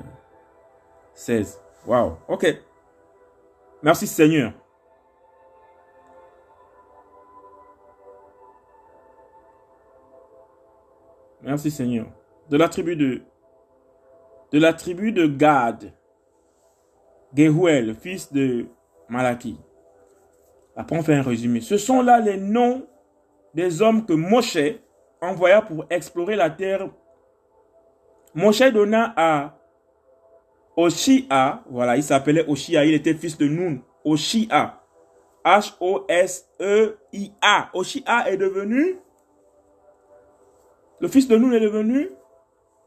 16. 1.14 1.60
Euh, 1.62 1.90
Waouh, 1.90 2.14
ok. 2.28 2.58
Merci 3.84 4.08
Seigneur. 4.08 4.54
Merci 11.50 11.72
Seigneur. 11.72 12.06
De 12.52 12.58
la 12.58 12.70
tribu 12.70 12.96
de, 12.96 13.24
de 14.52 14.60
la 14.60 14.72
tribu 14.72 15.12
de 15.12 15.26
Gad, 15.26 15.92
Gehuel, 17.36 17.96
fils 17.96 18.32
de 18.32 18.68
Malaki. 19.10 19.58
Après, 20.76 20.96
on 20.96 21.02
fait 21.02 21.16
un 21.16 21.24
résumé. 21.24 21.60
Ce 21.62 21.78
sont 21.78 22.04
là 22.04 22.20
les 22.20 22.38
noms 22.38 22.86
des 23.56 23.82
hommes 23.82 24.06
que 24.06 24.14
Moshe 24.14 24.60
envoya 25.22 25.64
pour 25.64 25.86
explorer 25.90 26.36
la 26.36 26.52
terre. 26.52 26.88
Moshe 28.36 28.72
donna 28.72 29.12
à 29.18 29.58
Oshia, 30.78 31.64
voilà, 31.68 31.98
il 31.98 32.04
s'appelait 32.04 32.48
Oshia, 32.48 32.86
il 32.86 32.94
était 32.94 33.16
fils 33.16 33.40
de 33.40 33.48
Nun, 33.48 33.80
Oshia, 34.06 34.84
H-O-S-E-I-A. 35.44 36.50
Oshia 37.74 38.30
est 38.30 38.38
devenu, 38.38 39.00
le 41.00 41.08
fils 41.08 41.28
de 41.28 41.38
Nun 41.38 41.52
est 41.52 41.60
devenu 41.60 42.10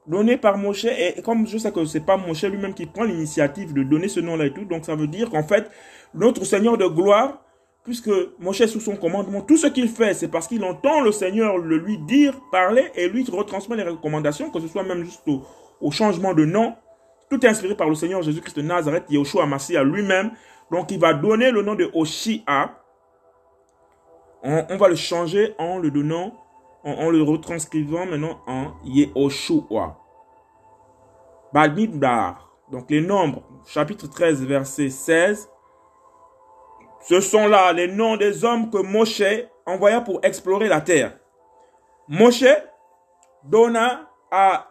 donné 0.06 0.36
par 0.36 0.58
Moshe, 0.58 0.84
et 0.84 1.22
comme 1.22 1.46
je 1.46 1.58
sais 1.58 1.70
que 1.70 1.84
c'est 1.84 2.00
pas 2.04 2.16
Moshe 2.16 2.44
lui-même 2.44 2.74
qui 2.74 2.86
prend 2.86 3.04
l'initiative 3.04 3.72
de 3.72 3.82
donner 3.82 4.08
ce 4.08 4.20
nom-là 4.20 4.46
et 4.46 4.52
tout, 4.52 4.64
donc 4.64 4.84
ça 4.84 4.96
veut 4.96 5.06
dire 5.06 5.30
qu'en 5.30 5.44
fait, 5.44 5.70
notre 6.14 6.44
Seigneur 6.44 6.76
de 6.76 6.86
gloire 6.86 7.42
puisque 7.84 8.10
Moshe 8.38 8.60
est 8.60 8.68
sous 8.68 8.80
son 8.80 8.96
commandement, 8.96 9.40
tout 9.40 9.56
ce 9.56 9.66
qu'il 9.66 9.88
fait, 9.88 10.14
c'est 10.14 10.28
parce 10.28 10.46
qu'il 10.46 10.62
entend 10.64 11.00
le 11.00 11.10
Seigneur 11.10 11.58
le 11.58 11.78
lui 11.78 11.98
dire, 11.98 12.34
parler, 12.50 12.90
et 12.94 13.08
lui 13.08 13.24
retransmet 13.30 13.76
les 13.76 13.82
recommandations, 13.82 14.50
que 14.50 14.60
ce 14.60 14.68
soit 14.68 14.84
même 14.84 15.04
juste 15.04 15.22
au, 15.80 15.90
changement 15.90 16.32
de 16.32 16.44
nom, 16.44 16.74
Tout 17.28 17.44
est 17.44 17.48
inspiré 17.48 17.74
par 17.74 17.88
le 17.88 17.94
Seigneur 17.94 18.22
Jésus-Christ 18.22 18.56
de 18.56 18.62
Nazareth, 18.62 19.04
Yeshua 19.08 19.46
Massia 19.46 19.82
lui-même. 19.82 20.32
Donc, 20.70 20.90
il 20.90 21.00
va 21.00 21.14
donner 21.14 21.50
le 21.50 21.62
nom 21.62 21.74
de 21.74 21.90
Oshia. 21.94 22.78
On, 24.44 24.76
va 24.76 24.88
le 24.88 24.96
changer 24.96 25.54
en 25.58 25.78
le 25.78 25.90
donnant, 25.90 26.34
en, 26.84 27.10
le 27.10 27.22
retranscrivant 27.22 28.06
maintenant 28.06 28.40
en 28.46 28.72
Yehoshua. 28.84 29.98
Balmidbar. 31.52 32.50
Donc, 32.70 32.90
les 32.90 33.00
nombres, 33.00 33.42
chapitre 33.66 34.06
13, 34.08 34.44
verset 34.44 34.88
16. 34.88 35.50
Ce 37.02 37.20
sont 37.20 37.46
là 37.46 37.72
les 37.72 37.88
noms 37.88 38.16
des 38.16 38.44
hommes 38.44 38.70
que 38.70 38.78
Moshe 38.78 39.22
envoya 39.66 40.00
pour 40.00 40.20
explorer 40.22 40.68
la 40.68 40.80
terre. 40.80 41.18
Moshe 42.08 42.44
donna 43.44 44.08
à 44.30 44.68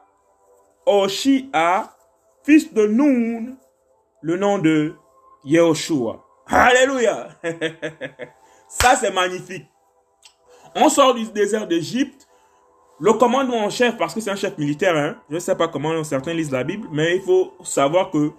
Oshia, 0.86 1.96
fils 2.44 2.74
de 2.74 2.88
Nun, 2.88 3.58
le 4.22 4.38
nom 4.38 4.58
de 4.58 4.96
Yehoshua. 5.44 6.26
Alléluia. 6.48 7.30
Ça, 8.68 8.96
c'est 8.96 9.12
magnifique. 9.12 9.71
On 10.76 10.90
sort 10.90 11.14
du 11.14 11.26
désert 11.26 11.68
d'Égypte. 11.68 12.28
Le 13.00 13.14
commandant 13.14 13.56
en 13.56 13.70
chef, 13.70 13.98
parce 13.98 14.14
que 14.14 14.22
c'est 14.22 14.30
un 14.30 14.36
chef 14.36 14.58
militaire, 14.60 14.96
hein, 14.96 15.16
je 15.28 15.36
ne 15.36 15.40
sais 15.40 15.56
pas 15.56 15.68
comment 15.68 16.04
certains 16.04 16.34
lisent 16.34 16.52
la 16.52 16.64
Bible, 16.64 16.88
mais 16.92 17.16
il 17.16 17.22
faut 17.24 17.54
savoir 17.64 18.12
que 18.12 18.32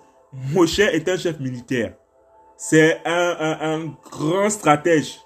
Moshe 0.53 0.79
est 0.79 1.09
un 1.09 1.17
chef 1.17 1.41
militaire. 1.41 1.95
C'est 2.57 3.01
un, 3.05 3.57
un, 3.61 3.97
grand 4.09 4.49
stratège. 4.49 5.19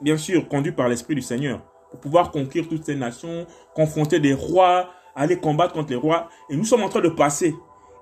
Bien 0.00 0.16
sûr, 0.16 0.48
conduit 0.48 0.72
par 0.72 0.88
l'Esprit 0.88 1.14
du 1.14 1.22
Seigneur. 1.22 1.60
Pour 1.92 2.00
pouvoir 2.00 2.32
conquérir 2.32 2.68
toutes 2.68 2.84
ces 2.84 2.96
nations, 2.96 3.46
confronter 3.76 4.18
des 4.18 4.34
rois, 4.34 4.90
aller 5.14 5.38
combattre 5.38 5.74
contre 5.74 5.90
les 5.90 5.96
rois. 5.96 6.28
Et 6.50 6.56
nous 6.56 6.64
sommes 6.64 6.82
en 6.82 6.88
train 6.88 7.00
de 7.00 7.10
passer. 7.10 7.54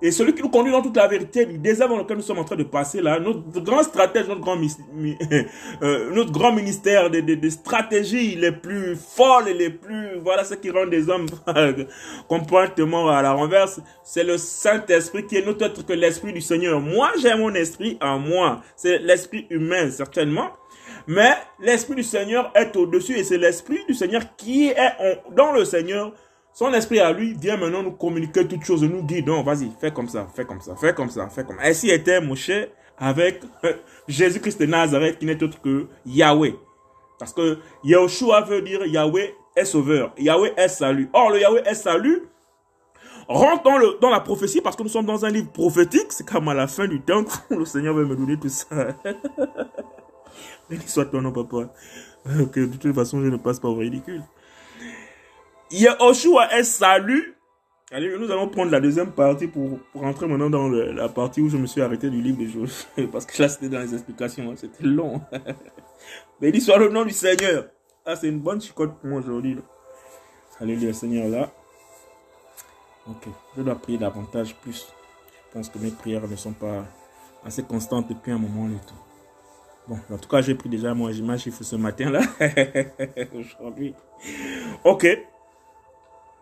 Et 0.03 0.11
celui 0.11 0.35
qui 0.35 0.43
nous 0.43 0.49
conduit 0.49 0.73
dans 0.73 0.83
toute 0.83 0.97
la 0.97 1.07
vérité 1.07 1.45
désert 1.47 1.89
dans 1.89 1.99
lequel 1.99 2.17
nous 2.17 2.23
sommes 2.23 2.39
en 2.39 2.45
train 2.45 2.57
de 2.57 2.65
passer 2.65 3.03
là, 3.03 3.21
notre 3.21 3.61
grand 3.61 3.83
stratège, 3.83 4.29
notre 4.29 4.41
grand, 4.41 4.57
euh, 5.83 6.11
notre 6.15 6.33
grand 6.33 6.53
ministère 6.53 7.11
des 7.11 7.23
de, 7.23 7.51
stratégies 7.51 8.37
les 8.37 8.53
plus 8.53 8.97
folles 8.97 9.49
et 9.49 9.55
les 9.55 9.71
plus, 9.71 10.19
voilà 10.23 10.45
ce 10.45 10.55
qui 10.55 10.71
rend 10.71 10.87
des 10.87 11.09
hommes 11.11 11.27
complètement 12.29 13.09
à 13.11 13.21
la 13.23 13.33
renverse, 13.33 13.81
c'est 14.03 14.25
le 14.25 14.39
Saint-Esprit 14.39 15.27
qui 15.27 15.37
est 15.37 15.45
notre 15.45 15.67
autre 15.67 15.85
que 15.85 15.93
l'Esprit 15.93 16.33
du 16.33 16.41
Seigneur. 16.41 16.81
Moi, 16.81 17.11
j'ai 17.21 17.35
mon 17.35 17.55
esprit 17.55 17.99
en 18.01 18.19
moi. 18.19 18.63
C'est 18.77 18.99
l'esprit 18.99 19.47
humain, 19.51 19.91
certainement. 19.91 20.51
Mais 21.07 21.33
l'Esprit 21.61 21.97
du 21.97 22.03
Seigneur 22.03 22.51
est 22.55 22.75
au-dessus 22.77 23.17
et 23.17 23.25
c'est 23.25 23.39
l'Esprit 23.39 23.85
du 23.87 23.95
Seigneur 23.95 24.23
qui 24.37 24.69
est 24.69 24.77
dans 25.35 25.53
le 25.53 25.65
Seigneur 25.65 26.13
son 26.53 26.73
esprit 26.75 27.01
à 27.01 27.13
lui 27.13 27.35
vient 27.35 27.57
maintenant 27.57 27.83
nous 27.83 27.93
communiquer 27.93 28.47
toutes 28.47 28.65
choses, 28.65 28.83
nous 28.83 29.03
dit, 29.03 29.23
non, 29.23 29.43
vas-y, 29.43 29.71
fais 29.81 29.93
comme 29.93 30.09
ça, 30.09 30.27
fais 30.35 30.45
comme 30.45 30.61
ça, 30.61 30.75
fais 30.77 30.95
comme 30.95 31.09
ça, 31.09 31.29
fais 31.29 31.45
comme 31.45 31.57
ça. 31.57 31.63
Ainsi 31.65 31.91
était 31.91 32.21
Moshe 32.21 32.51
avec 32.99 33.43
Jésus-Christ 34.09 34.61
de 34.61 34.67
Nazareth 34.67 35.19
qui 35.19 35.27
n'est 35.27 35.43
autre 35.43 35.61
que 35.61 35.87
Yahweh. 36.07 36.55
Parce 37.19 37.33
que 37.33 37.59
Yahushua 37.85 38.43
veut 38.43 38.63
dire 38.63 38.85
Yahweh 38.87 39.35
est 39.57 39.65
sauveur, 39.65 40.13
Yahweh 40.19 40.53
est 40.57 40.69
salut. 40.69 41.09
Or, 41.13 41.31
le 41.31 41.41
Yahweh 41.41 41.63
est 41.67 41.75
salut 41.75 42.31
rentre 43.31 43.63
dans, 43.63 43.79
le, 43.79 43.99
dans 44.01 44.11
la 44.11 44.21
prophétie 44.21 44.61
parce 44.61 44.77
que 44.77 44.83
nous 44.83 44.89
sommes 44.89 45.07
dans 45.07 45.25
un 45.25 45.31
livre 45.31 45.51
prophétique. 45.51 46.07
C'est 46.11 46.27
comme 46.27 46.49
à 46.49 46.55
la 46.55 46.67
fin 46.67 46.87
du 46.87 47.01
temps 47.01 47.25
que 47.49 47.55
le 47.55 47.65
Seigneur 47.65 47.95
va 47.95 48.03
me 48.03 48.17
donner 48.17 48.37
tout 48.39 48.49
ça. 48.49 48.67
Béni 50.69 50.87
soit 50.87 51.07
ton 51.07 51.23
nom, 51.23 51.33
papa. 51.33 51.73
Ok, 52.41 52.59
de 52.59 52.77
toute 52.77 52.95
façon, 52.95 53.23
je 53.23 53.29
ne 53.29 53.37
passe 53.37 53.59
pas 53.59 53.69
au 53.69 53.77
ridicule. 53.77 54.23
Yehoshua 55.71 56.53
est 56.53 56.64
salut. 56.64 57.37
Allez, 57.93 58.16
nous 58.16 58.31
allons 58.31 58.49
prendre 58.49 58.71
la 58.71 58.81
deuxième 58.81 59.12
partie 59.12 59.49
pour, 59.49 59.79
pour 59.93 60.05
entrer 60.05 60.27
maintenant 60.27 60.51
dans 60.51 60.68
la 60.68 61.09
partie 61.09 61.41
où 61.41 61.49
je 61.49 61.57
me 61.57 61.66
suis 61.66 61.81
arrêté 61.81 62.09
du 62.09 62.21
livre 62.21 62.39
des 62.39 62.49
jours. 62.49 62.68
Parce 63.12 63.27
que 63.27 63.43
là, 63.43 63.49
c'était 63.49 63.68
dans 63.68 63.81
les 63.81 63.93
explications. 63.95 64.51
Hein, 64.51 64.55
c'était 64.57 64.85
long. 64.85 65.21
Béni 66.41 66.61
soit 66.61 66.79
le 66.79 66.89
nom 66.89 67.05
du 67.05 67.12
Seigneur. 67.12 67.66
Ah, 68.07 68.16
c'est 68.16 68.29
une 68.29 68.41
bonne 68.41 68.61
chicote 68.61 68.97
pour 68.99 69.11
moi 69.11 69.21
aujourd'hui. 69.21 69.59
Alléluia, 70.61 70.93
Seigneur, 70.93 71.29
là. 71.29 71.51
Ok, 73.09 73.29
je 73.57 73.62
dois 73.62 73.75
prier 73.75 73.99
davantage 73.99 74.55
plus. 74.57 74.87
Je 75.49 75.53
pense 75.53 75.68
que 75.68 75.79
mes 75.79 75.91
prières 75.91 76.29
ne 76.29 76.37
sont 76.37 76.53
pas 76.53 76.85
assez 77.45 77.62
constantes 77.62 78.09
depuis 78.09 78.31
un 78.31 78.39
moment 78.39 78.68
et 78.68 78.87
tout. 78.87 78.95
Bon, 79.89 79.99
en 80.14 80.18
tout 80.18 80.29
cas, 80.29 80.43
j'ai 80.43 80.55
pris 80.55 80.68
déjà 80.68 80.95
mon 80.95 81.11
chiffre 81.39 81.64
ce 81.64 81.77
matin-là. 81.77 82.21
Aujourd'hui. 83.35 83.95
Ok. 84.85 85.07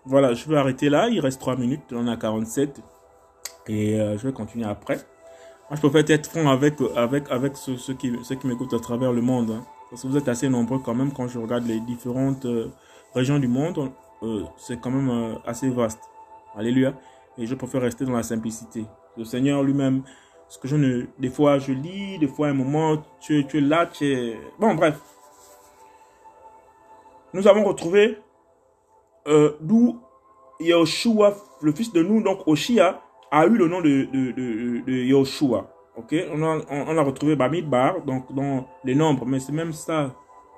Voilà, 0.08 0.32
je 0.32 0.48
vais 0.48 0.56
arrêter 0.56 0.88
là. 0.88 1.08
Il 1.10 1.20
reste 1.20 1.38
3 1.38 1.56
minutes. 1.56 1.92
On 1.92 2.06
a 2.06 2.16
47. 2.16 2.80
Et 3.66 4.00
euh, 4.00 4.16
je 4.16 4.26
vais 4.26 4.32
continuer 4.32 4.64
après. 4.64 4.96
Moi, 5.68 5.76
je 5.76 5.86
préfère 5.86 6.16
être 6.16 6.30
franc 6.30 6.48
avec, 6.48 6.76
avec, 6.96 7.30
avec 7.30 7.56
ceux, 7.58 7.92
qui, 7.92 8.14
ceux 8.22 8.36
qui 8.36 8.46
m'écoutent 8.46 8.72
à 8.72 8.78
travers 8.78 9.12
le 9.12 9.20
monde. 9.20 9.50
Hein. 9.50 9.66
Parce 9.90 10.02
que 10.02 10.08
vous 10.08 10.16
êtes 10.16 10.28
assez 10.28 10.48
nombreux 10.48 10.78
quand 10.78 10.94
même 10.94 11.12
quand 11.12 11.28
je 11.28 11.38
regarde 11.38 11.66
les 11.66 11.80
différentes 11.80 12.46
euh, 12.46 12.70
régions 13.14 13.38
du 13.38 13.48
monde. 13.48 13.90
Euh, 14.22 14.44
c'est 14.56 14.80
quand 14.80 14.90
même 14.90 15.36
assez 15.44 15.68
vaste. 15.68 16.00
Alléluia. 16.56 16.94
Et 17.36 17.44
je 17.44 17.54
préfère 17.54 17.82
rester 17.82 18.06
dans 18.06 18.16
la 18.16 18.22
simplicité. 18.22 18.86
Le 19.18 19.26
Seigneur 19.26 19.62
lui-même, 19.62 20.04
ce 20.48 20.58
que 20.58 20.68
je 20.68 20.76
ne... 20.76 21.04
Des 21.18 21.28
fois, 21.28 21.58
je 21.58 21.72
lis, 21.72 22.18
des 22.18 22.28
fois, 22.28 22.46
à 22.46 22.50
un 22.50 22.54
moment, 22.54 22.96
tu, 23.20 23.46
tu 23.46 23.58
es 23.58 23.60
là, 23.60 23.84
tu 23.84 24.06
es... 24.06 24.38
Bon, 24.58 24.74
bref. 24.74 24.98
Nous 27.34 27.46
avons 27.46 27.64
retrouvé 27.64 28.16
euh, 29.26 29.52
d'où 29.60 30.00
Yahushua, 30.60 31.34
le 31.62 31.72
fils 31.72 31.92
de 31.92 32.02
nous, 32.02 32.22
donc 32.22 32.46
Oshia, 32.46 33.00
a 33.30 33.46
eu 33.46 33.56
le 33.56 33.68
nom 33.68 33.80
de, 33.80 34.08
de, 34.12 34.80
de, 34.84 34.92
Yahushua. 34.92 35.66
Ok, 35.96 36.14
on 36.32 36.42
a, 36.42 37.02
retrouvé 37.02 37.34
Bamidbar, 37.34 38.02
donc 38.02 38.32
dans 38.32 38.66
les 38.84 38.94
nombres, 38.94 39.26
mais 39.26 39.40
c'est 39.40 39.52
même 39.52 39.72
ça. 39.72 40.14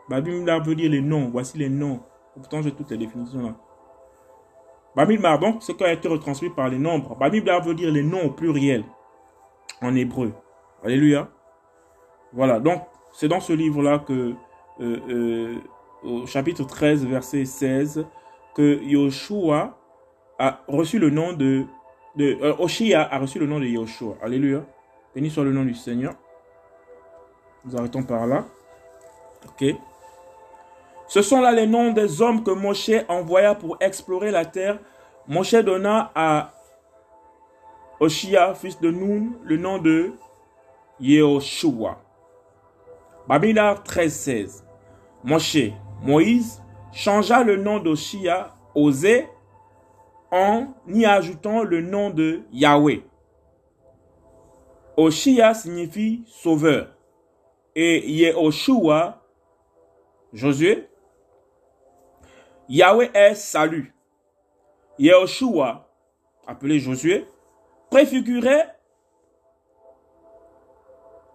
Bamidbar 0.09 0.63
veut 0.63 0.75
dire 0.75 0.91
les 0.91 1.01
noms, 1.01 1.31
voici 1.31 1.57
les 1.57 1.69
noms. 1.69 2.01
Pourtant, 2.35 2.63
j'ai 2.63 2.73
toutes 2.73 2.91
les 2.91 2.99
définitions 2.99 3.43
là. 3.43 3.55
Bamidbar, 4.95 5.39
donc, 5.39 5.63
ce 5.63 5.73
qui 5.73 5.85
a 5.85 5.93
été 5.93 6.09
retranscrit 6.09 6.51
par 6.51 6.69
les 6.69 6.79
nombres. 6.79 7.17
Bamidbar 7.17 7.63
veut 7.63 7.75
dire 7.75 7.91
les 7.91 8.03
noms 8.03 8.25
au 8.25 8.31
pluriel 8.31 8.85
en 9.81 9.95
hébreu. 9.95 10.33
Alléluia. 10.85 11.29
Voilà, 12.33 12.61
donc, 12.61 12.83
c'est 13.13 13.29
dans 13.29 13.41
ce 13.41 13.53
livre-là 13.53 14.01
que, 14.01 14.35
euh, 14.81 14.99
euh, 15.09 15.55
au 16.03 16.27
chapitre 16.27 16.65
13, 16.65 17.07
verset 17.07 17.45
16, 17.45 18.07
que 18.55 18.83
Yoshua 18.83 19.77
a 20.39 20.61
reçu 20.69 20.99
le 20.99 21.11
nom 21.11 21.33
de... 21.33 21.65
de 22.17 22.39
euh, 22.43 22.55
Oshia 22.59 23.03
a 23.11 23.19
reçu 23.19 23.39
le 23.39 23.47
nom 23.47 23.61
de 23.61 23.67
Yoshua. 23.67 24.17
Alléluia. 24.23 24.65
Béni 25.15 25.31
soit 25.31 25.45
le 25.45 25.53
nom 25.53 25.65
du 25.65 25.75
Seigneur. 25.75 26.15
Nous 27.65 27.77
arrêtons 27.77 28.03
par 28.03 28.27
là. 28.27 28.45
Ok. 29.47 29.75
Ce 31.09 31.23
sont 31.23 31.41
là 31.41 31.53
les 31.53 31.67
noms 31.67 31.93
des 31.93 32.23
hommes 32.23 32.45
que 32.45 32.53
Moshe 32.53 32.93
envoya 33.09 33.55
pour 33.55 33.77
explorer 33.81 34.31
la 34.31 34.45
terre. 34.45 34.79
Moshe 35.27 35.55
donna 35.55 36.13
à 36.15 36.53
Oshia, 37.99 38.55
fils 38.55 38.81
de 38.81 38.91
Nun, 38.91 39.33
le 39.43 39.57
nom 39.57 39.79
de 39.79 40.13
Yehoshua. 41.01 41.99
Babylard 43.29 43.83
13-16. 43.85 44.63
Moshe, 45.23 45.73
Moïse, 46.03 46.63
changea 46.93 47.43
le 47.43 47.57
nom 47.57 47.79
d'Oshia, 47.79 48.55
Osé, 48.75 49.29
en 50.31 50.69
y 50.89 51.05
ajoutant 51.05 51.63
le 51.63 51.81
nom 51.81 52.11
de 52.11 52.43
Yahweh. 52.53 53.03
Oshia 54.97 55.55
signifie 55.55 56.25
sauveur. 56.27 56.95
Et 57.75 58.11
Yehoshua, 58.11 59.23
Josué, 60.33 60.89
Yahweh 62.69 63.11
est 63.15 63.35
salut. 63.35 63.95
Yehoshua, 64.99 65.89
appelé 66.47 66.79
Josué, 66.79 67.27
préfigurait 67.91 68.77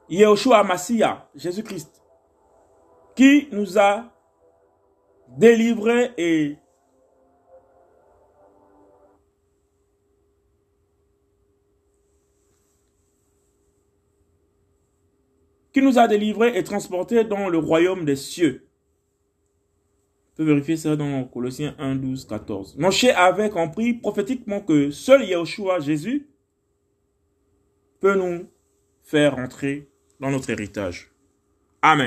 Yehoshua 0.10 0.64
Massia, 0.64 1.28
Jésus-Christ, 1.36 2.04
qui 3.16 3.48
nous 3.52 3.80
a 3.80 4.06
délivré 5.30 6.12
et 6.18 6.58
qui 15.74 15.82
nous 15.82 16.00
a 16.00 16.08
délivrés 16.08 16.58
et 16.58 16.64
transportés 16.64 17.26
dans 17.26 17.50
le 17.50 17.58
royaume 17.58 18.06
des 18.06 18.16
cieux. 18.16 18.66
On 20.32 20.36
peut 20.38 20.44
vérifier 20.46 20.78
ça 20.78 20.96
dans 20.96 21.26
Colossiens 21.26 21.76
1, 21.78 21.96
12, 21.96 22.28
14. 22.28 22.78
Moshe 22.78 23.06
avait 23.06 23.50
compris 23.50 23.94
prophétiquement 23.94 24.62
que 24.62 24.92
seul 24.92 25.26
Yahushua, 25.26 25.80
Jésus, 25.80 26.30
peut 28.00 28.16
nous 28.16 28.48
faire 29.04 29.38
entrer 29.38 29.90
dans 30.20 30.32
notre 30.32 30.50
héritage. 30.50 31.15